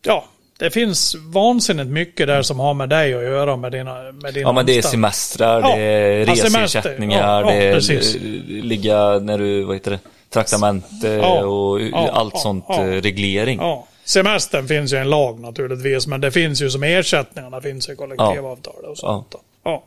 Ja, 0.06 0.26
det 0.60 0.70
finns 0.72 1.16
vansinnigt 1.34 1.90
mycket 1.90 2.28
där 2.28 2.42
som 2.42 2.60
har 2.60 2.74
med 2.74 2.90
dig 2.90 3.14
att 3.14 3.24
göra 3.24 3.56
med 3.56 3.72
dina 3.72 4.12
med 4.12 4.34
din 4.34 4.42
Ja 4.42 4.52
men 4.52 4.66
det 4.66 4.78
är 4.78 4.82
semestrar, 4.82 5.62
Ja. 5.62 5.76
det 5.76 5.82
är 5.82 6.26
reseersättningar, 6.26 7.20
Ja, 7.20 7.42
ja, 7.42 7.52
det 7.52 7.68
är 7.68 8.62
ligga 8.62 9.20
när 9.20 9.38
du, 9.38 9.64
vad 9.64 9.76
heter 9.76 9.92
det, 9.92 10.00
traktamente 10.30 11.08
Ja, 11.08 11.46
och 11.46 11.82
ja, 11.82 12.10
allt 12.12 12.34
ja, 12.34 12.40
sånt 12.40 12.70
eh, 12.70 12.84
reglering. 12.84 13.60
Ja, 13.60 13.88
semestern 14.06 14.68
finns 14.68 14.94
ju 14.94 14.98
en 14.98 15.10
lag 15.10 15.40
naturligtvis, 15.40 16.08
men 16.08 16.22
det 16.22 16.32
finns 16.32 16.62
ju 16.62 16.70
som 16.70 16.84
ersättningarna 16.84 17.62
finns 17.62 17.90
i 17.90 17.96
kollektivavtal 17.96 18.86
och 18.86 18.98
sånt. 18.98 19.36
Ja. 19.64 19.84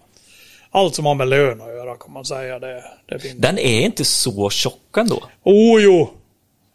Allt 0.72 0.94
som 0.94 1.07
har 1.07 1.14
med 1.14 1.29
lön 1.29 1.61
att 1.61 1.68
göra 1.68 1.96
kan 1.96 2.12
man 2.12 2.24
säga, 2.24 2.59
det, 2.59 2.85
det 3.09 3.18
finns. 3.18 3.35
Den 3.37 3.59
är 3.59 3.81
inte 3.81 4.05
så 4.05 4.50
tjock 4.50 4.96
ändå. 4.96 5.22
Oh 5.44 5.83
jo! 5.83 6.11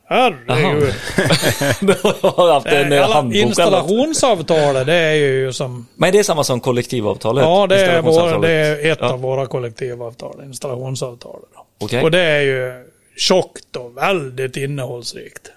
Herregud. 0.08 0.93
Du 1.82 1.93
har 2.28 2.54
haft 2.54 2.67
en 2.67 2.93
eh, 2.93 3.10
handbok 3.10 3.36
installationsavtalet, 3.36 4.86
det 4.86 4.93
är 4.93 5.13
ju 5.13 5.54
som 5.54 5.88
Men 5.95 6.12
det 6.12 6.19
är 6.19 6.23
samma 6.23 6.43
som 6.43 6.60
kollektivavtalet? 6.60 7.43
Ja, 7.43 7.67
det 7.67 7.75
är, 7.75 7.80
installationsavtalet. 7.80 8.41
det 8.41 8.51
är 8.51 8.91
ett 8.91 8.97
Ja. 9.01 9.13
av 9.13 9.21
våra 9.21 9.47
kollektivavtal, 9.47 10.41
installationsavtalet. 10.43 11.49
Okej. 11.82 12.04
Och 12.04 12.12
det 12.12 12.19
är 12.21 12.41
ju 12.41 12.86
tjockt 13.17 13.75
och 13.75 13.97
väldigt 13.97 14.58
innehållsrikt. 14.58 15.51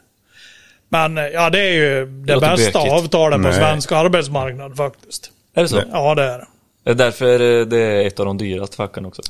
Men 0.89 1.19
eh, 1.19 1.25
ja, 1.25 1.51
det 1.51 1.61
är 1.61 1.73
ju 1.73 2.07
det 2.07 2.35
låter 2.35 2.51
bästa 2.51 2.79
bökigt. 2.79 2.93
avtalet 2.95 3.37
på 3.37 3.43
Nej. 3.43 3.53
svensk 3.55 3.93
arbetsmarknad 3.93 4.77
faktiskt. 4.77 5.31
Är 5.55 5.63
det 5.63 5.69
så? 5.69 5.83
Ja, 5.93 6.15
det 6.15 6.23
är 6.23 6.39
det. 6.39 6.47
Det 6.85 6.91
är 6.91 6.95
därför 6.95 7.61
eh, 7.61 7.67
det 7.67 7.79
är 7.79 8.07
ett 8.07 8.21
av 8.21 8.27
de 8.27 8.39
dyraste 8.39 8.77
facken 8.77 9.05
också. 9.07 9.23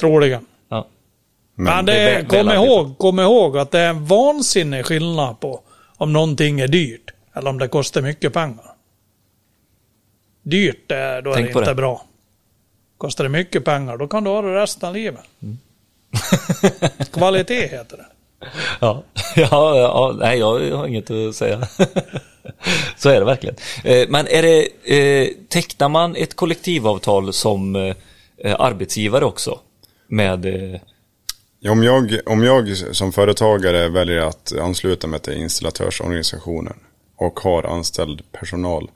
Troligen. 0.00 0.46
Ja. 0.68 0.88
Men, 1.54 1.84
det 1.86 1.92
det, 1.92 1.98
är 1.98 2.14
väl- 2.16 2.26
kom, 2.26 2.48
ihåg, 2.50 2.98
kom 2.98 3.20
ihåg 3.20 3.58
att 3.58 3.70
det 3.70 3.80
är 3.80 3.88
en 3.90 4.06
vansinnig 4.06 4.86
skillnad 4.86 5.40
på 5.40 5.60
om 5.96 6.12
någonting 6.12 6.60
är 6.60 6.68
dyrt 6.68 7.10
eller 7.34 7.50
om 7.50 7.58
det 7.58 7.68
kostar 7.68 8.02
mycket 8.02 8.32
pengar. 8.32 8.64
Dyrt, 10.42 10.84
det, 10.86 11.20
då 11.20 11.30
är 11.30 11.34
Tänk 11.34 11.46
det 11.46 11.52
på 11.52 11.58
inte 11.58 11.70
det. 11.70 11.74
bra. 11.74 12.04
Kostar 12.98 13.24
det 13.24 13.30
mycket 13.30 13.64
pengar, 13.64 13.96
då 13.96 14.08
kan 14.08 14.24
du 14.24 14.30
ha 14.30 14.42
det 14.42 14.54
resten 14.62 14.88
av 14.88 14.94
livet. 14.94 15.20
Mm. 15.42 15.58
Kvalitet 17.12 17.66
heter 17.66 17.96
det. 17.96 18.06
Ja, 18.80 19.02
ja, 19.36 19.78
ja, 19.78 20.14
nej 20.18 20.38
jag 20.38 20.76
har 20.76 20.86
inget 20.86 21.10
att 21.10 21.34
säga. 21.34 21.68
Så 22.96 23.08
är 23.08 23.18
det 23.18 23.24
verkligen. 23.24 23.56
Eh, 23.84 24.08
Men 24.08 24.26
är 24.28 24.42
det, 24.42 24.68
eh, 24.84 25.28
tecknar 25.48 25.88
man 25.88 26.16
ett 26.16 26.36
kollektivavtal 26.36 27.32
som 27.32 27.76
eh, 27.76 28.56
arbetsgivare 28.58 29.24
också? 29.24 29.58
Med, 30.06 30.46
Om 31.68 31.82
jag, 31.82 32.18
om 32.26 32.42
jag 32.42 32.76
som 32.76 33.12
företagare 33.12 33.88
väljer 33.88 34.20
att 34.20 34.52
ansluta 34.60 35.06
mig 35.06 35.20
till 35.20 35.32
installatörsorganisationen 35.32 36.76
och 37.16 37.40
har 37.40 37.62
anställd 37.62 38.22
personal, 38.32 38.90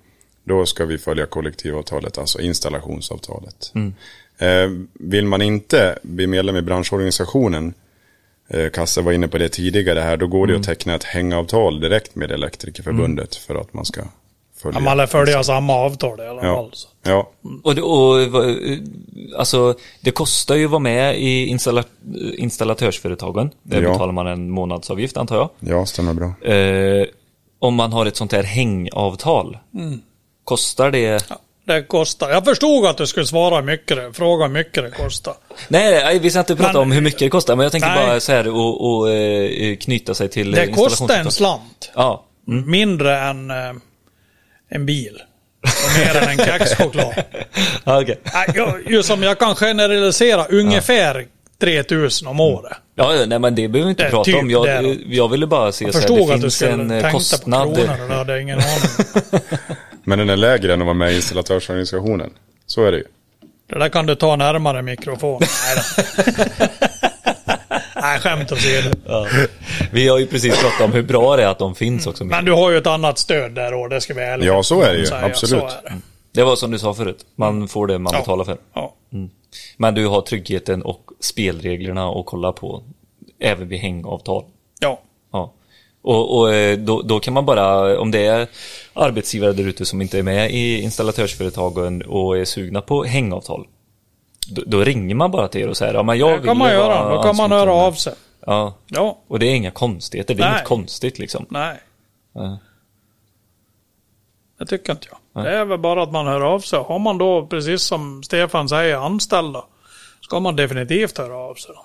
då 0.45 0.67
ska 0.67 0.85
vi 0.85 0.99
följa 0.99 1.27
kollektivavtalet, 1.27 2.19
alltså 2.19 2.41
installationsavtalet. 2.41 3.73
Eh, 3.75 3.89
vill 4.93 5.25
man 5.27 5.43
inte 5.43 5.99
bli 6.03 6.27
medlem 6.27 6.57
i 6.57 6.63
branschorganisationen, 6.63 7.75
eh, 8.49 8.69
Kasse 8.71 9.03
var 9.03 9.13
inne 9.13 9.29
på 9.29 9.39
det 9.39 9.49
tidigare 9.49 10.01
här, 10.01 10.17
då 10.17 10.27
går 10.27 10.47
det 10.47 10.57
att 10.57 10.63
teckna 10.63 10.95
ett 10.95 11.05
hängavtal 11.05 11.81
direkt 11.81 12.15
med 12.15 12.31
Elektrikerförbundet 12.33 13.35
för 13.37 13.55
att 13.55 13.75
man 13.75 13.85
ska 13.85 14.03
följa. 14.63 14.79
Ja, 14.81 14.85
man 14.85 14.97
lär 14.97 15.07
följa 15.07 15.43
samma 15.45 15.73
avtal 15.75 16.21
i 16.21 16.27
alla 16.27 16.47
Ja. 16.47 16.55
fall. 16.55 16.71
så. 16.73 16.89
Ja, 17.03 17.31
och, 17.63 17.75
det- 17.75 17.83
och 17.83 18.21
eh, 18.21 18.79
alltså 19.37 19.75
det 20.01 20.11
kostar 20.11 20.55
ju 20.55 20.65
att 20.65 20.71
vara 20.71 20.79
med 20.81 21.19
i 21.21 21.47
installa, 21.47 21.85
installatörsföretagen. 22.39 23.51
Där 23.63 23.83
Ja. 23.83 23.93
betalar 23.93 24.13
man 24.13 24.27
en 24.27 24.51
månadsavgift 24.51 25.17
antar 25.17 25.37
jag. 25.37 25.51
ja, 25.61 25.87
stämmer 25.87 26.15
bra. 26.15 26.53
Eh, 26.53 27.07
om 27.59 27.75
man 27.75 27.93
har 27.93 28.07
ett 28.07 28.17
sånt 28.17 28.33
här 28.33 28.43
hängavtal, 28.43 29.59
kostar 30.45 30.91
det? 30.91 31.31
Det 31.69 31.83
kostar. 31.83 32.31
Jag 32.31 32.45
förstod 32.45 32.87
att 32.87 32.97
du 32.97 33.07
skulle 33.07 33.27
svara 33.27 33.63
mycket 33.63 33.97
det, 33.97 34.13
fråga 34.13 34.47
hur 34.47 34.53
mycket 34.53 34.85
det 34.85 34.91
kostar. 34.91 35.35
Nej, 35.69 36.19
vi 36.19 36.31
ska 36.31 36.39
inte 36.41 36.57
prata 36.57 36.73
Men- 36.73 36.83
om 36.83 36.93
hur 36.93 37.01
mycket 37.01 37.19
det 37.21 37.29
kostar, 37.29 37.57
men 37.57 37.63
jag 37.65 37.73
tänker 37.73 37.89
Nej. 37.89 38.07
bara 38.07 38.21
så 38.21 38.33
här 38.33 38.49
och, 38.49 38.91
och 38.99 39.11
eh, 39.11 39.77
knyta 39.77 40.15
sig 40.15 40.29
till 40.29 40.51
Det 40.53 40.63
eh, 40.63 40.75
kostar 40.75 41.19
en 41.19 41.31
slant. 41.31 41.91
Ja, 41.95 42.25
Mindre 42.67 43.19
än 43.19 43.51
eh, 43.51 43.57
en 44.71 44.87
bil. 44.87 45.19
Och 45.63 45.99
mer 46.01 46.17
än 46.23 46.29
en 46.29 46.39
kexchoklad. 46.47 47.15
Nej, 47.85 48.19
jag- 48.55 48.91
Just 48.91 49.09
som 49.09 49.23
jag 49.23 49.39
kan 49.39 49.55
generalisera 49.55 50.45
ungefär 50.47 51.27
3000 51.61 52.29
om 52.29 52.41
året. 52.41 52.77
Ja, 52.95 53.25
nej 53.27 53.39
men 53.39 53.55
det 53.55 53.69
behöver 53.69 53.87
vi 53.87 53.91
inte 53.91 54.03
Det 54.05 54.11
prata 54.11 54.25
typ 54.25 54.37
om. 54.37 54.51
Jag, 54.51 54.67
det 54.67 54.97
jag 55.07 55.29
ville 55.29 55.47
bara 55.47 55.73
se 55.73 55.85
Jag 55.85 55.95
så 55.95 56.01
här, 56.01 56.07
förstod 56.09 56.29
det 56.29 56.35
att 56.35 56.41
du 56.41 56.43
finns 56.43 56.55
skulle 56.55 56.73
en 56.73 56.91
eh, 56.91 57.01
tänka 57.01 57.11
kostnad. 57.11 57.69
på 57.69 57.75
kronor 57.75 58.03
och 58.03 58.09
det 58.09 58.15
hade 58.15 58.33
jag 58.33 58.43
ingen 58.43 58.59
aning. 58.59 59.41
Men 60.09 60.19
den 60.19 60.31
är 60.31 60.37
lägre 60.37 60.73
än 60.73 60.81
att 60.81 60.87
vara 60.87 60.95
med 60.95 61.13
i 61.13 61.17
installatörsorganisationen. 61.17 62.31
Så 62.67 62.85
är 62.85 62.93
det 62.93 62.99
ju. 62.99 63.05
Det 63.67 63.79
där 63.79 63.89
kan 63.89 64.07
du 64.07 64.15
ta 64.15 64.37
närmare 64.37 64.83
mikrofonen. 64.83 65.49
Nej, 68.03 68.19
skämt 68.21 68.53
åsido. 68.53 68.91
Ja. 69.07 69.27
Vi 69.93 70.09
har 70.09 70.19
ju 70.19 70.27
precis 70.27 70.61
pratat 70.63 70.81
om 70.81 70.93
hur 70.93 71.03
bra 71.03 71.37
det 71.37 71.43
är 71.43 71.47
att 71.49 71.59
de 71.59 71.75
finns 71.75 72.07
också. 72.07 72.25
Men 72.25 72.45
du 72.45 72.53
har 72.53 72.71
ju 72.71 72.77
ett 72.79 72.87
annat 72.87 73.19
stöd 73.19 73.53
där 73.55 73.75
och 73.75 73.89
det 73.89 74.01
ska 74.01 74.15
vi 74.15 74.21
ärligt 74.21 74.47
Ja, 74.47 74.63
så 74.63 74.83
är 74.83 74.93
det 74.93 74.99
ju. 74.99 75.07
säga. 75.07 75.25
Absolut. 75.27 75.61
Så 75.61 75.67
är 75.67 75.83
det. 75.83 75.93
Det 76.33 76.45
var 76.45 76.57
som 76.57 76.71
du 76.71 76.79
sa 76.79 76.95
förut, 76.95 77.27
man 77.37 77.69
får 77.69 77.87
det 77.87 77.99
man 77.99 78.13
Ja. 78.13 78.19
betalar 78.19 78.45
för. 78.45 78.57
Ja. 78.75 78.95
Men 79.77 79.95
du 79.95 80.07
har 80.07 80.21
tryggheten 80.21 80.83
och 80.83 81.11
spelreglerna 81.21 82.09
att 82.09 82.27
kolla 82.27 82.53
på 82.53 82.83
även 83.41 83.69
vid 83.69 83.79
hängavtal. 83.81 84.45
ja. 84.81 85.01
Och, 86.09 86.39
och 86.39 86.55
eh, 86.55 86.79
då, 86.79 87.03
då 87.03 87.21
kan 87.21 87.35
man 87.35 87.47
bara, 87.47 87.99
om 88.01 88.11
det 88.11 88.27
är 88.27 88.47
arbetsgivare 88.93 89.53
där 89.53 89.65
ute 89.69 89.85
som 89.87 90.03
inte 90.03 90.19
är 90.19 90.23
med 90.23 90.51
i 90.51 90.81
installatörsföretagen 90.81 92.03
och 92.03 92.39
är 92.39 92.45
sugna 92.45 92.81
på 92.81 93.05
hängavtal. 93.05 93.67
Då, 94.51 94.63
då 94.67 94.81
ringer 94.85 95.15
man 95.15 95.31
bara 95.31 95.49
till 95.49 95.61
er 95.61 95.69
och 95.69 95.77
säger, 95.77 95.95
ja 95.95 96.03
men 96.03 96.19
jag 96.19 96.31
Det 96.31 96.37
vill 96.37 96.47
kan 96.47 96.59
man 96.59 96.71
göra. 96.73 97.15
Då 97.17 97.23
kan 97.23 97.37
man 97.37 97.53
höra 97.53 97.73
av 97.73 97.93
sig. 97.93 98.15
Ja, 98.47 98.75
Ja. 98.87 99.19
och 99.29 99.39
det 99.39 99.47
är 99.47 99.55
inga 99.55 99.71
konstigheter, 99.71 100.35
det 100.35 100.43
är 100.43 100.45
Nej. 100.45 100.55
inget 100.55 100.69
konstigt 100.69 101.19
liksom. 101.19 101.47
Nej. 101.51 101.77
Ja. 102.35 102.59
Det 104.59 104.67
tycker 104.67 104.93
inte 104.93 105.07
jag. 105.11 105.45
Det 105.45 105.51
är 105.51 105.65
väl 105.65 105.79
bara 105.79 106.03
att 106.03 106.13
man 106.13 106.27
hör 106.27 106.41
av 106.41 106.61
sig. 106.61 106.79
Har 106.79 106.99
man 106.99 107.19
då, 107.19 107.47
precis 107.47 107.83
som 107.83 108.23
Stefan 108.23 108.69
säger, 108.69 108.97
anställda, 108.97 109.65
ska 110.21 110.41
man 110.41 110.57
definitivt 110.57 111.19
höra 111.19 111.37
av 111.37 111.55
sig. 111.55 111.75
Då. 111.75 111.85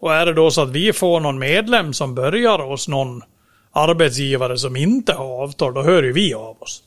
Och 0.00 0.14
är 0.14 0.26
det 0.26 0.32
då 0.34 0.50
så 0.50 0.62
att 0.62 0.70
vi 0.70 0.92
får 0.92 1.20
någon 1.20 1.38
medlem 1.38 1.92
som 1.92 2.14
börjar 2.14 2.58
hos 2.58 2.88
någon 2.88 3.22
arbetsgivare 3.72 4.58
som 4.58 4.76
inte 4.76 5.12
har 5.12 5.42
avtal, 5.42 5.74
då 5.74 5.82
hör 5.82 6.02
ju 6.02 6.12
vi 6.12 6.34
av 6.34 6.56
oss. 6.62 6.82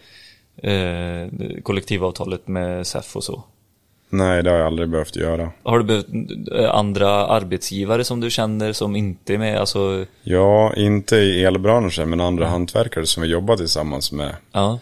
eh, 0.63 1.29
kollektivavtalet 1.63 2.49
med 2.49 2.87
SEF 2.87 3.17
och 3.17 3.25
så? 3.25 3.45
Nej, 4.09 4.43
det 4.43 4.51
har 4.51 4.57
jag 4.59 4.67
aldrig 4.67 4.89
behövt 4.89 5.17
göra. 5.17 5.51
Har 5.63 5.79
du 5.79 5.85
behövt 5.85 6.07
eh, 6.59 6.71
andra 6.75 7.09
arbetsgivare 7.27 8.05
som 8.05 8.21
du 8.21 8.31
känner 8.31 8.73
som 8.73 8.97
inte 8.97 9.35
är 9.35 9.39
med? 9.39 9.59
Alltså, 9.59 10.05
Ja, 10.23 10.73
inte 10.77 11.17
i 11.17 11.45
elbranschen, 11.45 12.11
men 12.11 12.21
andra 12.21 12.47
hantverkare 12.47 13.07
som 13.07 13.23
vi 13.23 13.29
jobbar 13.29 13.57
tillsammans 13.57 14.13
med. 14.13 14.35
ja, 14.53 14.79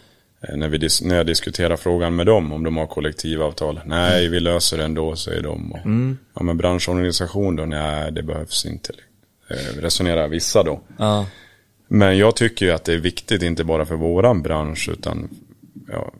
Eh, 0.49 0.57
När, 0.57 0.69
vi 0.69 0.87
när 1.03 1.15
jag 1.15 1.25
diskuterar 1.25 1.75
frågan 1.75 2.15
med 2.15 2.25
dem 2.25 2.53
om 2.53 2.63
de 2.63 2.77
har 2.77 2.85
kollektivavtal. 2.87 3.79
Nej, 3.85 4.29
vi 4.29 4.39
löser 4.39 4.77
det 4.77 4.83
ändå, 4.83 5.15
säger 5.15 5.41
de. 5.43 5.71
Och, 5.71 5.79
Ja, 6.35 6.43
men 6.43 6.57
branschorganisation 6.57 7.55
då? 7.55 7.65
Nej, 7.65 8.11
det 8.11 8.23
behövs 8.23 8.65
inte. 8.65 8.93
Eh, 9.49 9.81
resonerar 9.81 10.27
vissa 10.27 10.63
då. 10.63 10.79
ja, 10.97 11.25
Men 11.87 12.17
jag 12.17 12.35
tycker 12.35 12.65
ju 12.65 12.71
att 12.71 12.83
det 12.85 12.93
är 12.93 12.97
viktigt, 12.97 13.43
inte 13.43 13.63
bara 13.63 13.85
för 13.85 13.95
våran 13.95 14.41
bransch, 14.41 14.89
utan 14.91 15.29
ja, 15.91 16.11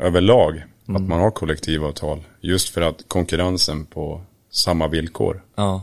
överlag, 0.00 0.62
att 0.88 1.02
man 1.02 1.20
har 1.20 1.30
kollektivavtal. 1.30 2.22
Just 2.40 2.68
för 2.68 2.80
att 2.80 3.04
konkurrensen 3.08 3.86
på 3.86 4.20
samma 4.50 4.88
villkor. 4.88 5.42
ja. 5.56 5.82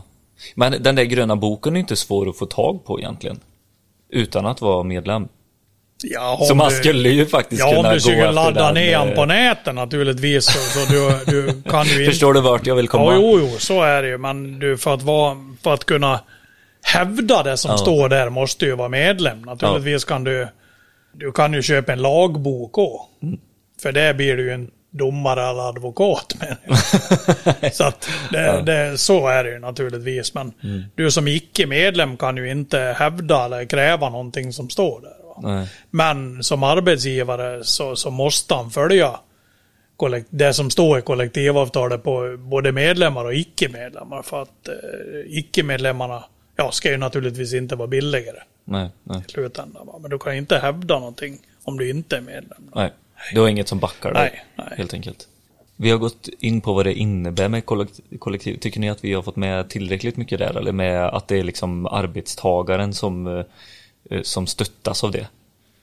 Men 0.54 0.82
den 0.82 0.94
där 0.94 1.04
gröna 1.04 1.36
boken 1.36 1.76
är 1.76 1.80
inte 1.80 1.96
svår 1.96 2.28
att 2.28 2.38
få 2.38 2.46
tag 2.46 2.84
på 2.84 2.98
egentligen. 3.00 3.40
Utan 4.10 4.46
att 4.46 4.60
vara 4.60 4.82
medlem. 4.82 5.28
Ja, 6.04 6.38
Så 6.42 6.52
om 6.52 6.58
man 6.58 6.68
du- 6.68 6.74
skulle 6.74 7.08
ju 7.08 7.26
faktiskt 7.26 7.60
Ja, 7.60 7.66
kunna 7.68 7.78
om 7.78 7.84
gå 7.84 7.92
du 7.92 8.00
skulle 8.00 8.16
efter 8.18 8.32
ladda 8.32 8.64
den, 8.66 8.74
ner 8.74 8.94
eh, 8.98 9.06
den 9.06 9.14
på 9.14 9.24
nätet 9.24 9.74
naturligtvis. 9.74 10.44
Så, 10.44 10.58
så 10.58 10.92
du, 10.92 11.24
du 11.32 11.62
kan 11.62 11.86
ju 11.86 11.92
inte... 12.00 12.10
Förstår 12.10 12.34
du 12.34 12.40
vart 12.40 12.66
jag 12.66 12.74
vill 12.74 12.88
komma? 12.88 13.04
Ja, 13.12 13.18
jo, 13.22 13.38
jo, 13.40 13.58
så 13.58 13.82
är 13.82 14.02
det 14.02 14.08
ju. 14.08 14.18
Men 14.18 14.58
du, 14.58 14.78
för, 14.78 14.94
att 14.94 15.02
vara, 15.02 15.36
för 15.62 15.74
att 15.74 15.84
kunna 15.84 16.20
hävda 16.82 17.42
det 17.42 17.56
som 17.56 17.70
Ja. 17.70 17.76
står 17.78 18.08
där 18.08 18.28
måste 18.30 18.64
du 18.64 18.70
ju 18.70 18.76
vara 18.76 18.88
medlem. 18.88 19.42
Naturligtvis 19.42 20.04
kan 20.04 20.24
du... 20.24 20.48
Du 21.14 21.32
kan 21.32 21.52
ju 21.52 21.62
köpa 21.62 21.92
en 21.92 22.02
lagbok 22.02 22.78
också. 22.78 23.06
Mm. 23.22 23.38
För 23.82 23.92
det 23.92 24.14
blir 24.14 24.36
du 24.36 24.42
ju 24.42 24.50
en 24.52 24.70
domare 24.92 25.48
eller 25.48 25.68
advokat 25.68 26.34
så 27.72 27.84
att 27.84 28.08
det, 28.30 28.62
det, 28.66 28.98
så 28.98 29.28
är 29.28 29.44
det 29.44 29.50
ju 29.50 29.58
naturligtvis. 29.58 30.34
Men 30.34 30.52
Mm. 30.62 30.82
du 30.94 31.10
som 31.10 31.28
icke-medlem 31.28 32.16
kan 32.16 32.36
ju 32.36 32.50
inte 32.50 32.78
hävda 32.98 33.44
eller 33.44 33.64
kräva 33.64 34.08
någonting 34.08 34.52
som 34.52 34.70
står 34.70 35.00
där. 35.00 35.66
Men 35.90 36.42
som 36.42 36.62
arbetsgivare 36.62 37.64
så, 37.64 37.96
så 37.96 38.10
måste 38.10 38.54
han 38.54 38.70
följa 38.70 39.20
det 40.30 40.54
som 40.54 40.70
står 40.70 40.98
i 40.98 41.02
kollektivavtalet 41.02 42.02
på 42.02 42.36
både 42.38 42.72
medlemmar 42.72 43.24
och 43.24 43.34
icke-medlemmar. 43.34 44.22
För 44.22 44.42
att 44.42 44.68
eh, 44.68 45.38
icke-medlemmarna 45.38 46.24
ja, 46.56 46.70
ska 46.70 46.90
ju 46.90 46.96
naturligtvis 46.96 47.54
inte 47.54 47.76
vara 47.76 47.88
billigare 47.88 48.38
Nej, 48.64 48.88
nej, 49.04 49.22
i 49.28 49.32
slutändan. 49.32 49.86
Va? 49.86 49.98
Men 50.00 50.10
du 50.10 50.18
kan 50.18 50.34
inte 50.34 50.58
hävda 50.58 50.98
någonting 50.98 51.38
om 51.64 51.78
du 51.78 51.90
inte 51.90 52.16
är 52.16 52.20
medlem. 52.20 52.70
Nej. 52.74 52.92
Du 53.34 53.40
har 53.40 53.48
inget 53.48 53.68
som 53.68 53.78
backar 53.78 54.14
dig, 54.14 54.30
Nej, 54.32 54.44
nej. 54.66 54.74
helt 54.76 54.94
enkelt. 54.94 55.28
Vi 55.76 55.90
har 55.90 55.98
gått 55.98 56.28
in 56.38 56.60
på 56.60 56.72
vad 56.72 56.86
det 56.86 56.94
innebär 56.94 57.48
med 57.48 57.66
kollektiv. 58.18 58.56
Tycker 58.56 58.80
ni 58.80 58.90
att 58.90 59.04
vi 59.04 59.12
har 59.12 59.22
fått 59.22 59.36
med 59.36 59.68
tillräckligt 59.68 60.16
mycket 60.16 60.38
där? 60.38 60.56
Eller 60.58 60.72
med 60.72 61.04
att 61.04 61.28
det 61.28 61.38
är 61.38 61.44
liksom 61.44 61.86
arbetstagaren 61.86 62.94
som, 62.94 63.26
eh, 63.26 63.44
eh, 64.10 64.22
som 64.22 64.46
stöttas 64.46 65.04
av 65.04 65.10
det? 65.10 65.26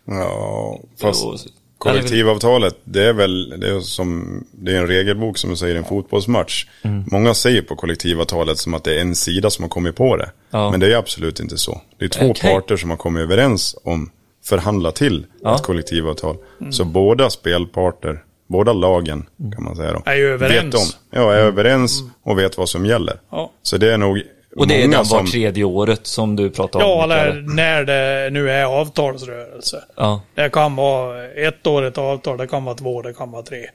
Ja, 0.05 0.79
fast 1.01 1.47
kollektivavtalet, 1.77 2.77
det 2.83 3.03
är 3.03 3.13
väl 3.13 3.59
det 3.59 3.69
är 3.69 3.79
som, 3.79 4.43
det 4.51 4.71
är 4.71 4.75
en 4.75 4.87
regelbok 4.87 5.37
som 5.37 5.57
säger 5.57 5.75
en 5.75 5.83
fotbollsmatch. 5.83 6.67
Mm. 6.81 7.03
Många 7.11 7.33
säger 7.33 7.61
på 7.61 7.75
kollektivavtalet 7.75 8.57
som 8.57 8.73
att 8.73 8.83
det 8.83 8.95
är 8.95 9.01
en 9.01 9.15
sida 9.15 9.49
som 9.49 9.63
har 9.63 9.69
kommit 9.69 9.95
på 9.95 10.17
det. 10.17 10.31
Ja. 10.49 10.71
Men 10.71 10.79
det 10.79 10.93
är 10.93 10.97
absolut 10.97 11.39
inte 11.39 11.57
så. 11.57 11.81
Det 11.97 12.05
är 12.05 12.09
två 12.09 12.29
Okej. 12.29 12.51
parter 12.51 12.77
som 12.77 12.89
har 12.89 12.97
kommit 12.97 13.21
överens 13.21 13.75
om 13.83 14.11
förhandla 14.45 14.91
till 14.91 15.25
Ja. 15.43 15.55
ett 15.55 15.61
kollektivavtal. 15.63 16.35
Mm. 16.59 16.71
Så 16.71 16.85
båda 16.85 17.29
spelparter, 17.29 18.23
båda 18.47 18.73
lagen 18.73 19.25
kan 19.55 19.63
man 19.63 19.75
säga 19.75 19.91
då. 19.93 20.01
Är 20.05 20.15
ju 20.15 20.33
överens. 20.33 20.65
Vet 20.65 20.75
om, 20.75 20.87
ja, 21.11 21.33
är 21.33 21.37
överens 21.39 22.03
och 22.23 22.39
vet 22.39 22.57
vad 22.57 22.69
som 22.69 22.85
gäller. 22.85 23.19
Ja. 23.31 23.51
Så 23.63 23.77
det 23.77 23.93
är 23.93 23.97
nog 23.97 24.21
Mm. 24.51 24.61
Och 24.61 24.67
det 24.67 24.75
är 24.75 24.81
den 24.81 24.91
var 24.97 25.03
som... 25.03 25.27
tredje 25.27 25.63
året 25.63 26.07
som 26.07 26.35
du 26.35 26.49
pratar 26.49 26.79
om. 26.79 26.85
Ja, 26.89 27.03
eller 27.03 27.41
när 27.55 27.83
det 27.83 28.29
nu 28.29 28.49
är 28.51 28.65
avtalsrörelse. 28.65 29.83
Ja, 29.95 30.21
Det 30.35 30.49
kan 30.49 30.75
vara 30.75 31.25
ett 31.27 31.67
årigt 31.67 31.97
avtal, 31.97 32.37
det 32.37 32.47
kan 32.47 32.65
vara 32.65 32.75
två, 32.75 33.01
det 33.01 33.13
kan 33.13 33.31
vara 33.31 33.43
tre. 33.43 33.61
Kan 33.61 33.69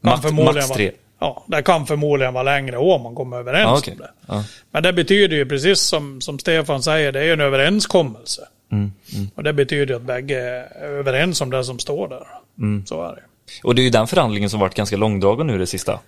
Max- 0.00 0.32
max 0.32 0.54
vara- 0.68 0.76
tre. 0.76 0.90
Ja, 1.20 1.44
det 1.46 1.62
kan 1.62 1.86
förmodligen 1.86 2.34
vara 2.34 2.42
längre 2.42 2.76
om 2.76 3.02
man 3.02 3.14
kommer 3.14 3.36
överens 3.36 3.62
ja 3.66 3.78
okej. 3.78 3.92
om 3.92 3.98
det. 4.00 4.10
Ja. 4.34 4.44
Men 4.70 4.82
det 4.82 4.92
betyder 4.92 5.36
ju 5.36 5.46
precis 5.46 5.80
som, 5.80 6.20
som 6.20 6.38
Stefan 6.38 6.82
säger, 6.82 7.12
det 7.12 7.20
är 7.20 7.24
ju 7.24 7.32
en 7.32 7.40
överenskommelse. 7.40 8.42
Mm, 8.72 8.92
Och 9.34 9.42
det 9.44 9.52
betyder 9.52 9.94
att 9.94 10.02
bägge 10.02 10.40
är 10.40 10.82
överens 10.84 11.40
om 11.40 11.50
det 11.50 11.64
som 11.64 11.78
står 11.78 12.08
där. 12.08 12.26
Mm. 12.58 12.86
Så 12.86 13.02
är 13.02 13.14
det. 13.14 13.22
Och 13.64 13.74
det 13.74 13.82
är 13.82 13.84
ju 13.84 13.90
den 13.90 14.06
förhandlingen 14.06 14.50
som 14.50 14.60
varit 14.60 14.74
ganska 14.74 14.96
långdragen 14.96 15.46
nu 15.46 15.58
det 15.58 15.66
sista. 15.66 16.00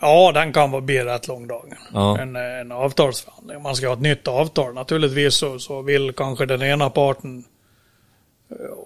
Ja, 0.00 0.32
den 0.34 0.52
kan 0.52 0.70
vara- 0.70 0.82
bli 0.82 1.04
rätt 1.04 1.28
långdragen. 1.28 1.78
Ja. 1.92 2.18
En, 2.18 2.36
en 2.36 2.72
avtalsförhandling. 2.72 3.62
Man 3.62 3.76
ska 3.76 3.86
ha 3.86 3.94
ett 3.94 4.00
nytt 4.00 4.28
avtal. 4.28 4.74
Naturligtvis 4.74 5.34
så, 5.34 5.58
så 5.58 5.82
vill 5.82 6.12
kanske 6.12 6.46
den 6.46 6.62
ena 6.62 6.90
parten 6.90 7.44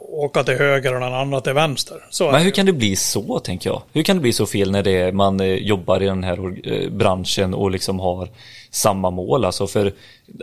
åka 0.00 0.44
till 0.44 0.54
höger 0.54 0.94
och 0.94 1.00
den 1.00 1.14
andra 1.14 1.40
till 1.40 1.52
vänster. 1.52 1.96
Så 2.10 2.30
Men 2.30 2.42
hur 2.42 2.50
kan 2.50 2.66
det 2.66 2.72
bli 2.72 2.96
så, 2.96 3.38
tänker 3.38 3.70
jag? 3.70 3.82
Hur 3.92 4.02
kan 4.02 4.16
det 4.16 4.22
bli 4.22 4.32
så 4.32 4.46
fel 4.46 4.70
när 4.70 4.82
det 4.82 4.90
är, 4.90 5.12
man 5.12 5.40
eh, 5.40 5.46
jobbar 5.46 6.02
i 6.02 6.06
den 6.06 6.24
här 6.24 6.68
eh, 6.68 6.90
branschen 6.90 7.54
och 7.54 7.70
liksom 7.70 8.00
har 8.00 8.28
samma 8.70 9.10
mål? 9.10 9.44
Alltså 9.44 9.66
för 9.66 9.92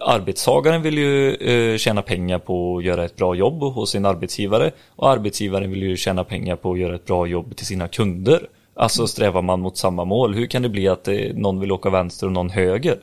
arbetstagaren 0.01 0.81
vill 0.81 0.97
ju 0.97 1.33
eh, 1.33 1.77
tjäna 1.77 2.01
pengar 2.01 2.39
på 2.39 2.77
att 2.77 2.83
göra 2.83 3.05
ett 3.05 3.15
bra 3.15 3.35
jobb 3.35 3.61
hos 3.61 3.91
sin 3.91 4.05
arbetsgivare 4.05 4.71
och 4.95 5.09
arbetsgivaren 5.09 5.71
vill 5.71 5.83
ju 5.83 5.97
tjäna 5.97 6.23
pengar 6.23 6.55
på 6.55 6.71
att 6.71 6.79
göra 6.79 6.95
ett 6.95 7.05
bra 7.05 7.27
jobb 7.27 7.55
till 7.55 7.65
sina 7.65 7.87
kunder. 7.87 8.47
Alltså 8.73 9.07
strävar 9.07 9.41
man 9.41 9.59
mot 9.59 9.77
samma 9.77 10.05
mål. 10.05 10.33
Hur 10.33 10.45
kan 10.45 10.61
det 10.61 10.69
bli 10.69 10.87
att 10.87 11.09
någon 11.33 11.59
vill 11.59 11.71
åka 11.71 11.89
vänster 11.89 12.27
och 12.27 12.33
någon 12.33 12.49
höger? 12.49 12.97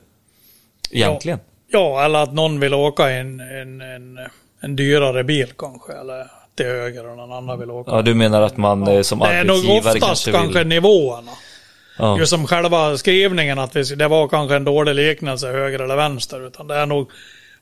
Egentligen. 0.91 1.39
Ja, 1.69 2.05
eller 2.05 2.19
att 2.19 2.33
någon 2.33 2.61
vill 2.61 2.75
åka 2.75 3.11
en, 3.11 3.41
en, 3.41 3.81
en, 3.81 4.19
en 4.61 4.77
dyrare 4.77 5.25
bil 5.25 5.53
kanske. 5.59 5.93
Eller 5.93 6.27
till 6.55 6.67
höger 6.67 7.11
och 7.11 7.17
någon 7.17 7.33
annan 7.33 7.59
vill 7.59 7.71
åka. 7.71 7.91
Ja, 7.91 8.03
du 8.03 8.15
menar 8.15 8.43
att 8.43 8.57
man 8.57 8.89
eh, 8.89 9.03
som 9.03 9.19
det 9.19 9.27
är 9.27 9.45
nog 9.45 9.57
arbetsgivare 9.57 9.79
oftast 9.79 10.25
kanske 10.25 10.33
kanske, 10.33 10.59
vill... 10.59 10.69
nivåerna. 10.69 11.33
Ja. 11.99 12.19
Just 12.19 12.31
som 12.31 12.47
själva 12.47 12.97
skrivningen 12.97 13.59
att 13.59 13.77
vi, 13.77 13.83
det 13.83 14.09
var 14.09 14.29
kanske 14.29 14.57
en 14.57 14.65
dålig 14.65 14.95
liknelse 14.95 15.47
höger 15.47 15.79
eller 15.79 15.97
vänster. 15.97 16.47
Utan 16.47 16.67
det 16.67 16.75
är 16.75 16.87
nog 16.87 17.11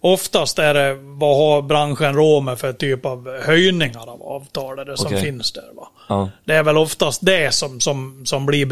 oftast 0.00 0.58
är 0.58 0.74
det 0.74 0.94
vad 0.94 1.36
har 1.36 1.62
branschen 1.62 2.14
råd 2.14 2.42
med 2.42 2.58
för 2.58 2.72
typ 2.72 3.06
av 3.06 3.40
höjningar 3.42 4.10
av 4.10 4.22
avtal 4.22 4.76
det 4.76 4.96
som 4.96 5.06
Okej. 5.06 5.22
finns 5.22 5.52
där. 5.52 5.74
Va? 5.76 5.88
Ja. 6.08 6.30
Det 6.44 6.54
är 6.54 6.62
väl 6.62 6.76
oftast 6.76 7.26
det 7.26 7.54
som, 7.54 7.80
som, 7.80 8.26
som 8.26 8.46
blir 8.46 8.66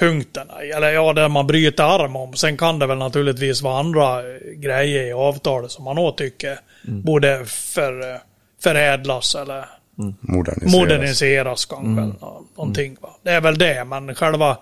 brytpunkterna. 0.00 0.54
Eller 0.76 0.90
ja, 0.92 1.12
där 1.12 1.28
man 1.28 1.46
bryter 1.46 1.84
arm 1.84 2.16
om. 2.16 2.34
Sen 2.34 2.56
kan 2.56 2.78
det 2.78 2.86
väl 2.86 2.98
naturligtvis 2.98 3.62
vara 3.62 3.78
andra 3.78 4.22
grejer 4.56 5.06
i 5.06 5.12
avtalet 5.12 5.70
som 5.70 5.84
man 5.84 5.98
också 5.98 6.16
tycker 6.24 6.58
Mm. 6.88 7.02
borde 7.02 7.44
för, 7.46 8.20
förädlas 8.62 9.34
eller 9.34 9.64
moderniseras. 10.20 10.72
moderniseras 10.72 11.64
kanske. 11.64 11.86
nå- 12.26 12.42
Någonting, 12.56 12.96
va? 13.00 13.08
Det 13.22 13.30
är 13.30 13.40
väl 13.40 13.58
det, 13.58 13.84
men 13.84 14.14
själva 14.14 14.56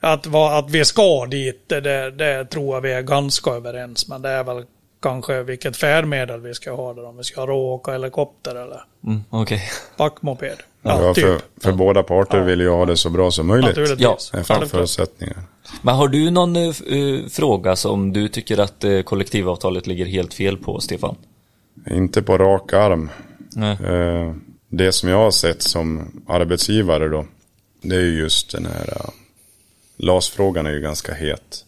att, 0.00 0.26
va, 0.26 0.58
att 0.58 0.70
vi 0.70 0.84
ska 0.84 1.26
dit, 1.26 1.64
det, 1.68 1.80
det, 1.80 2.10
det 2.10 2.44
tror 2.44 2.74
jag 2.76 2.80
vi 2.80 2.92
är 2.92 3.02
ganska 3.02 3.50
överens. 3.50 4.08
Men 4.08 4.22
det 4.22 4.28
är 4.28 4.44
väl 4.44 4.64
kanske 5.02 5.42
vilket 5.42 5.76
färdmedel 5.76 6.40
vi 6.40 6.54
ska 6.54 6.72
ha 6.72 6.94
där. 6.94 7.04
Om 7.04 7.16
vi 7.16 7.24
ska 7.24 7.46
rå 7.46 7.74
åka 7.74 7.92
helikopter 7.92 8.54
eller 8.54 8.82
Mm, 9.06 9.20
Okej. 9.30 9.62
backmoped. 9.96 10.56
Ja, 10.82 11.02
Ja, 11.04 11.14
typ. 11.14 11.24
för, 11.24 11.40
för 11.60 11.72
båda 11.72 12.02
parter 12.02 12.38
Ja. 12.38 12.44
vill 12.44 12.60
ju 12.60 12.68
ha 12.68 12.84
det 12.86 12.96
så 12.96 13.10
bra 13.10 13.30
som 13.30 13.46
möjligt. 13.46 13.68
Naturligtvis. 13.68 14.30
Ja, 14.32 14.38
Efter 14.40 14.66
förutsättningar. 14.66 15.36
Men 15.82 15.94
har 15.94 16.08
du 16.08 16.30
någon 16.30 16.56
eh, 16.56 16.72
fråga 17.30 17.76
som 17.76 18.12
du 18.12 18.28
tycker 18.28 18.58
att 18.60 18.84
eh, 18.84 19.00
kollektivavtalet 19.02 19.86
ligger 19.86 20.06
helt 20.06 20.34
fel 20.34 20.56
på, 20.56 20.80
Stefan? 20.80 21.16
Inte 21.90 22.22
på 22.22 22.38
rak 22.38 22.72
arm. 22.72 23.10
Nej. 23.52 23.76
Eh, 23.84 24.34
Det 24.68 24.92
som 24.92 25.08
jag 25.08 25.16
har 25.18 25.30
sett 25.30 25.62
som 25.62 26.10
arbetsgivare 26.28 27.08
då. 27.08 27.24
Det 27.82 27.96
är 27.96 28.00
ju 28.00 28.18
just 28.18 28.52
den 28.52 28.66
här 28.66 28.82
uh, 29.00 29.10
LAS-frågan 29.96 30.66
är 30.66 30.70
ju 30.70 30.80
ganska 30.80 31.14
het. 31.14 31.64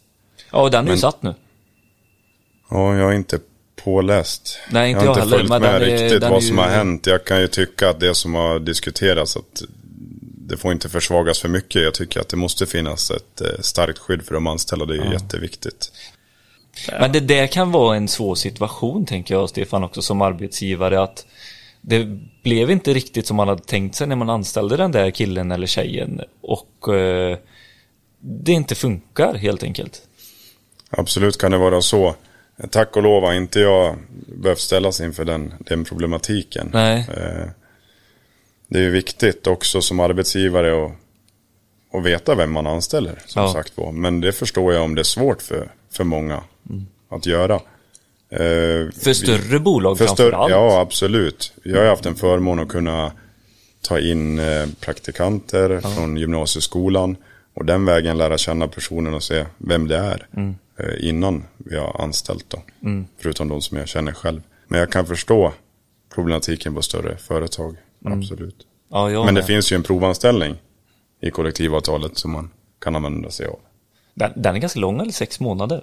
Ja, 0.52 0.68
den 0.68 0.86
är 0.88 0.92
ju 0.92 0.98
satt 0.98 1.22
nu. 1.22 1.34
Ja, 2.72 2.96
jag 2.96 3.10
är 3.10 3.16
inte 3.16 3.38
påläst. 3.84 4.58
Nej, 4.70 4.90
inte 4.90 5.04
jag 5.04 5.10
jag 5.10 5.14
har 5.14 5.22
inte 5.22 5.36
heller, 5.36 5.36
följt 5.36 5.50
med 5.50 5.62
den 5.62 5.80
riktigt 5.80 6.20
den 6.20 6.30
vad 6.30 6.44
som 6.44 6.56
ju- 6.56 6.62
har 6.62 6.68
hänt. 6.68 7.06
Jag 7.06 7.24
kan 7.24 7.40
ju 7.40 7.48
tycka 7.48 7.90
att 7.90 8.00
det 8.00 8.14
som 8.14 8.34
har 8.34 8.58
diskuterats 8.58 9.36
att 9.36 9.62
det 10.48 10.56
får 10.56 10.72
inte 10.72 10.88
försvagas 10.88 11.38
för 11.40 11.48
mycket. 11.48 11.82
Jag 11.82 11.94
tycker 11.94 12.20
att 12.20 12.28
det 12.28 12.36
måste 12.36 12.66
finnas 12.66 13.10
ett 13.10 13.40
eh, 13.40 13.60
starkt 13.60 13.98
skydd 13.98 14.22
för 14.22 14.34
de 14.34 14.46
anställda. 14.46 14.84
Det 14.86 14.94
är 14.94 15.04
ju 15.04 15.12
jätteviktigt. 15.12 15.92
Men 17.00 17.12
det 17.12 17.20
där 17.20 17.46
kan 17.46 17.72
vara 17.72 17.96
en 17.96 18.08
svår 18.08 18.34
situation, 18.34 19.06
tänker 19.06 19.34
jag, 19.34 19.48
Stefan, 19.48 19.84
också 19.84 20.02
som 20.02 20.22
arbetsgivare. 20.22 21.02
Att 21.02 21.26
det 21.80 22.04
blev 22.42 22.70
inte 22.70 22.94
riktigt 22.94 23.26
som 23.26 23.36
man 23.36 23.48
hade 23.48 23.62
tänkt 23.62 23.94
sig 23.94 24.06
när 24.06 24.16
man 24.16 24.30
anställde 24.30 24.76
den 24.76 24.92
där 24.92 25.10
killen 25.10 25.52
eller 25.52 25.66
tjejen. 25.66 26.20
Och 26.40 26.94
eh, 26.94 27.38
det 28.20 28.52
inte 28.52 28.74
funkar, 28.74 29.34
helt 29.34 29.62
enkelt. 29.62 30.02
Absolut 30.90 31.38
kan 31.38 31.50
det 31.50 31.58
vara 31.58 31.80
så. 31.82 32.14
Tack 32.70 32.96
och 32.96 33.02
lov 33.02 33.22
har 33.22 33.32
inte 33.32 33.60
jag 33.60 33.96
behövt 34.26 34.58
ställas 34.58 35.00
inför 35.00 35.24
den, 35.24 35.54
den 35.58 35.84
problematiken. 35.84 36.70
Nej. 36.72 37.06
Eh, 37.16 37.48
Det 38.68 38.78
är 38.78 38.82
ju 38.82 38.90
viktigt 38.90 39.46
också 39.46 39.82
som 39.82 40.00
arbetsgivare 40.00 40.86
att, 40.86 40.92
att 41.98 42.04
veta 42.04 42.34
vem 42.34 42.52
man 42.52 42.66
anställer. 42.66 43.22
Som 43.26 43.42
Ja. 43.42 43.52
sagt 43.52 43.76
var. 43.76 43.92
Men 43.92 44.20
det 44.20 44.32
förstår 44.32 44.72
jag 44.74 44.82
om 44.82 44.94
det 44.94 45.00
är 45.02 45.04
svårt 45.04 45.42
för, 45.42 45.70
för 45.92 46.04
många 46.04 46.42
att 47.08 47.26
göra. 47.26 47.54
Eh, 48.30 48.90
För 49.02 49.12
större 49.12 49.58
bolag 49.58 49.98
för 49.98 50.04
framför 50.06 50.22
större, 50.24 50.36
allt. 50.36 50.50
Ja, 50.50 50.80
absolut. 50.80 51.52
Jag 51.62 51.78
har 51.80 51.86
haft 51.86 52.06
en 52.06 52.14
förmån 52.14 52.58
att 52.58 52.68
kunna 52.68 53.12
ta 53.80 53.98
in 54.00 54.38
eh, 54.38 54.66
praktikanter 54.80 55.80
från 55.94 56.16
gymnasieskolan 56.16 57.16
och 57.54 57.64
den 57.64 57.84
vägen 57.84 58.18
lära 58.18 58.38
känna 58.38 58.68
personen 58.68 59.14
och 59.14 59.22
se 59.22 59.44
vem 59.58 59.88
det 59.88 59.96
är 59.96 60.26
Mm. 60.36 60.54
Eh, 60.78 61.08
innan 61.08 61.44
vi 61.58 61.76
har 61.76 62.00
anställt 62.00 62.50
då. 62.50 62.62
Förutom 63.18 63.48
de 63.48 63.62
som 63.62 63.78
jag 63.78 63.88
känner 63.88 64.12
själv. 64.12 64.40
Men 64.68 64.80
jag 64.80 64.92
kan 64.92 65.06
förstå 65.06 65.52
problematiken 66.14 66.74
på 66.74 66.82
större 66.82 67.16
företag. 67.16 67.76
Absolut. 68.04 68.66
Ja, 68.90 69.08
Men 69.08 69.26
det 69.34 69.40
med. 69.40 69.46
finns 69.46 69.72
ju 69.72 69.76
en 69.76 69.82
provanställning 69.82 70.54
i 71.20 71.30
kollektivavtalet 71.30 72.18
som 72.18 72.30
man 72.32 72.50
kan 72.80 72.96
använda 72.96 73.30
sig 73.30 73.46
av. 73.46 73.58
den, 74.14 74.32
den 74.36 74.54
är 74.56 74.58
ganska 74.60 74.80
lång, 74.80 75.00
eller 75.00 75.12
sex 75.12 75.40
månader. 75.40 75.82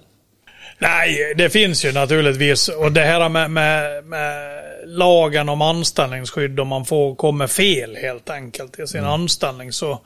Nej, 0.80 1.34
det 1.38 1.50
finns 1.50 1.86
ju 1.86 1.92
naturligtvis. 1.92 2.68
Och 2.70 2.92
det 2.92 3.02
här 3.02 3.30
med, 3.30 3.52
med, 3.52 4.06
med 4.06 4.60
lagen 4.86 5.50
om 5.50 5.62
anställningsskydd 5.62 6.60
om 6.60 6.68
man 6.68 6.86
får 6.86 7.16
kommer 7.16 7.48
fel 7.48 7.96
helt 7.96 8.30
enkelt 8.30 8.80
i 8.80 8.88
sin 8.88 9.04
anställning 9.06 9.72
så 9.72 10.02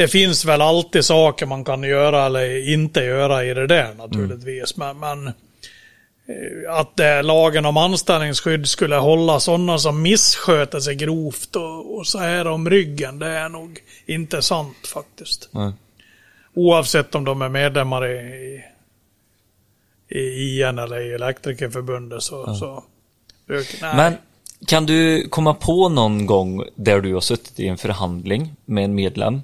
det 0.00 0.08
finns 0.08 0.44
väl 0.44 0.60
alltid 0.60 1.04
saker 1.04 1.46
man 1.46 1.64
kan 1.64 1.82
göra 1.82 2.26
eller 2.26 2.68
inte 2.72 3.00
göra 3.00 3.44
i 3.44 3.54
det 3.54 3.66
där 3.66 3.94
naturligtvis. 3.94 4.76
Men, 4.76 4.98
men 4.98 5.26
eh, 5.26 6.74
att 6.74 7.00
eh, 7.00 7.22
lagen 7.22 7.66
om 7.66 7.76
anställningsskydd 7.76 8.68
skulle 8.68 8.96
hålla 8.96 9.40
sådana 9.40 9.78
som 9.78 10.02
missköter 10.02 10.80
sig 10.80 10.94
grovt 10.94 11.56
och, 11.56 11.96
och 11.96 12.06
så 12.06 12.18
här 12.18 12.46
om 12.46 12.70
ryggen, 12.70 13.18
det 13.18 13.26
är 13.26 13.48
nog 13.48 13.78
inte 14.06 14.42
sant 14.42 14.86
faktiskt. 14.94 15.48
Nej. 15.52 15.72
Oavsett 16.54 17.14
om 17.14 17.24
de 17.24 17.42
är 17.42 17.48
medlemmar 17.48 18.06
i, 18.06 18.18
i, 20.08 20.18
i 20.18 20.60
IN 20.60 20.78
eller 20.78 21.00
i 21.00 21.14
Elektrikerförbundet 21.14 22.22
så... 22.22 22.54
så 22.54 22.84
nej. 23.46 23.96
Men 23.96 24.14
kan 24.66 24.86
du 24.86 25.28
komma 25.28 25.54
på 25.54 25.88
någon 25.88 26.26
gång 26.26 26.64
där 26.74 27.00
du 27.00 27.14
har 27.14 27.20
suttit 27.20 27.60
i 27.60 27.66
en 27.66 27.78
förhandling 27.78 28.52
med 28.64 28.84
en 28.84 28.94
medlem 28.94 29.42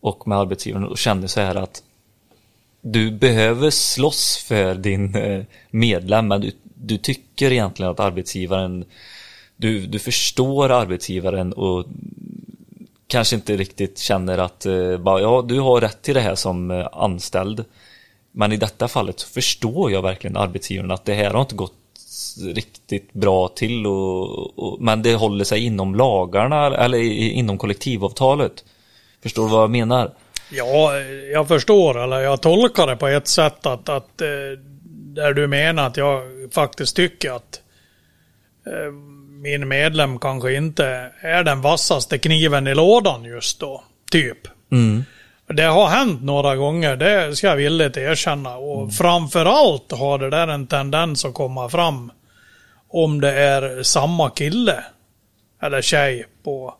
och 0.00 0.28
med 0.28 0.38
arbetsgivaren 0.38 0.86
och 0.86 0.98
kände 0.98 1.28
så 1.28 1.40
här 1.40 1.54
att 1.54 1.82
du 2.80 3.10
behöver 3.10 3.70
slåss 3.70 4.44
för 4.48 4.74
din 4.74 5.14
eh, 5.14 5.44
medlem 5.70 6.28
men 6.28 6.40
du, 6.40 6.52
du 6.74 6.98
tycker 6.98 7.52
egentligen 7.52 7.92
att 7.92 8.00
arbetsgivaren 8.00 8.84
du, 9.56 9.86
du 9.86 9.98
förstår 9.98 10.70
arbetsgivaren 10.70 11.52
och 11.52 11.86
kanske 13.06 13.36
inte 13.36 13.56
riktigt 13.56 13.98
känner 13.98 14.38
att 14.38 14.66
eh, 14.66 14.98
bara, 14.98 15.20
ja, 15.20 15.44
du 15.48 15.60
har 15.60 15.80
rätt 15.80 16.02
till 16.02 16.14
det 16.14 16.20
här 16.20 16.34
som 16.34 16.70
eh, 16.70 16.88
anställd. 16.92 17.64
Men 18.32 18.52
i 18.52 18.56
detta 18.56 18.88
fallet 18.88 19.20
så 19.20 19.28
förstår 19.28 19.92
jag 19.92 20.02
verkligen 20.02 20.36
arbetsgivaren 20.36 20.90
att 20.90 21.04
det 21.04 21.14
här 21.14 21.30
har 21.30 21.40
inte 21.40 21.54
gått 21.54 21.72
riktigt 22.54 23.12
bra 23.12 23.48
till 23.48 23.86
och, 23.86 24.58
och, 24.58 24.80
men 24.80 25.02
det 25.02 25.14
håller 25.14 25.44
sig 25.44 25.64
inom 25.64 25.94
lagarna 25.94 26.76
eller 26.76 26.98
inom 27.20 27.58
kollektivavtalet. 27.58 28.64
Förstår 29.22 29.44
du 29.44 29.50
vad 29.50 29.62
jag 29.62 29.70
menar? 29.70 30.10
Ja, 30.50 30.98
jag 31.32 31.48
förstår, 31.48 32.02
eller 32.02 32.20
jag 32.20 32.42
tolkar 32.42 32.86
det 32.86 32.96
på 32.96 33.08
ett 33.08 33.28
sätt 33.28 33.66
att, 33.66 33.88
att 33.88 34.20
eh, 34.20 34.28
där 35.14 35.32
du 35.32 35.46
menar 35.46 35.86
att 35.86 35.96
jag 35.96 36.22
faktiskt 36.54 36.96
tycker 36.96 37.32
att 37.32 37.60
eh, 38.66 38.92
min 39.42 39.68
medlem 39.68 40.18
kanske 40.18 40.52
inte 40.52 41.10
är 41.20 41.44
den 41.44 41.60
vassaste 41.62 42.18
kniven 42.18 42.66
i 42.66 42.74
lådan 42.74 43.24
just 43.24 43.60
då, 43.60 43.84
typ. 44.10 44.38
Det 45.46 45.62
har 45.62 45.88
hänt 45.88 46.22
några 46.22 46.56
gånger, 46.56 46.96
det 46.96 47.36
ska 47.36 47.46
jag 47.46 47.56
villigt 47.56 47.96
erkänna. 47.96 48.56
Och 48.56 48.94
framförallt 48.94 49.92
har 49.92 50.18
det 50.18 50.30
där 50.30 50.48
en 50.48 50.66
tendens 50.66 51.24
att 51.24 51.34
komma 51.34 51.68
fram 51.68 52.12
om 52.88 53.20
det 53.20 53.32
är 53.32 53.82
samma 53.82 54.30
kille 54.30 54.84
eller 55.62 55.82
tjej 55.82 56.26
på 56.44 56.74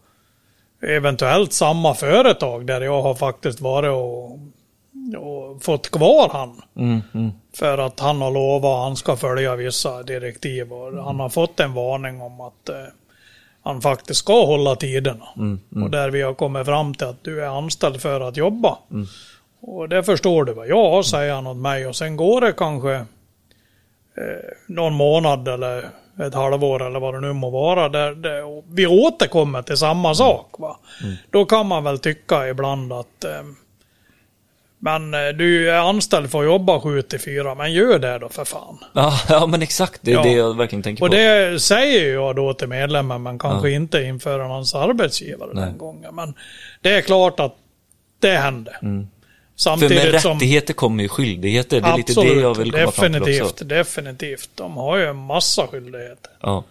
eventuellt 0.83 1.53
samma 1.53 1.95
företag 1.95 2.67
där 2.67 2.81
jag 2.81 3.03
har 3.03 3.15
faktiskt 3.15 3.61
varit 3.61 3.91
och, 3.91 4.33
och 5.23 5.63
fått 5.63 5.91
kvar 5.91 6.31
han. 6.33 6.63
För 7.57 7.79
att 7.79 8.01
han 8.01 8.21
har 8.23 8.31
lovat 8.31 8.71
att 8.79 8.83
han 8.85 8.97
ska 8.97 9.17
följa 9.17 9.57
vissa 9.57 10.03
direktiv 10.03 10.73
och 10.73 11.05
han 11.05 11.21
har 11.21 11.29
fått 11.29 11.61
en 11.61 11.75
varning 11.75 12.21
om 12.21 12.41
att 12.41 12.69
eh, 12.69 12.75
han 13.63 13.81
faktiskt 13.81 14.21
ska 14.21 14.45
hålla 14.47 14.77
tiderna. 14.77 15.25
Och 15.85 15.91
där 15.91 16.11
vi 16.11 16.23
har 16.23 16.35
kommit 16.35 16.67
fram 16.67 16.95
till 16.95 17.07
att 17.07 17.25
du 17.25 17.45
är 17.45 17.59
anställd 17.59 18.01
för 18.01 18.21
att 18.21 18.37
jobba. 18.37 18.79
Och 19.63 19.89
det 19.89 20.03
förstår 20.03 20.45
du 20.45 20.53
va? 20.53 20.67
Ja, 20.67 21.03
säger 21.03 21.35
han 21.35 21.47
åt 21.47 21.57
mig 21.57 21.87
och 21.87 21.97
sen 21.97 22.17
går 22.17 22.41
det 22.41 22.53
kanske 22.53 22.95
eh, 22.95 23.05
någon 24.67 24.95
månad 24.95 25.49
eller 25.49 25.85
ett 26.21 26.35
halvår 26.35 26.87
eller 26.87 27.01
vad 27.01 27.15
det 27.15 27.21
nu 27.21 27.33
må 27.33 27.51
vara. 27.51 27.89
Där, 27.89 28.15
där 28.15 28.45
och 28.45 28.65
vi 28.73 28.87
återkommer 28.87 29.63
till 29.63 29.77
samma 29.77 30.15
sak. 30.15 30.55
Va? 30.59 30.79
Då 31.31 31.45
kan 31.45 31.67
man 31.67 31.85
väl 31.85 31.99
tycka 31.99 32.49
ibland 32.49 32.93
att 32.93 33.25
eh, 33.25 33.31
men 34.83 35.15
eh, 35.15 35.29
du 35.29 35.71
är 35.71 35.79
anställd 35.79 36.31
för 36.31 36.39
att 36.39 36.45
jobba 36.45 36.81
7 36.81 37.03
till 37.03 37.21
4, 37.21 37.55
men 37.55 37.73
gör 37.73 37.99
det 37.99 38.19
då 38.19 38.29
för 38.29 38.45
fan. 38.45 38.79
Ja, 38.93 39.21
ja 39.29 39.47
men 39.47 39.63
exakt, 39.63 40.01
det 40.03 40.11
är 40.11 40.15
Ja. 40.15 40.23
det 40.23 40.33
jag 40.33 40.57
verkligen 40.57 40.83
tänker 40.83 41.05
Och 41.05 41.11
på. 41.11 41.17
det 41.17 41.61
säger 41.63 42.15
jag 42.15 42.37
då 42.37 42.55
till 42.55 42.69
medlemmen, 42.69 43.23
men 43.23 43.39
kanske 43.39 43.71
inte 43.71 44.03
inför 44.03 44.39
hans 44.39 44.75
arbetsgivare 44.75 45.51
Nej. 45.55 45.65
den 45.65 45.79
gången. 45.79 46.15
Men 46.15 46.35
det 46.81 46.95
är 46.95 47.01
klart 47.01 47.41
att 47.41 47.55
det 48.21 48.37
hände. 49.67 49.89
För 49.89 49.95
med 49.95 50.03
Samtidigt 50.03 50.23
som... 50.23 50.33
rättigheter 50.33 50.75
kommer 50.75 51.03
ju 51.03 51.09
skyldigheter, 51.09 51.81
det 51.81 51.89
är 51.89 51.97
lite 51.97 52.15
det 52.15 52.41
jag 52.41 52.59
vill 52.59 52.73
komma 52.73 52.91
fram 52.91 53.13
till 53.13 53.13
definitivt, 53.13 53.51
också. 53.51 53.65
definitivt. 53.65 54.51
De 54.55 54.77
har 54.77 54.97
ju 54.97 55.05
en 55.05 55.17
massa 55.17 55.67
skyldigheter. 55.67 56.31
Ja. 56.41 56.65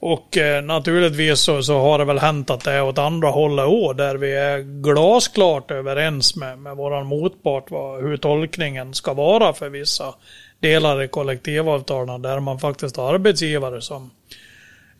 Och 0.00 0.36
eh, 0.36 0.62
naturligtvis 0.62 1.40
så, 1.40 1.62
så 1.62 1.80
har 1.80 1.98
det 1.98 2.04
väl 2.04 2.18
hänt 2.18 2.50
att 2.50 2.64
det 2.64 2.72
är 2.72 2.82
åt 2.82 2.98
andra 2.98 3.28
hållet 3.28 3.66
också, 3.66 3.92
där 3.92 4.14
vi 4.14 4.32
är 4.32 4.58
glasklart 4.58 5.70
överens 5.70 6.36
med, 6.36 6.58
med 6.58 6.76
våran 6.76 7.06
motpart 7.06 7.70
vad, 7.70 8.02
hur 8.02 8.16
tolkningen 8.16 8.94
ska 8.94 9.12
vara 9.12 9.52
för 9.52 9.68
vissa 9.68 10.14
delar 10.60 11.02
i 11.02 11.08
kollektivavtalen, 11.08 12.22
där 12.22 12.40
man 12.40 12.58
faktiskt 12.58 12.96
har 12.96 13.14
arbetsgivare 13.14 13.80
som 13.80 14.10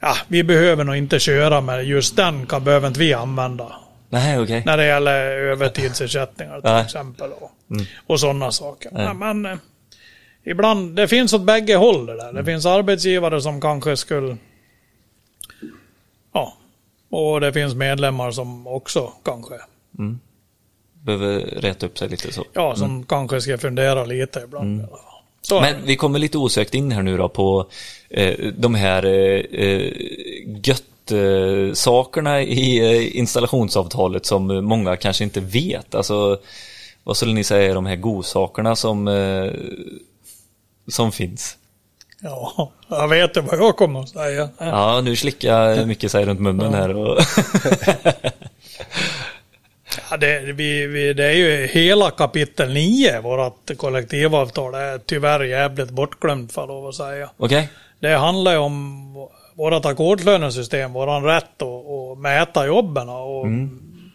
Ja, 0.05 0.15
vi 0.29 0.43
behöver 0.43 0.85
nog 0.85 0.97
inte 0.97 1.19
köra 1.19 1.61
med 1.61 1.85
just 1.85 2.17
den, 2.17 2.47
kan 2.47 2.65
behöver 2.65 2.89
inte 2.89 3.01
vi 3.01 3.15
använda. 3.15 3.73
Nej, 4.13 4.39
okej. 4.39 4.63
När 4.67 4.77
det 4.77 4.87
gäller 4.87 5.31
övertidsersättningar 5.31 6.61
till 6.61 6.71
Nej. 6.71 6.85
exempel. 6.85 7.31
Och, 7.33 7.51
och 8.07 8.21
sådana 8.21 8.53
saker. 8.53 8.91
Men, 8.93 9.19
men 9.19 9.47
eh, 9.47 9.59
ibland, 10.45 10.97
det 10.97 11.09
finns 11.09 11.33
åt 11.33 11.43
bägge 11.43 11.77
håll 11.77 12.07
det 12.07 12.17
där. 12.17 12.33
Det 12.33 12.45
finns 12.45 12.67
arbetsgivare 12.67 13.41
som 13.41 13.61
kanske 13.61 13.97
skulle... 13.97 14.37
Ja. 16.33 16.57
Och 17.11 17.41
det 17.41 17.53
finns 17.53 17.75
medlemmar 17.75 18.31
som 18.31 18.67
också 18.67 19.13
kanske... 19.25 19.55
Behöver 20.93 21.41
rätta 21.41 21.87
upp 21.87 21.99
sig 21.99 22.09
lite 22.09 22.33
så. 22.33 22.45
Ja, 22.53 22.77
som 22.77 23.05
kanske 23.05 23.41
ska 23.41 23.59
fundera 23.59 24.05
lite 24.05 24.41
ibland. 24.45 24.89
fall. 24.89 24.99
Så. 25.43 25.61
Men 25.61 25.75
vi 25.85 25.97
kommer 25.97 26.19
lite 26.19 26.39
osökt 26.39 26.75
in 26.75 26.93
här 26.93 27.03
nu 27.03 27.17
då 27.17 27.29
på 27.29 27.67
eh, 28.11 28.53
de 28.57 28.75
här 28.75 29.05
eh, 29.05 29.67
eh, 29.67 29.93
gött 30.65 30.85
sakerna 31.75 32.43
i 32.43 32.79
eh, 32.79 33.19
installationsavtalet 33.19 34.27
som 34.27 34.65
många 34.65 34.97
kanske 34.97 35.25
inte 35.25 35.41
vet. 35.41 35.95
Alltså, 35.95 36.39
vad 37.05 37.17
skulle 37.17 37.33
ni 37.33 37.45
säga 37.45 37.71
är 37.71 37.75
de 37.75 37.87
här 37.87 37.97
godsakerna 37.97 38.77
som, 38.77 39.09
eh, 39.09 39.53
som 40.89 41.13
finns? 41.13 41.57
Ja, 42.21 42.73
jag 42.89 43.09
vet 43.09 43.37
vad 43.37 43.59
jag 43.59 43.77
kommer 43.77 44.01
att 44.01 44.09
säga. 44.09 44.49
Ja, 44.59 45.01
nu 45.01 45.17
slickar 45.17 45.87
mycket 45.87 46.11
sig 46.11 46.25
runt 46.25 46.41
munnen 46.41 46.75
här. 46.75 46.97
Och 46.97 47.19
Ja, 50.11 50.17
det, 50.17 50.53
vi, 50.53 50.87
vi, 50.87 51.13
det 51.13 51.25
är 51.25 51.33
ju 51.33 51.67
hela 51.67 52.11
kapitel 52.11 52.73
9, 52.73 53.21
vårt 53.21 53.77
kollektivavtal, 53.77 54.73
det 54.73 54.79
är 54.79 54.99
tyvärr 54.99 55.45
jävligt 55.45 55.91
bortglömt 55.91 56.53
för 56.53 56.89
att 56.89 56.95
säga. 56.95 57.31
Okej? 57.37 57.69
Det 58.01 58.17
handlar 58.17 58.53
ju 58.53 58.59
om 58.59 59.29
vårt 59.55 59.85
ackordslönesystem, 59.85 60.93
våran 60.93 61.25
rätt 61.25 61.63
att, 61.63 62.19
mäta 62.19 62.67
jobben 62.67 63.09
och 63.09 63.47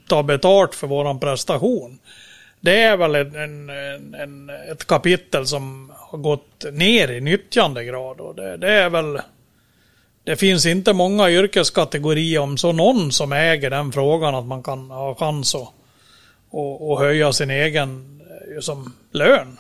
ta 0.08 0.24
betalt 0.24 0.76
för 0.76 0.88
våran 0.88 1.20
prestation. 1.20 2.00
Det 2.60 2.82
är 2.82 2.98
väl 2.98 3.16
en, 3.16 3.36
en, 3.36 3.70
en, 4.14 4.50
ett 4.72 4.88
kapitel 4.88 5.48
som 5.48 5.92
har 5.96 6.18
gått 6.18 6.66
ner 6.72 7.12
i 7.12 7.22
nyttjandegrad 7.22 8.20
och 8.22 8.36
det, 8.36 8.58
det 8.58 8.72
är 8.72 8.90
väl 8.90 9.20
det 10.24 10.36
finns 10.36 10.66
inte 10.66 10.94
många 10.94 11.30
yrkeskategorier, 11.30 12.40
om 12.40 12.58
så 12.58 12.72
någon, 12.72 13.12
som 13.12 13.34
äger 13.34 13.70
den 13.70 13.92
frågan 13.92 14.36
att 14.36 14.46
man 14.46 14.64
kan 14.64 14.92
ha 14.92 15.16
chans 15.16 15.56
att 15.56 15.74
och, 16.50 16.92
och 16.92 17.00
höja 17.00 17.34
sin 17.34 17.50
egen 17.50 18.22
eh, 18.56 18.60
som 18.60 18.94
lön. 19.12 19.58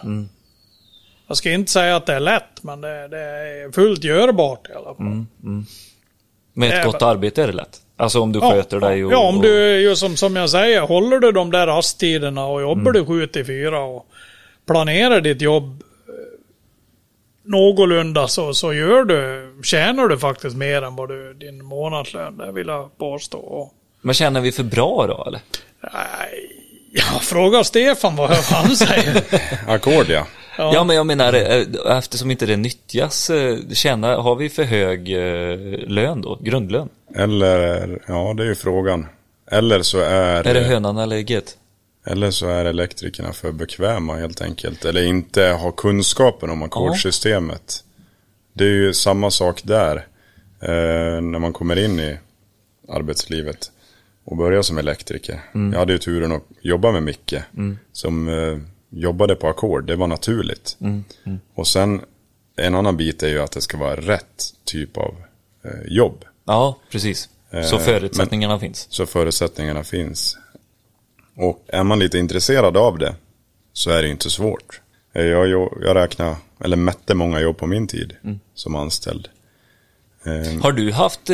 Jag 1.28 1.38
ska 1.38 1.52
inte 1.52 1.72
säga 1.72 1.96
att 1.96 2.06
det 2.06 2.14
är 2.14 2.20
lätt, 2.20 2.64
men 2.64 2.82
det, 2.82 3.08
det 3.08 3.20
är 3.20 3.72
fullt 3.72 4.04
görbart 4.04 4.70
i 4.70 4.74
alla 4.74 4.96
fall. 4.96 5.26
Med 6.54 6.70
ett 6.70 6.76
Det 6.76 6.82
är 6.82 6.86
gott 6.86 7.02
arbete 7.02 7.44
är 7.44 7.48
det 7.48 7.54
lätt. 7.54 7.82
Alltså 7.98 8.22
om 8.22 8.32
du 8.32 8.42
sköter 8.42 8.80
dig 8.80 9.06
och... 9.06 9.14
ja, 9.14 9.18
om 9.18 9.42
du, 9.42 9.82
ju 9.82 9.96
som, 9.96 10.18
som 10.18 10.36
jag 10.36 10.50
säger, 10.50 10.82
håller 10.82 11.20
du 11.20 11.32
de 11.32 11.52
där 11.52 11.68
rasttiderna 11.68 12.46
och 12.46 12.62
jobbar 12.62 12.92
du 12.92 13.06
7 13.06 13.28
till 13.28 13.46
4 13.46 13.80
och 13.80 14.08
planerar 14.68 15.22
ditt 15.22 15.42
jobb 15.42 15.84
eh, 16.08 16.14
någorlunda 17.44 18.28
så, 18.28 18.54
så 18.54 18.74
gör 18.74 19.04
du, 19.04 19.52
tjänar 19.64 20.08
du 20.08 20.18
faktiskt 20.18 20.56
mer 20.56 20.82
än 20.82 20.96
vad 20.96 21.10
du, 21.10 21.34
din 21.34 21.66
månadslön, 21.66 22.38
det 22.38 22.52
vill 22.52 22.68
jag 22.68 22.98
påstå. 22.98 23.72
Men 24.02 24.14
känner 24.14 24.42
vi 24.42 24.52
för 24.52 24.64
bra 24.64 25.08
då 25.08 25.24
eller? 25.28 25.42
nej, 25.94 26.52
ja, 26.92 27.20
fråga 27.22 27.64
Stefan 27.64 28.16
vad 28.16 28.30
han 28.30 28.76
säger. 28.76 29.24
Ackord 29.68 30.10
ja. 30.10 30.26
Ja. 30.58 30.72
Ja, 30.74 30.84
men 30.84 30.96
jag 30.96 31.06
menar 31.06 31.34
eh, 31.34 31.98
eftersom 31.98 32.32
inte 32.32 32.46
det 32.46 32.58
nyttjas, 32.58 33.30
eh, 33.30 33.58
tjänar, 33.74 34.18
har 34.18 34.36
vi 34.36 34.50
för 34.50 34.64
hög 34.64 35.12
eh, 35.12 35.58
lön 35.88 36.22
då? 36.22 36.38
Grundlön? 36.42 36.90
Eller, 37.16 38.00
ja 38.08 38.34
det 38.38 38.44
är 38.44 38.48
ju 38.48 38.56
frågan. 38.56 39.06
Eller 39.52 39.82
så 39.82 40.00
är, 40.00 40.48
Är 40.48 40.54
det 40.54 40.62
hönan 40.64 40.98
eller 40.98 41.16
ägget? 41.16 41.58
eller 42.06 42.32
så 42.32 42.48
är 42.48 42.66
elektrikerna 42.66 43.34
för 43.34 43.52
bekväma 43.52 44.16
helt 44.16 44.42
enkelt. 44.42 44.86
Eller 44.86 45.04
inte 45.04 45.44
har 45.44 45.72
kunskapen 45.72 46.50
om 46.50 46.64
ackordsystemet. 46.64 47.84
Det 48.54 48.64
är 48.64 48.70
ju 48.74 48.94
samma 48.94 49.32
sak 49.32 49.62
där. 49.64 49.96
Eh, 50.62 51.22
när 51.22 51.40
man 51.40 51.54
kommer 51.54 51.80
in 51.86 52.00
i 52.00 52.18
arbetslivet 52.90 53.72
och 54.26 54.38
börjar 54.38 54.62
som 54.62 54.78
elektriker. 54.78 55.40
Jag 55.72 55.80
hade 55.80 55.94
ju 55.94 56.00
turen 56.00 56.32
att 56.32 56.44
jobba 56.62 56.92
med 56.92 57.04
Micke. 57.04 57.36
Som 57.92 58.28
eh, 58.30 58.58
jobbade 58.90 59.36
på 59.36 59.48
ackord. 59.48 59.86
Det 59.88 59.96
var 59.96 60.08
naturligt. 60.08 60.78
Och 61.56 61.68
sen 61.68 62.02
en 62.56 62.76
annan 62.76 62.98
bit 62.98 63.24
är 63.24 63.28
ju 63.28 63.40
att 63.40 63.52
det 63.52 63.62
ska 63.62 63.78
vara 63.78 63.96
rätt 63.96 64.44
typ 64.66 64.98
av 64.98 65.16
eh, 65.66 65.72
jobb. 65.88 66.26
Ja, 66.46 66.78
precis. 66.92 67.30
Så 67.52 67.76
Eh, 67.76 67.82
förutsättningarna 67.82 68.60
finns. 68.60 68.88
Så 68.90 69.06
förutsättningarna 69.06 69.84
finns. 69.84 70.38
Och 71.36 71.66
är 71.68 71.84
man 71.84 72.00
lite 72.00 72.18
intresserad 72.18 72.78
av 72.78 72.98
det 72.98 73.16
så 73.74 73.90
är 73.92 74.02
det 74.02 74.10
inte 74.10 74.30
svårt. 74.30 74.82
Eh, 75.14 75.26
Jag, 75.26 75.48
jag, 75.48 75.78
jag 75.82 75.96
räknar, 75.96 76.36
eller 76.64 76.78
mätte 76.78 77.14
många 77.16 77.40
jobb 77.40 77.58
på 77.58 77.68
min 77.68 77.88
tid 77.88 78.16
som 78.54 78.76
anställd. 78.76 79.28
Eh, 80.26 80.62
Har 80.62 80.72
du 80.72 80.92
haft 80.92 81.30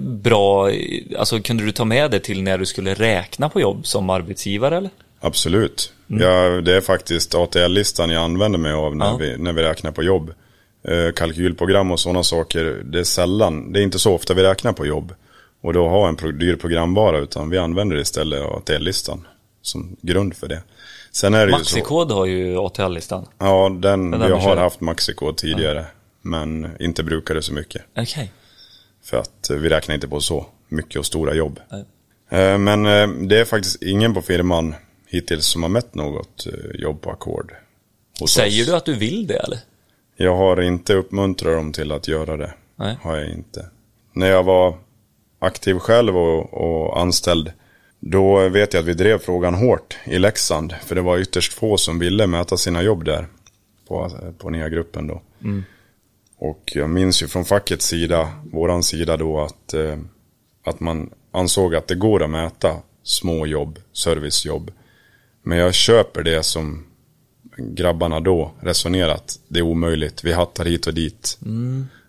bra, 0.00 0.70
alltså 1.18 1.40
kunde 1.40 1.64
du 1.64 1.72
ta 1.72 1.84
med 1.84 2.10
det 2.10 2.20
till 2.20 2.42
när 2.42 2.58
du 2.58 2.66
skulle 2.66 2.94
räkna 2.94 3.48
på 3.48 3.60
jobb 3.60 3.86
som 3.86 4.10
arbetsgivare 4.10 4.76
eller? 4.76 4.90
Absolut. 5.20 5.92
Ja, 6.06 6.60
det 6.60 6.72
är 6.76 6.80
faktiskt 6.80 7.34
ATL-listan 7.34 8.10
jag 8.10 8.22
använder 8.22 8.58
mig 8.58 8.72
av 8.72 8.96
när, 8.96 9.06
Ja. 9.06 9.16
vi, 9.16 9.38
när 9.38 9.52
vi 9.52 9.62
räknar 9.62 9.90
på 9.92 10.02
jobb. 10.02 10.34
Eh, 10.88 11.12
kalkylprogram 11.12 11.90
och 11.90 12.00
sådana 12.00 12.22
saker, 12.22 12.64
det 12.84 12.98
är 13.00 13.04
sällan, 13.04 13.72
det 13.72 13.80
är 13.80 13.82
inte 13.82 13.98
så 13.98 14.14
ofta 14.14 14.34
vi 14.34 14.42
räknar 14.42 14.72
på 14.72 14.86
jobb. 14.86 15.14
Och 15.62 15.72
då 15.72 15.88
har 15.88 16.08
en 16.08 16.16
pro, 16.16 16.30
dyr 16.30 16.56
programvara, 16.56 17.18
utan 17.18 17.50
vi 17.50 17.58
använder 17.58 17.96
istället 17.96 18.42
ATL-listan 18.42 19.26
som 19.62 19.96
grund 20.02 20.36
för 20.36 20.48
det. 20.48 20.62
Sen 21.12 21.34
är 21.34 21.38
det 21.38 21.44
ju 21.46 21.52
så. 21.52 21.58
Maxikod 21.58 22.10
har 22.12 22.26
ju 22.26 22.58
ATL-listan. 22.58 23.26
Ja, 23.38 23.68
den, 23.80 24.10
Den 24.10 24.20
där 24.20 24.30
har 24.30 24.56
haft 24.56 24.80
Maxikod 24.80 25.36
tidigare. 25.36 25.84
Men 26.22 26.70
inte 26.80 27.02
brukar 27.02 27.34
det 27.34 27.42
så 27.42 27.52
mycket. 27.52 27.82
Okej. 27.98 28.32
För 29.04 29.16
att 29.16 29.50
eh, 29.50 29.56
vi 29.56 29.68
räknar 29.68 29.94
inte 29.94 30.08
på 30.08 30.20
så 30.20 30.46
mycket 30.68 30.96
och 30.98 31.06
stora 31.06 31.34
jobb. 31.34 31.60
Nej. 31.70 31.84
Eh, 32.42 32.58
Men 32.58 32.86
eh, 32.86 33.08
det 33.28 33.38
är 33.40 33.44
faktiskt 33.44 33.82
ingen 33.82 34.14
på 34.14 34.22
firman 34.22 34.74
hittills 35.16 35.46
som 35.46 35.62
har 35.62 35.70
mätt 35.70 35.94
något 35.94 36.46
eh, 36.46 36.80
jobb 36.80 37.00
på 37.00 37.10
ackord. 37.10 37.52
Säger 38.28 38.62
oss. 38.62 38.66
du 38.66 38.76
att 38.76 38.84
du 38.84 38.94
vill 38.94 39.26
det 39.26 39.36
eller? 39.36 39.58
Jag 40.16 40.36
har 40.36 40.62
inte 40.62 40.94
uppmuntrat 40.94 41.54
dem 41.54 41.72
till 41.72 41.92
att 41.92 42.08
göra 42.08 42.36
det. 42.36 42.54
Nej. 42.76 42.96
Har 43.02 43.16
jag 43.16 43.30
inte. 43.30 43.66
När 44.12 44.26
jag 44.26 44.42
var 44.42 44.78
aktiv 45.38 45.78
själv 45.78 46.16
och, 46.16 46.54
och 46.54 47.00
anställd. 47.00 47.52
Då 48.00 48.48
vet 48.48 48.74
jag 48.74 48.80
att 48.80 48.86
vi 48.86 48.94
drev 48.94 49.18
frågan 49.18 49.54
hårt 49.54 49.96
i 50.04 50.18
Leksand. 50.18 50.74
För 50.84 50.94
det 50.94 51.00
var 51.00 51.18
ytterst 51.18 51.52
få 51.52 51.76
som 51.76 51.98
ville 51.98 52.26
mäta 52.26 52.56
sina 52.56 52.82
jobb 52.82 53.04
där. 53.04 53.26
På, 53.88 54.10
på 54.38 54.50
nya 54.50 54.68
gruppen 54.68 55.06
då. 55.06 55.22
Och 56.38 56.72
jag 56.74 56.90
minns 56.90 57.22
ju 57.22 57.28
från 57.28 57.44
fackets 57.44 57.86
sida, 57.86 58.32
våran 58.52 58.82
sida 58.82 59.16
då, 59.16 59.40
att, 59.40 59.74
eh, 59.74 59.98
att 60.64 60.80
man 60.80 61.10
ansåg 61.32 61.74
att 61.74 61.88
det 61.88 61.94
går 61.94 62.22
att 62.22 62.30
mäta 62.30 62.76
små 63.02 63.46
jobb, 63.46 63.78
servicejobb. 63.92 64.70
Men 65.46 65.58
jag 65.58 65.74
köper 65.74 66.22
det 66.22 66.42
som 66.42 66.84
grabbarna 67.56 68.20
då 68.20 68.50
resonerat. 68.60 69.40
Det 69.48 69.58
är 69.58 69.62
omöjligt, 69.62 70.24
vi 70.24 70.32
hattar 70.32 70.64
hit 70.64 70.86
och 70.86 70.94
dit. 70.94 71.38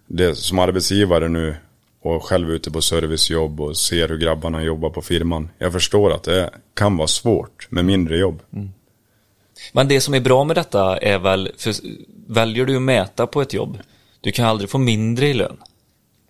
Det, 0.07 0.35
som 0.35 0.59
arbetsgivare 0.59 1.27
nu 1.27 1.55
och 2.01 2.23
själv 2.23 2.51
ute 2.51 2.71
på 2.71 2.81
servicejobb 2.81 3.61
och 3.61 3.77
ser 3.77 4.09
hur 4.09 4.17
grabbarna 4.17 4.63
jobbar 4.63 4.89
på 4.89 5.01
firman. 5.01 5.49
Jag 5.57 5.73
förstår 5.73 6.13
att 6.13 6.23
det 6.23 6.49
kan 6.73 6.97
vara 6.97 7.07
svårt 7.07 7.67
med 7.69 7.85
mindre 7.85 8.17
jobb. 8.17 8.41
Men 9.73 9.87
det 9.87 10.01
som 10.01 10.13
är 10.13 10.19
bra 10.19 10.43
med 10.43 10.55
detta 10.55 10.97
är 10.97 11.19
väl, 11.19 11.51
för 11.57 11.73
väljer 12.27 12.65
du 12.65 12.75
att 12.75 12.81
mäta 12.81 13.27
på 13.27 13.41
ett 13.41 13.53
jobb, 13.53 13.77
du 14.21 14.31
kan 14.31 14.45
aldrig 14.45 14.69
få 14.69 14.77
mindre 14.77 15.27
i 15.27 15.33
lön. 15.33 15.57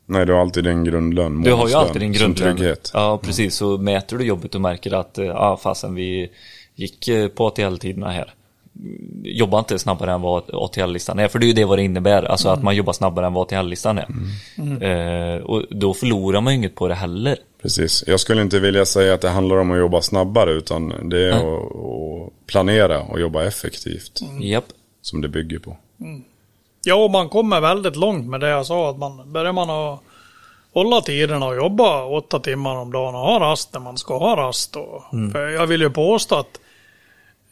Nej, 0.06 0.26
du 0.26 0.34
har 0.34 0.40
alltid 0.40 0.64
din 0.64 0.84
grundlön. 0.84 1.42
Du 1.42 1.54
har 1.54 1.68
ju 1.68 1.74
alltid 1.74 2.02
din 2.02 2.14
grundlön. 2.14 2.76
Ja, 2.94 3.20
precis. 3.24 3.56
Så 3.56 3.78
mäter 3.78 4.18
du 4.18 4.26
jobbet 4.26 4.56
och 4.56 4.62
märker 4.62 4.94
att, 4.94 5.18
eh, 5.18 5.26
ja 5.26 5.34
ah, 5.34 5.58
fasen 5.58 5.96
vi 5.96 6.30
gick 6.78 7.08
eh, 7.08 7.28
på 7.28 7.48
ATL-tiderna 7.48 8.12
här. 8.12 8.34
Jobba 9.24 9.60
inte 9.60 9.80
snabbare 9.80 10.12
än 10.12 10.22
vad 10.22 10.44
ATL-listan 10.54 11.20
är, 11.20 11.28
för 11.28 11.40
det 11.40 11.46
är 11.46 11.48
ju 11.48 11.54
det 11.54 11.66
vad 11.66 11.78
det 11.78 11.84
innebär. 11.84 12.24
Alltså 12.24 12.50
att 12.50 12.64
man 12.64 12.76
jobbar 12.76 12.94
snabbare 12.94 13.26
än 13.26 13.34
vad 13.34 13.54
ATL-listan 13.54 13.98
är. 13.98 14.08
Eh, 14.84 15.42
och 15.42 15.64
då 15.70 15.94
förlorar 15.94 16.42
man 16.42 16.54
ju 16.54 16.58
inget 16.58 16.76
på 16.76 16.88
det 16.88 16.96
heller. 16.96 17.38
Precis. 17.62 18.04
Jag 18.08 18.20
skulle 18.20 18.42
inte 18.42 18.60
vilja 18.60 18.86
säga 18.86 19.14
att 19.14 19.22
det 19.22 19.30
handlar 19.30 19.58
om 19.58 19.72
att 19.72 19.78
jobba 19.78 20.02
snabbare 20.02 20.52
utan 20.52 21.10
det 21.10 21.30
är 21.30 21.32
att, 21.32 21.76
att 21.76 22.48
planera 22.48 23.02
och 23.02 23.20
jobba 23.20 23.44
effektivt. 23.44 24.22
Japp. 24.42 24.66
Som 25.02 25.22
det 25.22 25.28
bygger 25.28 25.60
på. 25.60 25.78
Ja, 26.84 26.96
och 26.96 27.12
man 27.12 27.30
kommer 27.30 27.62
väldigt 27.62 27.96
långt 27.96 28.28
med 28.28 28.40
det 28.40 28.50
jag 28.50 28.66
sa. 28.66 28.90
Att 28.90 28.98
man, 28.98 29.32
börjar 29.32 29.54
man 29.54 29.70
att 29.70 30.00
hålla 30.74 31.02
tiderna 31.02 31.46
och 31.46 31.56
jobba 31.56 32.06
åtta 32.06 32.40
timmar 32.40 32.76
om 32.76 32.92
dagen 32.92 33.16
och 33.16 33.22
ha 33.22 33.40
rast 33.40 33.74
när 33.74 33.80
man 33.80 33.98
ska 33.98 34.18
ha 34.18 34.36
rast. 34.36 34.76
Och, 34.76 35.04
För 35.32 35.48
jag 35.48 35.68
vill 35.68 35.82
ju 35.82 35.90
påstå 35.90 36.36
att 36.36 36.60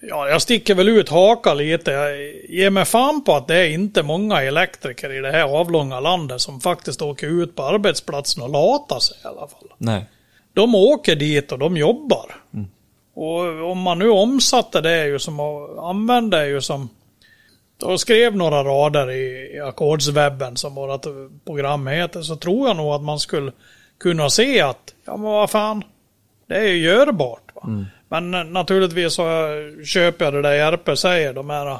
Ja, 0.09 0.29
jag 0.29 0.41
sticker 0.41 0.75
väl 0.75 0.89
ut 0.89 1.09
haka 1.09 1.53
lite. 1.53 1.91
Jag 1.91 2.17
ger 2.49 2.69
mig 2.69 2.85
fan 2.85 3.23
på 3.23 3.35
att 3.35 3.47
det 3.47 3.55
är 3.55 3.69
inte 3.69 4.03
många 4.03 4.41
elektriker 4.41 5.13
i 5.13 5.21
det 5.21 5.31
här 5.31 5.43
avlånga 5.43 5.99
landet 5.99 6.41
som 6.41 6.61
faktiskt 6.61 7.01
åker 7.01 7.27
ut 7.27 7.55
på 7.55 7.63
arbetsplatsen 7.63 8.43
och 8.43 8.49
latar 8.49 8.99
sig 8.99 9.17
i 9.23 9.27
alla 9.27 9.47
fall. 9.47 9.73
Nej. 9.77 10.05
De 10.53 10.75
åker 10.75 11.15
dit 11.15 11.51
och 11.51 11.59
de 11.59 11.77
jobbar. 11.77 12.35
Och 13.13 13.71
om 13.71 13.79
man 13.79 13.99
nu 13.99 14.09
omsatte 14.09 14.81
det 14.81 15.05
ju 15.05 15.19
som 15.19 15.39
använde 15.79 16.37
det 16.37 16.47
ju 16.47 16.61
som 16.61 16.89
och 17.83 17.99
skrev 17.99 18.35
några 18.35 18.63
rader 18.63 19.11
i, 19.11 19.59
ackordswebben 19.59 20.57
som 20.57 20.75
vårt 20.75 21.05
program 21.45 21.87
heter 21.87 22.21
så 22.21 22.35
tror 22.35 22.67
jag 22.67 22.77
nog 22.77 22.93
att 22.93 23.03
man 23.03 23.19
skulle 23.19 23.51
kunna 23.97 24.29
se 24.29 24.61
att 24.61 24.93
ja 25.05 25.17
men 25.17 25.31
vad 25.31 25.49
fan 25.49 25.83
det 26.47 26.55
är 26.55 26.67
ju 26.67 26.77
görbart. 26.77 27.51
Va? 27.55 27.85
Men 28.09 28.31
naturligtvis 28.31 29.13
så 29.13 29.23
köper 29.85 30.25
jag 30.25 30.33
det 30.33 30.41
där 30.41 30.53
Järpe 30.53 30.97
säger 30.97 31.33
de 31.33 31.49
här 31.49 31.79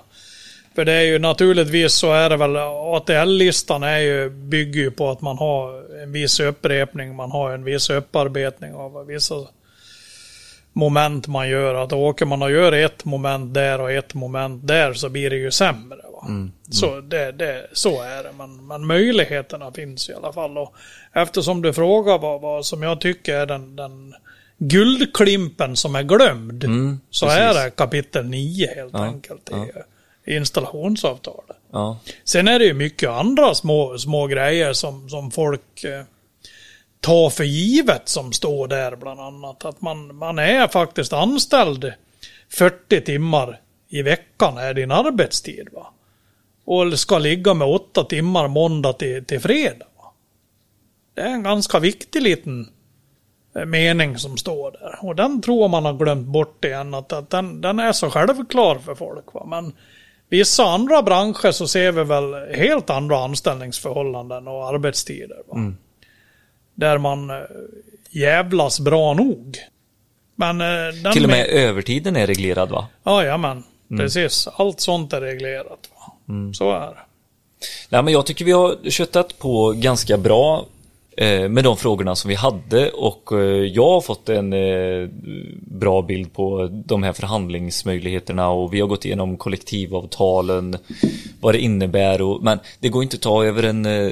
För 0.76 0.86
det 0.86 0.94
är 0.94 1.02
ju 1.02 1.20
naturligtvis 1.20 1.94
så 1.94 2.14
är 2.14 2.30
det 2.30 2.38
väl, 2.38 2.58
ATL-listan 2.58 3.84
är 3.84 4.00
ju, 4.00 4.30
bygger 4.30 4.82
ju 4.82 4.92
på 4.92 5.10
att 5.10 5.22
man 5.22 5.38
har 5.38 6.00
en 6.04 6.12
viss 6.12 6.40
upprepning, 6.40 7.16
man 7.16 7.32
har 7.32 7.52
en 7.52 7.64
viss 7.64 7.90
upparbetning 7.90 8.74
av 8.74 9.06
vissa 9.06 9.36
moment 10.74 11.28
man 11.28 11.50
gör. 11.50 11.76
Att 11.76 11.94
åker 11.94 12.26
man 12.26 12.42
och 12.42 12.52
gör 12.52 12.72
ett 12.72 13.06
moment 13.06 13.54
där 13.54 13.82
och 13.82 13.92
ett 13.92 14.14
moment 14.14 14.68
där 14.68 14.94
så 14.94 15.10
blir 15.10 15.30
det 15.30 15.36
ju 15.36 15.52
sämre. 15.52 15.98
Va? 16.14 16.28
Så, 16.70 17.02
det, 17.02 17.32
det, 17.32 17.68
så 17.74 18.02
är 18.02 18.24
det, 18.24 18.32
men, 18.38 18.68
men 18.68 18.86
möjligheterna 18.88 19.72
finns 19.72 20.10
i 20.10 20.14
alla 20.14 20.34
fall. 20.34 20.58
Och 20.58 20.74
eftersom 21.14 21.62
du 21.62 21.74
frågar 21.74 22.18
vad, 22.18 22.42
vad 22.42 22.66
som 22.66 22.84
jag 22.84 23.02
tycker 23.02 23.36
är 23.36 23.46
den, 23.46 23.76
den 23.76 24.16
guldklimpen 24.58 25.76
som 25.76 25.96
är 25.96 26.04
glömd, 26.04 26.64
Mm, 26.64 27.00
så 27.10 27.26
precis. 27.26 27.42
är 27.42 27.54
det 27.64 27.70
kapitel 27.72 28.26
9 28.26 28.76
helt 28.76 28.94
Ja, 28.94 29.04
enkelt 29.04 29.50
i, 29.50 29.54
ja. 29.54 29.82
i 30.34 30.36
installationsavtalet. 30.38 31.58
Ja. 31.72 32.00
Sen 32.24 32.48
är 32.48 32.60
det 32.60 32.66
ju 32.66 32.74
mycket 32.74 33.10
andra 33.10 33.56
små, 33.56 33.98
små 33.98 34.28
grejer 34.28 34.74
som, 34.74 35.10
som 35.10 35.32
folk 35.32 35.84
eh, 35.84 36.04
tar 37.00 37.30
för 37.30 37.44
givet 37.44 38.10
som 38.10 38.32
står 38.34 38.68
där 38.68 38.96
bland 38.96 39.20
annat. 39.20 39.66
Att 39.66 39.82
man, 39.82 40.16
man 40.16 40.40
är 40.40 40.68
faktiskt 40.68 41.14
anställd 41.14 41.94
40 42.50 43.02
timmar 43.02 43.60
i 43.90 44.02
veckan 44.02 44.58
är 44.58 44.74
din 44.74 44.92
arbetstid. 44.92 45.68
Va? 45.74 45.88
Och 46.66 47.00
ska 47.00 47.18
ligga 47.18 47.54
med 47.54 47.68
8 47.68 48.04
timmar 48.04 48.48
måndag 48.48 48.94
till, 48.94 49.26
till 49.26 49.40
fredag. 49.40 49.86
Va? 49.98 50.14
Det 51.14 51.22
är 51.22 51.30
en 51.30 51.44
ganska 51.44 51.80
viktig 51.80 52.22
liten 52.22 52.70
mening 53.66 54.18
som 54.18 54.38
står 54.38 54.72
där. 54.72 55.00
Och 55.02 55.16
den 55.16 55.42
tror 55.42 55.68
man 55.68 55.86
har 55.86 55.94
glömt 55.94 56.28
bort 56.28 56.66
igen. 56.66 56.94
Att, 56.94 57.14
att 57.14 57.30
den, 57.30 57.62
den 57.62 57.80
är 57.80 57.92
så 57.92 58.10
självklar 58.10 58.76
för 58.80 58.96
folk. 58.96 59.34
Va? 59.34 59.46
Men 59.48 59.74
vissa 60.30 60.64
andra 60.66 61.02
branscher 61.02 61.52
så 61.52 61.68
ser 61.68 61.92
vi 61.92 62.04
väl 62.04 62.34
helt 62.56 62.90
andra 62.90 63.18
anställningsförhållanden 63.24 64.48
och 64.48 64.68
arbetstider. 64.68 65.38
Va? 65.48 65.74
Där 66.76 66.98
man 66.98 67.30
eh, 67.30 67.36
jävlas 68.10 68.80
bra 68.80 69.14
nog. 69.14 69.58
Men 70.36 70.62
eh, 70.62 71.12
Till 71.14 71.24
och 71.26 71.30
me- 71.30 71.34
med 71.34 71.48
övertiden 71.48 72.16
är 72.16 72.28
reglerad 72.28 72.70
va? 72.70 72.88
Ja, 73.04 73.22
jajamän. 73.24 73.64
Precis. 73.98 74.48
Allt 74.56 74.80
sånt 74.80 75.14
är 75.14 75.22
reglerat. 75.22 75.90
Va? 75.96 76.14
Så 76.54 76.72
är 76.72 76.80
det. 76.80 76.98
Nej, 77.90 78.04
men 78.04 78.14
jag 78.14 78.26
tycker 78.26 78.46
vi 78.46 78.52
har 78.52 78.90
köttat 78.90 79.40
på 79.40 79.72
ganska 79.78 80.18
bra 80.18 80.66
med 81.50 81.64
de 81.64 81.78
frågorna 81.78 82.16
som 82.16 82.30
vi 82.30 82.36
hade 82.36 82.90
och 82.90 83.32
eh, 83.32 83.64
jag 83.66 83.90
har 83.90 84.02
fått 84.02 84.30
en 84.30 84.54
eh, 84.54 85.10
bra 85.62 86.02
bild 86.02 86.34
på 86.34 86.70
de 86.72 87.04
här 87.04 87.14
förhandlingsmöjligheterna 87.14 88.50
och 88.50 88.74
vi 88.74 88.82
har 88.82 88.88
gått 88.88 89.06
igenom 89.06 89.38
kollektivavtalen, 89.38 90.78
vad 91.40 91.54
det 91.54 91.60
innebär 91.60 92.22
och, 92.22 92.44
men 92.44 92.60
det 92.80 92.90
går 92.90 93.04
inte 93.04 93.16
att 93.16 93.22
ta 93.22 93.46
över 93.46 93.64
en, 93.64 93.86
eh, 93.86 94.12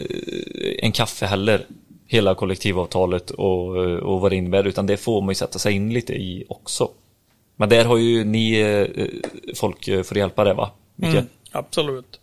en 0.79 0.91
kaffe 0.91 1.25
heller 1.25 1.65
hela 2.13 2.35
kollektivavtalet 2.35 3.31
och, 3.31 3.83
eh, 3.83 3.97
och 3.97 4.21
vad 4.21 4.31
det 4.31 4.35
innebär 4.35 4.67
utan 4.67 4.87
det 4.87 4.97
får 4.97 5.21
man 5.21 5.29
ju 5.29 5.35
sätta 5.35 5.59
sig 5.59 5.73
in 5.73 5.93
lite 5.93 6.13
i 6.13 6.45
också. 6.47 6.89
Men 7.55 7.69
där 7.69 7.85
har 7.85 7.97
ju 7.97 8.23
ni 8.23 8.59
eh, 8.59 9.05
folk 9.55 9.87
eh, 9.87 10.03
för 10.03 10.15
att 10.15 10.19
hjälpa 10.19 10.43
det 10.43 10.53
va? 10.53 10.71
Micke? 10.95 11.13
Mm, 11.13 11.25
absolut. 11.51 12.19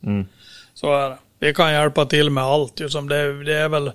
Så 0.75 0.95
är 0.95 1.11
det. 1.11 1.17
Vi 1.39 1.55
kan 1.55 1.73
hjälpa 1.73 2.07
till 2.07 2.31
med 2.31 2.45
allt. 2.45 2.81
ju 2.81 2.89
som 2.89 3.09
det, 3.09 3.45
det 3.45 3.55
är 3.55 3.69
väl 3.69 3.93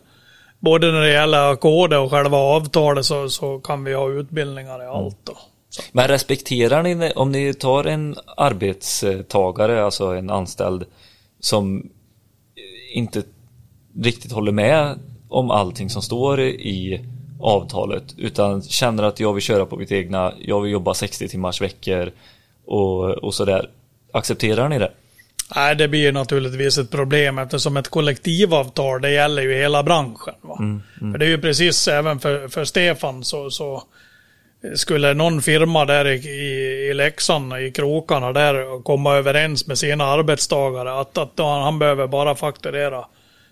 både 0.65 0.91
när 0.91 1.01
det 1.01 1.11
gäller 1.11 1.51
ackordet 1.51 1.99
och 1.99 2.11
själva 2.11 2.37
avtalet 2.37 3.05
så, 3.05 3.29
så 3.29 3.59
kan 3.59 3.83
vi 3.83 3.93
ha 3.93 4.09
utbildningar 4.09 4.83
i 4.83 4.85
allt. 4.85 5.17
Då. 5.23 5.33
Så. 5.69 5.81
Men 5.91 6.07
respekterar 6.07 6.83
ni 6.83 7.11
om 7.15 7.31
ni 7.31 7.53
tar 7.53 7.83
en 7.83 8.15
arbetstagare, 8.37 9.85
alltså 9.85 10.05
en 10.05 10.29
anställd 10.29 10.85
som 11.39 11.89
inte 12.93 13.23
riktigt 14.03 14.31
håller 14.31 14.51
med 14.51 14.99
om 15.29 15.51
allting 15.51 15.89
som 15.89 16.01
står 16.01 16.41
i 16.41 17.05
avtalet 17.39 18.03
utan 18.17 18.61
känner 18.61 19.03
att 19.03 19.19
jag 19.19 19.33
vill 19.33 19.43
köra 19.43 19.65
på 19.65 19.75
mitt 19.75 19.91
egna, 19.91 20.33
jag 20.41 20.61
vill 20.61 20.71
jobba 20.71 20.93
60 20.93 21.27
timmars 21.27 21.61
veckor 21.61 22.11
och, 22.65 23.09
och 23.09 23.33
sådär. 23.33 23.69
Accepterar 24.13 24.69
ni 24.69 24.79
det? 24.79 24.91
Nej, 25.55 25.75
det 25.75 25.87
blir 25.87 26.11
naturligtvis 26.11 26.77
ett 26.77 26.91
problem 26.91 27.37
eftersom 27.37 27.77
ett 27.77 27.89
kollektivavtal 27.89 29.01
det 29.01 29.11
gäller 29.11 29.41
ju 29.41 29.53
hela 29.53 29.83
branschen. 29.83 30.35
Va? 30.41 30.57
För 31.11 31.17
det 31.17 31.25
är 31.25 31.29
ju 31.29 31.41
precis 31.41 31.87
även 31.87 32.19
för, 32.19 32.47
för 32.47 32.65
Stefan 32.65 33.23
så, 33.23 33.49
så 33.49 33.83
skulle 34.75 35.13
någon 35.13 35.41
firma 35.41 35.85
där 35.85 36.07
i, 36.07 36.15
i, 36.15 36.89
i 36.89 36.93
Leksand, 36.93 37.57
i 37.57 37.71
krokarna 37.71 38.33
där 38.33 38.83
komma 38.83 39.15
överens 39.15 39.67
med 39.67 39.77
sina 39.77 40.05
arbetstagare 40.05 40.99
att, 40.99 41.17
att 41.17 41.31
han 41.37 41.79
behöver 41.79 42.07
bara 42.07 42.35
fakturera 42.35 43.05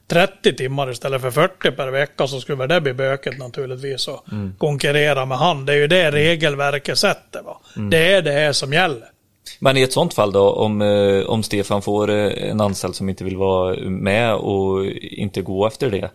30 0.07 0.55
timmar 0.55 0.91
istället 0.91 1.21
för 1.21 1.31
40 1.31 1.71
per 1.71 1.87
vecka 1.87 2.27
så 2.27 2.41
skulle 2.41 2.67
det 2.67 2.81
bli 2.81 2.93
böket 2.93 3.37
naturligtvis 3.37 4.07
och 4.07 4.25
konkurrera 4.57 5.25
med 5.25 5.37
han. 5.37 5.65
Det 5.65 5.73
är 5.73 5.77
ju 5.77 5.87
det 5.87 6.11
regelverket 6.11 6.97
sätter. 6.97 7.41
Va? 7.41 7.61
Det 7.75 8.11
är 8.11 8.21
det 8.21 8.31
här 8.31 8.51
som 8.51 8.73
gäller. 8.73 9.12
Men 9.59 9.77
i 9.77 9.81
ett 9.81 9.93
sånt 9.93 10.13
fall 10.13 10.31
då, 10.31 10.49
om, 10.49 10.81
eh, 10.81 11.25
om 11.25 11.43
Stefan 11.43 11.81
får 11.81 12.09
eh, 12.09 12.49
en 12.49 12.61
anställd 12.61 12.95
som 12.95 13.09
inte 13.09 13.23
vill 13.23 13.37
vara 13.37 13.75
med 13.89 14.35
och 14.35 14.85
inte 15.01 15.41
gå 15.41 15.67
efter 15.67 15.91
det. 15.91 16.11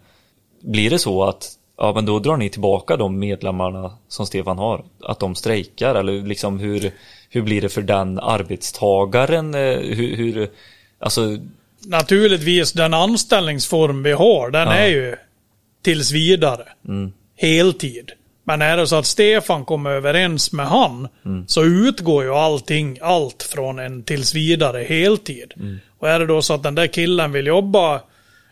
Blir 0.60 0.90
det 0.90 0.98
så 0.98 1.24
att, 1.24 1.48
ja 1.78 1.92
men 1.94 2.06
då 2.06 2.18
drar 2.18 2.36
ni 2.36 2.48
tillbaka 2.50 2.96
de 2.96 3.18
medlemmarna 3.18 3.92
som 4.08 4.26
Stefan 4.26 4.58
har? 4.58 4.84
Att 5.02 5.18
de 5.20 5.34
strejkar 5.34 5.94
eller 5.94 6.22
liksom 6.22 6.58
hur, 6.58 6.90
hur 7.30 7.42
blir 7.42 7.60
det 7.60 7.68
för 7.68 7.82
den 7.82 8.18
arbetstagaren? 8.18 9.54
Eh, 9.54 9.78
Hur, 9.78 10.16
hur 10.16 10.48
alltså, 10.98 11.38
naturligtvis 11.86 12.72
den 12.72 12.94
anställningsform 12.94 14.02
vi 14.02 14.12
har, 14.12 14.50
den 14.50 14.66
Ja. 14.68 14.74
är 14.74 14.88
ju 14.88 15.16
tills 15.82 16.10
vidare. 16.10 16.62
Heltid. 17.36 18.10
Men 18.48 18.62
är 18.62 18.76
det 18.76 18.86
så 18.86 18.96
att 18.96 19.06
Stefan 19.06 19.64
kommer 19.64 19.90
överens 19.90 20.52
med 20.52 20.66
han 20.66 21.08
så 21.46 21.64
utgår 21.64 22.24
ju 22.24 22.34
allting, 22.34 22.98
allt 23.02 23.42
från 23.42 23.78
en 23.78 24.02
tills 24.02 24.34
vidare 24.34 24.82
heltid. 24.82 25.52
Och 25.98 26.08
är 26.08 26.18
det 26.18 26.26
då 26.26 26.42
så 26.42 26.54
att 26.54 26.62
den 26.62 26.74
där 26.74 26.86
killen 26.86 27.32
vill 27.32 27.46
jobba 27.46 28.00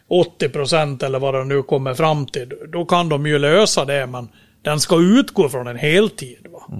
80% 0.08 1.04
eller 1.04 1.18
vad 1.18 1.34
det 1.34 1.44
nu 1.44 1.62
kommer 1.62 1.94
fram 1.94 2.26
till, 2.26 2.52
då 2.68 2.84
kan 2.84 3.08
de 3.08 3.26
ju 3.26 3.38
lösa 3.38 3.84
det 3.84 4.06
men 4.06 4.28
den 4.62 4.80
ska 4.80 5.00
utgå 5.00 5.48
från 5.48 5.66
en 5.66 5.76
heltid. 5.76 6.46
Va? 6.52 6.76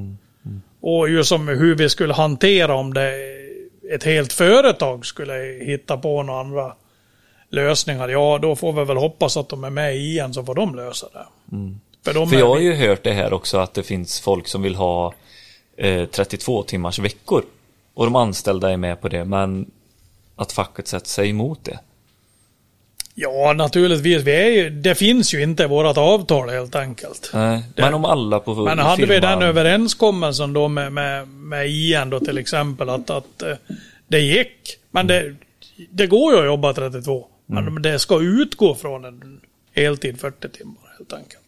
Och 0.81 1.09
ju 1.09 1.25
som 1.25 1.49
hur 1.49 1.75
vi 1.75 1.89
skulle 1.89 2.15
hantera 2.15 2.75
om 2.75 2.95
det 2.95 3.13
ett 3.95 4.05
helt 4.05 4.33
företag 4.33 5.07
skulle 5.07 5.35
hitta 5.61 5.97
på 5.97 6.23
några 6.23 6.41
andra 6.41 6.73
lösningar. 7.51 8.09
Ja, 8.09 8.39
då 8.43 8.57
får 8.57 8.73
vi 8.73 8.85
väl 8.85 8.97
hoppas 8.97 9.37
att 9.37 9.49
de 9.49 9.65
är 9.65 9.71
med 9.71 9.97
i 9.97 10.19
en 10.19 10.35
så 10.35 10.45
får 10.45 10.55
de 10.55 10.75
lösa 10.75 11.07
det. 11.13 11.27
För, 12.07 12.15
de 12.15 12.29
för 12.29 12.37
jag 12.37 12.49
har 12.49 12.59
ju 12.59 12.75
hört 12.75 13.03
det 13.03 13.13
här 13.13 13.33
också 13.33 13.59
att 13.59 13.75
det 13.75 13.83
finns 13.83 14.21
folk 14.21 14.49
som 14.49 14.63
vill 14.63 14.75
ha 14.75 15.15
eh, 15.77 16.05
32 16.07 16.63
timmars 16.63 16.99
veckor. 16.99 17.45
Och 17.95 18.05
de 18.05 18.17
anställda 18.17 18.71
är 18.71 18.77
med 18.77 19.01
på 19.01 19.09
det 19.09 19.25
men 19.25 19.71
att 20.37 20.53
facket 20.53 20.89
sätter 20.89 21.09
sig 21.09 21.31
emot 21.31 21.65
det. 21.65 21.79
Ja, 23.15 23.53
naturligtvis. 23.57 24.23
Vi 24.23 24.35
är 24.35 24.51
ju, 24.51 24.71
det 24.71 24.95
finns 24.95 25.35
ju 25.35 25.43
inte 25.43 25.63
i 25.63 25.67
vårt 25.67 25.97
avtal 25.97 26.49
helt 26.49 26.75
enkelt. 26.75 27.31
Nej, 27.35 27.63
men 27.77 27.95
om 27.95 28.05
alla 28.05 28.41
på 28.41 28.55
Men 28.55 28.79
hade 28.79 29.07
vi 29.07 29.13
firman- 29.15 29.21
den 29.21 29.43
överenskommelsen 29.43 30.53
då 30.53 30.69
med, 30.69 30.93
med, 30.93 31.29
med 31.29 31.71
IN 31.71 32.11
då 32.11 32.21
till 32.21 32.39
exempel 32.39 32.89
att, 32.89 33.11
att 33.11 33.43
eh, 33.43 33.57
det 34.09 34.21
gick. 34.21 34.79
Men 34.91 35.07
det, 35.07 35.35
det 35.91 36.07
går 36.07 36.35
ju 36.35 36.41
att 36.41 36.47
jobba 36.47 36.73
32. 36.73 37.27
Men 37.47 37.83
det 37.83 37.99
ska 37.99 38.21
utgå 38.21 38.75
från 38.75 39.05
en 39.05 39.41
heltid 39.75 40.21
40 40.21 40.49
timmar 40.49 40.95
helt 40.99 41.13
enkelt. 41.13 41.46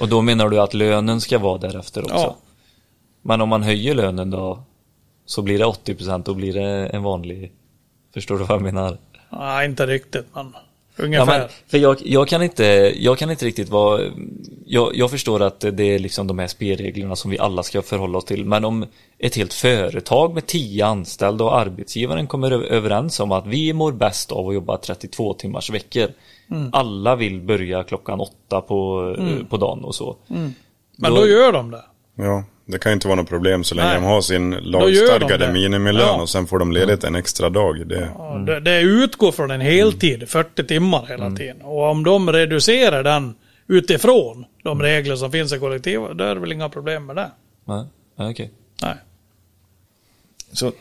Och 0.00 0.08
då 0.08 0.22
menar 0.22 0.48
du 0.48 0.60
att 0.60 0.74
lönen 0.74 1.20
ska 1.20 1.38
vara 1.38 1.58
därefter 1.58 2.02
också? 2.02 2.14
Ja. 2.16 2.36
Men 3.22 3.40
om 3.40 3.48
man 3.48 3.62
höjer 3.62 3.94
lönen 3.94 4.30
då 4.30 4.62
så 5.26 5.42
blir 5.42 5.58
det 5.58 5.64
80% 5.64 6.22
då 6.24 6.34
blir 6.34 6.52
det 6.52 6.86
en 6.86 7.02
vanlig 7.02 7.52
Förstår 8.14 8.38
du 8.38 8.44
vad 8.44 8.56
jag 8.56 8.62
menar? 8.62 8.98
Nej, 9.30 9.66
inte 9.66 9.86
riktigt 9.86 10.26
men 10.34 10.52
Ja, 10.96 11.04
ungefär. 11.04 11.38
men, 11.38 11.48
för 11.66 11.78
jag, 11.78 11.96
jag, 12.04 12.28
kan 12.28 12.42
inte, 12.42 12.64
jag 12.96 13.18
kan 13.18 13.30
inte 13.30 13.46
riktigt 13.46 13.68
vara 13.68 14.00
jag, 14.66 14.96
jag 14.96 15.10
förstår 15.10 15.42
att 15.42 15.60
det 15.60 15.82
är 15.84 15.98
liksom 15.98 16.26
de 16.26 16.38
här 16.38 16.46
spelreglerna 16.46 17.16
som 17.16 17.30
vi 17.30 17.38
alla 17.38 17.62
ska 17.62 17.82
förhålla 17.82 18.18
oss 18.18 18.24
till 18.24 18.44
men 18.44 18.64
om 18.64 18.86
ett 19.18 19.36
helt 19.36 19.52
företag 19.54 20.34
med 20.34 20.46
10 20.46 20.86
anställda 20.86 21.44
och 21.44 21.58
arbetsgivaren 21.58 22.26
kommer 22.26 22.50
överens 22.50 23.20
om 23.20 23.32
att 23.32 23.46
vi 23.46 23.72
mår 23.72 23.92
bäst 23.92 24.32
av 24.32 24.48
att 24.48 24.54
jobba 24.54 24.76
32 24.76 25.34
timmars 25.34 25.70
veckor 25.70 26.08
Mm. 26.50 26.70
Alla 26.72 27.16
vill 27.16 27.40
börja 27.40 27.84
klockan 27.84 28.20
åtta 28.20 28.60
på, 28.60 29.16
på 29.50 29.56
dagen 29.56 29.84
och 29.84 29.94
så 29.94 30.16
Men 30.98 31.14
då 31.14 31.26
gör 31.26 31.52
de 31.52 31.70
det. 31.70 31.84
Ja, 32.14 32.44
det 32.66 32.78
kan 32.78 32.92
ju 32.92 32.94
inte 32.94 33.08
vara 33.08 33.16
något 33.16 33.28
problem 33.28 33.64
så 33.64 33.74
länge 33.74 33.88
Nej. 33.88 34.00
de 34.00 34.04
har 34.04 34.20
sin 34.20 34.50
de 34.50 34.60
lagstadgade 34.60 35.46
det. 35.46 35.52
minimilön 35.52 36.00
Ja. 36.06 36.20
och 36.22 36.28
sen 36.28 36.46
får 36.46 36.58
de 36.58 36.72
ledigt 36.72 37.04
en 37.04 37.14
extra 37.14 37.50
dag. 37.50 37.86
Det, 37.88 38.10
Ja, 38.18 38.34
det, 38.46 38.60
det 38.60 38.80
utgår 38.80 39.32
från 39.32 39.50
en 39.50 39.60
heltid, 39.60 40.28
40 40.28 40.64
timmar 40.64 41.06
hela 41.08 41.30
tiden. 41.30 41.62
Och 41.62 41.82
om 41.90 42.04
de 42.04 42.32
reducerar 42.32 43.02
den 43.02 43.34
utifrån 43.68 44.44
de 44.62 44.82
regler 44.82 45.16
som 45.16 45.32
finns 45.32 45.52
i 45.52 45.58
kollektiv, 45.58 46.00
då 46.14 46.24
är 46.24 46.34
det 46.34 46.40
väl 46.40 46.52
inga 46.52 46.68
problem 46.68 47.06
med 47.06 47.16
det. 47.16 47.30
Nej, 47.64 47.84
ja, 48.16 48.30
okej 48.30 48.46
Nej. 48.46 48.65
Så 50.56 50.72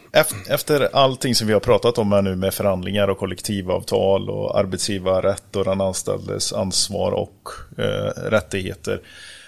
efter 0.49 0.95
allting 0.95 1.36
som 1.36 1.47
vi 1.47 1.53
har 1.53 1.59
pratat 1.59 1.97
om 1.97 2.11
här 2.11 2.21
nu 2.21 2.36
med 2.36 2.53
förhandlingar 2.53 3.07
och 3.07 3.17
kollektivavtal 3.17 4.30
och 4.30 4.59
arbetsgivarrätt 4.59 5.55
och 5.55 5.65
den 5.65 5.82
anställdes 5.82 6.53
ansvar 6.53 7.11
och 7.11 7.49
eh, 7.78 8.30
rättigheter. 8.30 9.01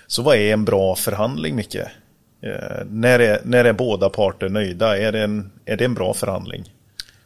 Så 0.07 0.21
vad 0.21 0.35
är 0.35 0.53
en 0.53 0.65
bra 0.65 0.95
förhandling, 0.95 1.55
Micke? 1.55 1.75
Eh, 1.75 2.85
när, 2.89 3.19
är, 3.19 3.41
när 3.43 3.65
är 3.65 3.73
båda 3.73 4.09
parter 4.09 4.49
nöjda? 4.49 4.97
Är 4.97 5.11
det, 5.11 5.23
en, 5.23 5.51
är 5.65 5.77
det 5.77 5.85
en 5.85 5.93
bra 5.93 6.13
förhandling? 6.13 6.63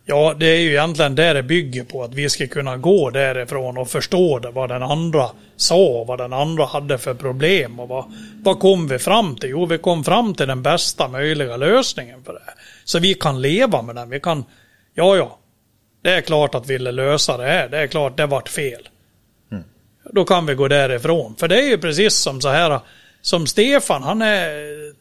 Ja, 0.06 0.36
det 0.39 0.45
är 0.45 0.60
ju 0.60 0.70
egentligen 0.70 1.16
det 1.16 1.34
det 1.34 1.43
bygger 1.43 1.84
på. 1.84 2.04
Att 2.04 2.14
vi 2.14 2.30
ska 2.30 2.47
kunna 2.47 2.78
gå 2.78 3.10
därifrån 3.10 3.78
och 3.78 3.89
förstå 3.89 4.39
det, 4.39 4.52
vad 4.52 4.70
den 4.70 4.84
andra 4.84 5.30
sa, 5.56 6.04
vad 6.04 6.18
den 6.18 6.34
andra 6.34 6.66
hade 6.66 6.97
för 6.97 7.14
problem 7.14 7.80
och 7.80 7.88
vad, 7.88 8.06
vad 8.43 8.60
kom 8.60 8.88
vi 8.88 8.99
fram 8.99 9.36
till? 9.36 9.49
Jo, 9.49 9.66
vi 9.66 9.78
kom 9.78 10.04
fram 10.04 10.34
till 10.34 10.47
den 10.47 10.62
bästa 10.62 11.08
möjliga 11.08 11.58
lösningen 11.58 12.24
för 12.24 12.34
det. 12.34 12.54
Så 12.92 13.00
vi 13.00 13.14
kan 13.14 13.42
leva 13.42 13.82
med 13.82 13.96
den. 13.96 14.10
Vi 14.10 14.20
kan, 14.20 14.46
ja, 14.94 15.16
ja, 15.16 15.39
det 16.02 16.10
är 16.10 16.22
klart 16.22 16.56
att 16.56 16.70
vi 16.70 16.74
ville 16.74 16.92
lösa 16.92 17.38
det 17.38 17.44
här. 17.44 17.70
Det 17.70 17.78
är 17.78 17.88
klart 17.88 18.18
det 18.18 18.26
vart 18.26 18.50
fel. 18.50 18.89
Då 20.14 20.26
kan 20.26 20.46
vi 20.46 20.56
gå 20.56 20.68
därifrån. 20.68 21.36
För 21.36 21.48
det 21.48 21.62
är 21.62 21.68
ju 21.68 21.78
precis 21.78 22.14
som 22.14 22.42
så 22.42 22.50
här, 22.50 22.80
som 23.22 23.48
Stefan, 23.48 24.04
han 24.04 24.22
är 24.22 24.48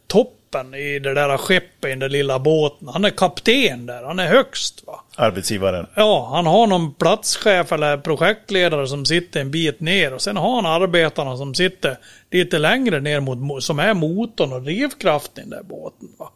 toppen 0.07 0.75
i 0.75 0.99
det 0.99 1.15
där 1.15 1.37
skeppet, 1.37 1.91
i 1.91 1.95
den 1.95 2.13
lilla 2.13 2.39
båten. 2.39 2.89
Han 2.89 3.05
är 3.05 3.11
kapten 3.11 3.87
där, 3.87 4.03
han 4.03 4.19
är 4.19 4.27
högst 4.27 4.87
va. 4.87 5.05
Arbetsgivaren. 5.17 5.87
Ja, 5.95 6.31
han 6.35 6.47
har 6.47 6.67
någon 6.67 6.95
platschef 6.95 7.73
eller 7.73 7.97
projektledare 7.97 8.87
som 8.87 9.07
sitter 9.07 9.41
en 9.41 9.51
bit 9.51 9.81
ner 9.81 10.15
och 10.15 10.23
sen 10.23 10.37
har 10.37 10.55
han 10.55 10.67
arbetarna 10.67 11.37
som 11.37 11.55
sitter 11.55 11.99
lite 12.31 12.59
längre 12.59 13.01
ner 13.01 13.21
mot, 13.21 13.65
som 13.65 13.79
är 13.79 13.95
motorn 13.95 14.53
och 14.53 14.63
drivkraften 14.63 15.45
i 15.45 15.51
den 15.51 15.59
där 15.59 15.63
båten. 15.63 16.09
Va? 16.19 16.33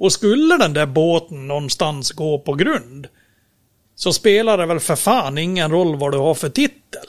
Och 0.00 0.12
skulle 0.12 0.56
den 0.56 0.72
där 0.72 0.86
båten 0.86 1.48
någonstans 1.48 2.12
gå 2.12 2.38
på 2.38 2.54
grund 2.54 3.06
så 3.94 4.12
spelar 4.12 4.58
det 4.58 4.66
väl 4.66 4.80
för 4.80 4.96
fan 4.96 5.38
ingen 5.38 5.70
roll 5.70 5.96
vad 5.96 6.12
du 6.12 6.18
har 6.18 6.34
för 6.34 6.48
titel. 6.48 7.04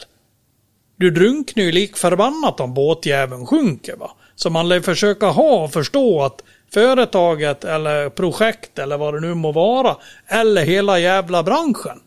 Du 0.96 1.12
drunknar 1.12 1.64
ju 1.64 1.72
lik 1.72 1.98
förbannat 1.98 2.60
om 2.60 2.74
båtjäveln 2.74 3.46
sjunker 3.46 3.96
va. 3.96 4.12
Så 4.36 4.50
man 4.50 4.70
lär 4.70 4.82
försöka 4.82 5.28
ha 5.28 5.64
och 5.64 5.74
förstå 5.74 6.24
att 6.24 6.44
företaget 6.74 7.64
eller 7.64 8.10
projekt 8.10 8.80
eller 8.80 8.98
vad 8.98 9.14
det 9.14 9.20
nu 9.20 9.34
må 9.34 9.52
vara, 9.52 9.98
eller 10.28 10.66
hela 10.66 11.00
jävla 11.00 11.44
branschen, 11.44 12.00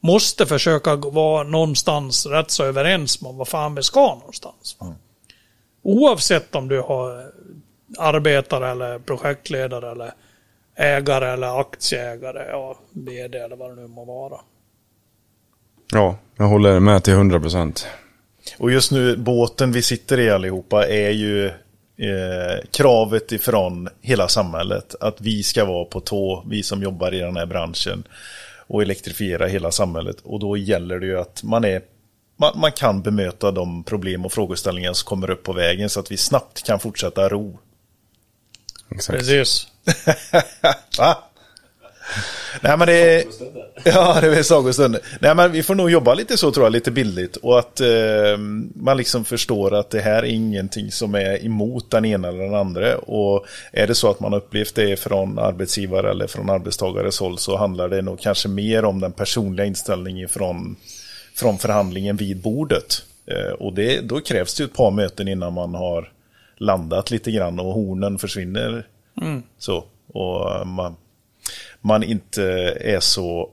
måste 0.00 0.46
försöka 0.46 0.96
vara 0.96 1.42
någonstans 1.42 2.26
rätt 2.26 2.50
så 2.50 2.64
överens 2.64 3.22
om 3.22 3.36
vad 3.36 3.48
fan 3.48 3.74
vi 3.74 3.82
ska 3.82 4.14
någonstans. 4.14 4.76
Va? 4.80 4.94
Oavsett 5.82 6.54
om 6.54 6.68
du 6.68 6.80
har 6.80 7.32
arbetare 7.98 8.70
eller 8.70 8.98
projektledare 8.98 9.90
eller 9.90 10.12
ägare 10.76 11.28
eller 11.32 11.60
aktieägare, 11.60 12.46
ja, 12.50 12.78
vd 12.90 13.38
eller 13.38 13.56
vad 13.56 13.70
det 13.70 13.82
nu 13.82 13.88
må 13.88 14.04
vara. 14.04 14.40
Ja, 15.92 16.18
jag 16.36 16.44
håller 16.44 16.80
med 16.80 17.04
till 17.04 17.12
100 17.12 17.40
procent. 17.40 17.86
Och 18.58 18.72
just 18.72 18.92
nu, 18.92 19.16
båten 19.16 19.72
vi 19.72 19.82
sitter 19.82 20.20
i 20.20 20.30
allihopa 20.30 20.86
är 20.86 21.10
ju 21.10 21.46
eh, 21.46 22.64
kravet 22.70 23.32
ifrån 23.32 23.88
hela 24.00 24.28
samhället. 24.28 24.94
Att 25.00 25.20
vi 25.20 25.42
ska 25.42 25.64
vara 25.64 25.84
på 25.84 26.00
tå, 26.00 26.44
vi 26.48 26.62
som 26.62 26.82
jobbar 26.82 27.14
i 27.14 27.18
den 27.18 27.36
här 27.36 27.46
branschen. 27.46 28.04
Och 28.66 28.82
elektrifiera 28.82 29.46
hela 29.46 29.70
samhället. 29.70 30.16
Och 30.22 30.40
då 30.40 30.56
gäller 30.56 30.98
det 30.98 31.06
ju 31.06 31.18
att 31.18 31.42
man 31.42 31.64
är 31.64 31.82
man, 32.36 32.60
man 32.60 32.72
kan 32.72 33.02
bemöta 33.02 33.50
de 33.50 33.84
problem 33.84 34.24
och 34.24 34.32
frågeställningar 34.32 34.92
som 34.92 35.06
kommer 35.06 35.30
upp 35.30 35.42
på 35.42 35.52
vägen 35.52 35.90
så 35.90 36.00
att 36.00 36.12
vi 36.12 36.16
snabbt 36.16 36.62
kan 36.62 36.80
fortsätta 36.80 37.28
ro. 37.28 37.58
Exakt. 38.94 39.18
Precis. 39.18 39.66
Va? 40.98 41.18
Nej 42.60 42.76
men 42.78 42.86
det 42.86 43.14
är... 43.14 43.24
Ja, 43.84 44.18
det 44.20 44.38
är 44.38 44.42
sagostund. 44.42 44.98
Nej 45.20 45.34
men 45.34 45.52
vi 45.52 45.62
får 45.62 45.74
nog 45.74 45.90
jobba 45.90 46.14
lite 46.14 46.36
så 46.36 46.52
tror 46.52 46.66
jag, 46.66 46.72
lite 46.72 46.90
bildligt. 46.90 47.36
Och 47.36 47.58
att 47.58 47.80
eh, 47.80 48.38
man 48.74 48.96
liksom 48.96 49.24
förstår 49.24 49.74
att 49.74 49.90
det 49.90 50.00
här 50.00 50.22
är 50.22 50.24
ingenting 50.24 50.92
som 50.92 51.14
är 51.14 51.44
emot 51.44 51.90
den 51.90 52.04
ena 52.04 52.28
eller 52.28 52.44
den 52.44 52.54
andra. 52.54 52.98
Och 52.98 53.46
är 53.72 53.86
det 53.86 53.94
så 53.94 54.10
att 54.10 54.20
man 54.20 54.32
har 54.32 54.38
upplevt 54.38 54.74
det 54.74 54.96
från 54.96 55.38
arbetsgivare 55.38 56.10
eller 56.10 56.26
från 56.26 56.50
arbetstagares 56.50 57.20
håll 57.20 57.38
så 57.38 57.56
handlar 57.56 57.88
det 57.88 58.02
nog 58.02 58.20
kanske 58.20 58.48
mer 58.48 58.84
om 58.84 59.00
den 59.00 59.12
personliga 59.12 59.66
inställningen 59.66 60.28
från, 60.28 60.76
från 61.34 61.58
förhandlingen 61.58 62.16
vid 62.16 62.40
bordet. 62.40 63.02
Eh, 63.26 63.52
och 63.52 63.72
det, 63.72 64.00
då 64.00 64.20
krävs 64.20 64.54
det 64.54 64.62
ju 64.62 64.66
ett 64.66 64.76
par 64.76 64.90
möten 64.90 65.28
innan 65.28 65.52
man 65.52 65.74
har 65.74 66.08
landat 66.56 67.10
lite 67.10 67.30
grann 67.30 67.58
och 67.58 67.74
hornen 67.74 68.18
försvinner. 68.18 68.86
Så. 69.58 69.84
Och 70.06 70.66
man, 70.66 70.96
man 71.80 72.02
inte 72.02 72.42
är 72.80 73.00
så 73.00 73.50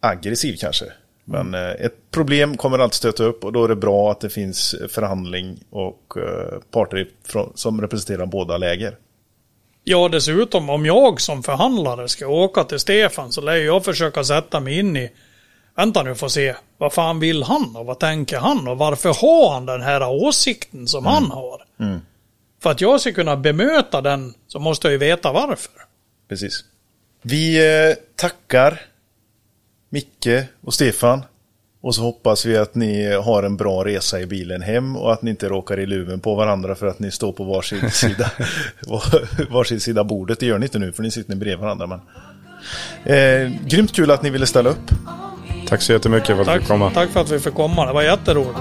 aggressiv 0.00 0.56
kanske. 0.60 0.84
Men 1.24 1.54
eh, 1.54 1.70
ett 1.70 2.10
problem 2.10 2.56
kommer 2.56 2.78
alltid 2.78 2.94
stöta 2.94 3.24
upp 3.24 3.44
och 3.44 3.52
då 3.52 3.64
är 3.64 3.68
det 3.68 3.76
bra 3.76 4.10
att 4.10 4.20
det 4.20 4.30
finns 4.30 4.74
förhandling 4.88 5.60
och 5.70 6.16
eh, 6.16 6.58
parter 6.70 7.08
som 7.54 7.80
representerar 7.80 8.26
båda 8.26 8.56
läger. 8.56 8.96
Ja, 9.84 10.08
dessutom 10.08 10.70
om 10.70 10.86
jag 10.86 11.20
som 11.20 11.42
förhandlare 11.42 12.08
ska 12.08 12.26
åka 12.26 12.64
till 12.64 12.78
Stefan 12.78 13.32
så 13.32 13.40
lär 13.40 13.56
jag 13.56 13.84
försöka 13.84 14.24
sätta 14.24 14.60
mig 14.60 14.78
in 14.78 14.96
i 14.96 15.10
Vänta 15.76 16.02
nu 16.02 16.14
får 16.14 16.28
se. 16.28 16.54
Vad 16.78 16.92
fan 16.92 17.20
vill 17.20 17.42
han 17.42 17.76
och 17.76 17.86
vad 17.86 17.98
tänker 17.98 18.38
han 18.38 18.68
och 18.68 18.78
varför 18.78 19.08
har 19.08 19.54
han 19.54 19.66
den 19.66 19.82
här 19.82 20.08
åsikten 20.08 20.86
som 20.86 21.06
han 21.06 21.30
har? 21.30 21.62
För 22.62 22.70
att 22.70 22.80
jag 22.80 23.00
ska 23.00 23.12
kunna 23.12 23.36
bemöta 23.36 24.00
den 24.00 24.34
så 24.48 24.58
måste 24.58 24.86
jag 24.86 24.92
ju 24.92 24.98
veta 24.98 25.32
varför. 25.32 25.72
Precis. 26.28 26.64
Vi 27.22 27.56
eh, 27.88 27.96
tackar 28.16 28.80
Micke 29.90 30.28
och 30.64 30.74
Stefan. 30.74 31.22
Och 31.80 31.94
så 31.94 32.02
hoppas 32.02 32.46
vi 32.46 32.56
att 32.56 32.74
ni 32.74 33.12
har 33.14 33.42
en 33.42 33.56
bra 33.56 33.84
resa 33.84 34.20
i 34.20 34.26
bilen 34.26 34.62
hem 34.62 34.96
och 34.96 35.12
att 35.12 35.22
ni 35.22 35.30
inte 35.30 35.48
råkar 35.48 35.80
i 35.80 35.86
luven 35.86 36.20
på 36.20 36.34
varandra 36.34 36.74
för 36.74 36.86
att 36.86 36.98
ni 36.98 37.10
står 37.10 37.32
på 37.32 37.44
varsin 37.44 37.90
sida, 37.90 38.30
var- 38.86 39.50
varsin 39.52 39.80
sida 39.80 40.04
bordet. 40.04 40.40
Det 40.40 40.46
gör 40.46 40.58
ni 40.58 40.66
inte 40.66 40.78
nu 40.78 40.92
för 40.92 41.02
ni 41.02 41.10
sitter 41.10 41.34
bredvid 41.36 41.58
varandra. 41.58 41.86
Men... 41.86 42.00
Eh, 43.04 43.52
grymt 43.66 43.92
kul 43.94 44.10
att 44.10 44.22
ni 44.22 44.30
ville 44.30 44.46
ställa 44.46 44.70
upp. 44.70 44.90
Tack 45.68 45.82
så 45.82 45.92
jättemycket 45.92 46.26
för 46.26 46.32
att 46.34 46.38
du 46.38 46.44
Tack, 46.52 46.58
fick 46.60 46.68
komma. 46.68 46.90
tack 46.90 47.10
för 47.10 47.20
att 47.20 47.30
vi 47.30 47.38
fick 47.40 47.54
komma. 47.54 47.86
Det 47.86 47.92
var 47.92 48.02
jätteroligt. 48.02 48.58